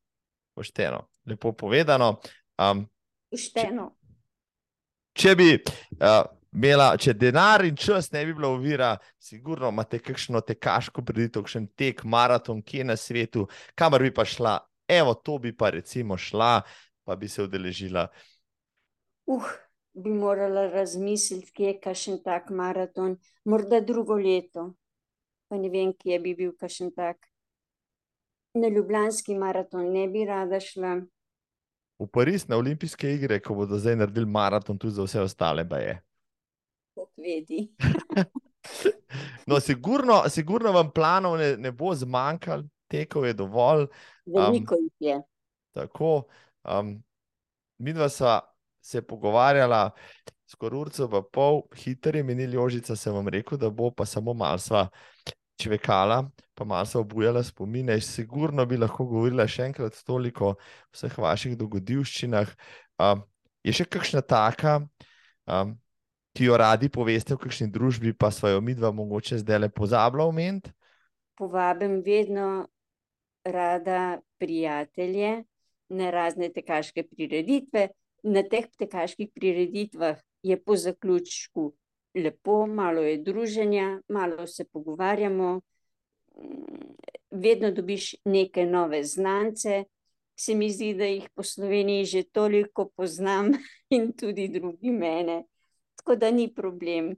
Pošteno, 0.54 1.06
lepo 1.26 1.52
povedano. 1.52 2.16
Um, 2.58 2.86
Pošteno. 3.30 3.92
Če, 5.14 5.22
če 5.22 5.34
bi 5.38 5.52
uh, 5.54 6.24
imela, 6.54 6.90
če 6.98 7.14
denar 7.14 7.64
in 7.66 7.76
čas 7.78 8.10
ne 8.12 8.24
bi 8.26 8.34
bila 8.34 8.50
uvira, 8.54 8.96
sigurno 9.22 9.70
imate 9.70 10.00
kakšno 10.02 10.42
tekaško 10.46 11.04
preditev, 11.06 11.46
kakšen 11.46 11.70
tek, 11.78 12.02
maraton, 12.04 12.62
kje 12.62 12.88
na 12.90 12.96
svetu, 12.98 13.46
kamor 13.78 14.02
bi 14.02 14.10
pa 14.14 14.26
šla, 14.26 14.56
evo, 14.88 15.14
to 15.14 15.38
bi 15.38 15.54
pa 15.54 15.70
recimo 15.74 16.18
šla, 16.18 16.58
pa 17.06 17.16
bi 17.16 17.28
se 17.28 17.46
udeležila. 17.46 18.08
Uh, 19.30 19.46
bi 19.94 20.10
morala 20.10 20.66
razmisliti, 20.72 21.52
kje 21.54 21.72
je 21.72 21.78
kakšen 21.86 22.20
tak 22.24 22.50
maraton, 22.50 23.18
morda 23.44 23.80
drugo 23.84 24.18
leto 24.18 24.72
pa 25.48 25.56
ne 25.56 25.70
vem, 25.72 25.92
kje 25.96 26.18
bi 26.22 26.34
bil 26.36 26.52
kakšen 26.60 26.92
tak. 26.96 27.28
Na 28.58 28.68
Ljubljanski 28.68 29.36
maraton 29.38 29.92
ne 29.92 30.06
bi 30.08 30.24
rada 30.28 30.60
šla. 30.60 30.98
V 31.98 32.06
Pariz 32.12 32.46
na 32.48 32.56
olimpijske 32.56 33.10
igre, 33.14 33.40
ko 33.42 33.56
bodo 33.58 33.78
zdaj 33.78 33.96
naredili 33.98 34.26
maraton 34.26 34.78
tudi 34.78 34.94
za 34.94 35.06
vse 35.06 35.24
ostale, 35.26 35.64
pa 35.68 35.80
je. 35.82 35.96
Kot 36.94 37.10
vedi. 37.18 37.64
no, 39.50 39.60
sigurno, 39.60 40.22
sigurno 40.30 40.72
vam 40.72 40.92
planov 40.94 41.38
ne, 41.38 41.56
ne 41.56 41.72
bo 41.72 41.94
zmanjkalo, 41.94 42.68
tekov 42.88 43.26
je 43.26 43.34
dovolj. 43.34 43.88
Veliko 44.26 44.78
um, 44.78 44.84
jih 44.84 45.10
je. 45.10 45.18
Tako, 45.74 46.12
um, 46.64 46.94
mi 47.78 47.92
dva 47.92 48.08
sva 48.08 48.40
se 48.80 49.02
pogovarjala, 49.02 49.90
skoraj 50.48 50.80
urco 50.80 51.08
pa 51.12 51.22
pol, 51.22 51.62
hitro 51.76 52.16
je 52.16 52.24
minili 52.24 52.56
ožica, 52.56 52.96
sem 52.96 53.14
vam 53.14 53.28
rekel, 53.28 53.58
da 53.58 53.70
bo 53.70 53.90
pa 53.90 54.06
samo 54.06 54.34
sva 54.58 54.88
čvekala, 55.60 56.30
pa 56.54 56.64
malo 56.64 56.86
se 56.86 56.98
obujala 56.98 57.42
spomine. 57.42 58.00
Sigurno 58.00 58.66
bi 58.66 58.76
lahko 58.76 59.04
govorila 59.04 59.46
še 59.46 59.68
enkrat 59.68 59.98
toliko 60.06 60.52
o 60.52 60.56
vseh 60.94 61.18
vaših 61.18 61.56
dogodivščinah. 61.58 62.54
Um, 62.98 63.22
je 63.64 63.74
še 63.74 63.84
kakšna 63.84 64.22
taka, 64.22 64.80
um, 65.46 65.74
ki 66.32 66.48
jo 66.48 66.56
radi 66.56 66.88
poveste 66.88 67.34
v 67.34 67.42
kakšni 67.42 67.68
družbi, 67.74 68.14
pa 68.14 68.30
svojo 68.30 68.62
midva 68.64 68.92
mogoče 68.94 69.42
zdaj 69.42 69.58
le 69.58 69.68
pozabila 69.68 70.28
omeniti? 70.30 70.72
Povabim 71.38 72.00
vedno 72.06 72.68
rada 73.44 74.18
prijatelje 74.38 75.42
na 75.88 76.10
razne 76.10 76.48
tekaške 76.54 77.04
prireditve. 77.10 77.88
Na 78.26 78.42
teh 78.42 78.66
tekaških 78.78 79.30
prireditvah 79.30 80.18
je 80.42 80.62
po 80.64 80.76
zaključku 80.76 81.74
lepo, 82.14 82.66
malo 82.66 83.02
je 83.02 83.18
druženja, 83.22 84.00
malo 84.08 84.46
se 84.46 84.64
pogovarjamo, 84.64 85.60
vedno 87.30 87.70
dobiš 87.70 88.14
neke 88.24 88.66
nove 88.66 89.04
znance. 89.04 89.84
Se 90.36 90.54
mi 90.54 90.70
zdi, 90.70 90.94
da 90.94 91.04
jih 91.04 91.30
po 91.34 91.42
Sloveniji 91.42 92.04
že 92.04 92.22
toliko 92.22 92.88
poznam 92.96 93.52
in 93.96 94.12
tudi 94.12 94.48
drugi 94.48 94.90
mene, 94.90 95.44
tako 95.96 96.16
da 96.16 96.30
ni 96.30 96.54
problem. 96.54 97.16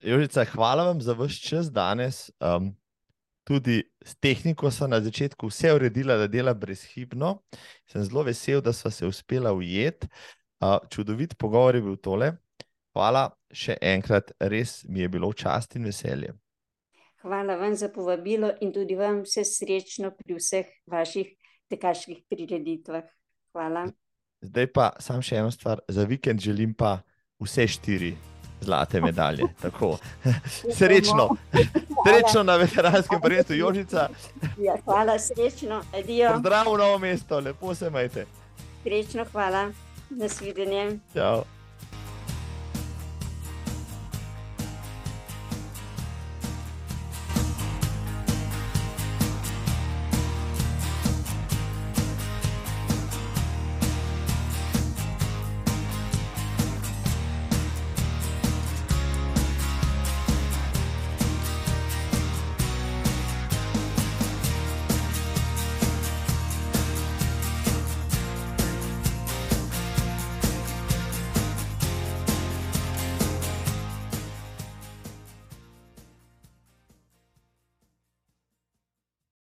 Jožica, 0.00 0.44
hvala 0.44 0.84
vam 0.84 1.00
za 1.00 1.12
vaš 1.12 1.40
čas 1.40 1.70
danes. 1.72 2.30
Um, 2.40 2.76
tudi 3.44 3.82
s 4.04 4.16
tehniko 4.16 4.70
sem 4.70 4.90
na 4.90 5.00
začetku 5.00 5.46
vse 5.46 5.72
uredila, 5.74 6.16
da 6.16 6.26
dela 6.26 6.54
brezhibno. 6.54 7.42
Sem 7.86 8.02
zelo 8.04 8.22
vesel, 8.22 8.60
da 8.60 8.72
smo 8.72 8.90
se 8.90 9.06
uspela 9.06 9.52
ujeti. 9.52 10.08
Uh, 10.62 10.78
čudovit 10.88 11.34
pogovor 11.38 11.74
je 11.74 11.82
bil 11.82 11.96
tole. 11.98 12.32
Hvala 12.94 13.24
še 13.50 13.74
enkrat, 13.82 14.30
res 14.38 14.84
mi 14.86 15.00
je 15.00 15.08
bilo 15.10 15.32
čast 15.32 15.74
in 15.74 15.88
veselje. 15.88 16.36
Hvala 17.22 17.56
vam 17.58 17.74
za 17.74 17.88
povabilo 17.88 18.50
in 18.60 18.72
tudi 18.72 18.94
vam 18.98 19.22
vse 19.26 19.42
srečno 19.46 20.12
pri 20.14 20.36
vseh 20.38 20.70
vaših 20.86 21.34
tekaških 21.70 22.24
prireditvah. 22.30 23.04
Hvala. 23.52 23.88
Zdaj 24.42 24.68
pa 24.74 24.90
sam 25.02 25.22
še 25.22 25.38
eno 25.42 25.50
stvar, 25.50 25.82
za 25.88 26.06
vikend 26.06 26.42
želim 26.42 26.74
pa 26.74 27.00
vse 27.42 27.66
štiri 27.66 28.14
zlate 28.62 29.00
medalje. 29.00 29.46
srečno, 30.78 31.28
srečno 32.06 32.42
na 32.42 32.56
veteranskem 32.56 33.20
prvenstvu, 33.20 33.54
Jožica. 33.58 34.08
Ja, 34.58 34.76
hvala, 34.84 35.18
srečno, 35.18 35.82
adijo. 35.94 36.36
Zdravo 36.38 36.76
novo 36.76 36.98
mesto, 36.98 37.40
lepo 37.40 37.74
se 37.74 37.90
majte. 37.90 38.26
Srečno, 38.82 39.26
hvala, 39.32 39.70
Nesse 40.16 40.44
vídeo, 40.44 40.66
né? 40.68 40.98
Tchau. 41.12 41.46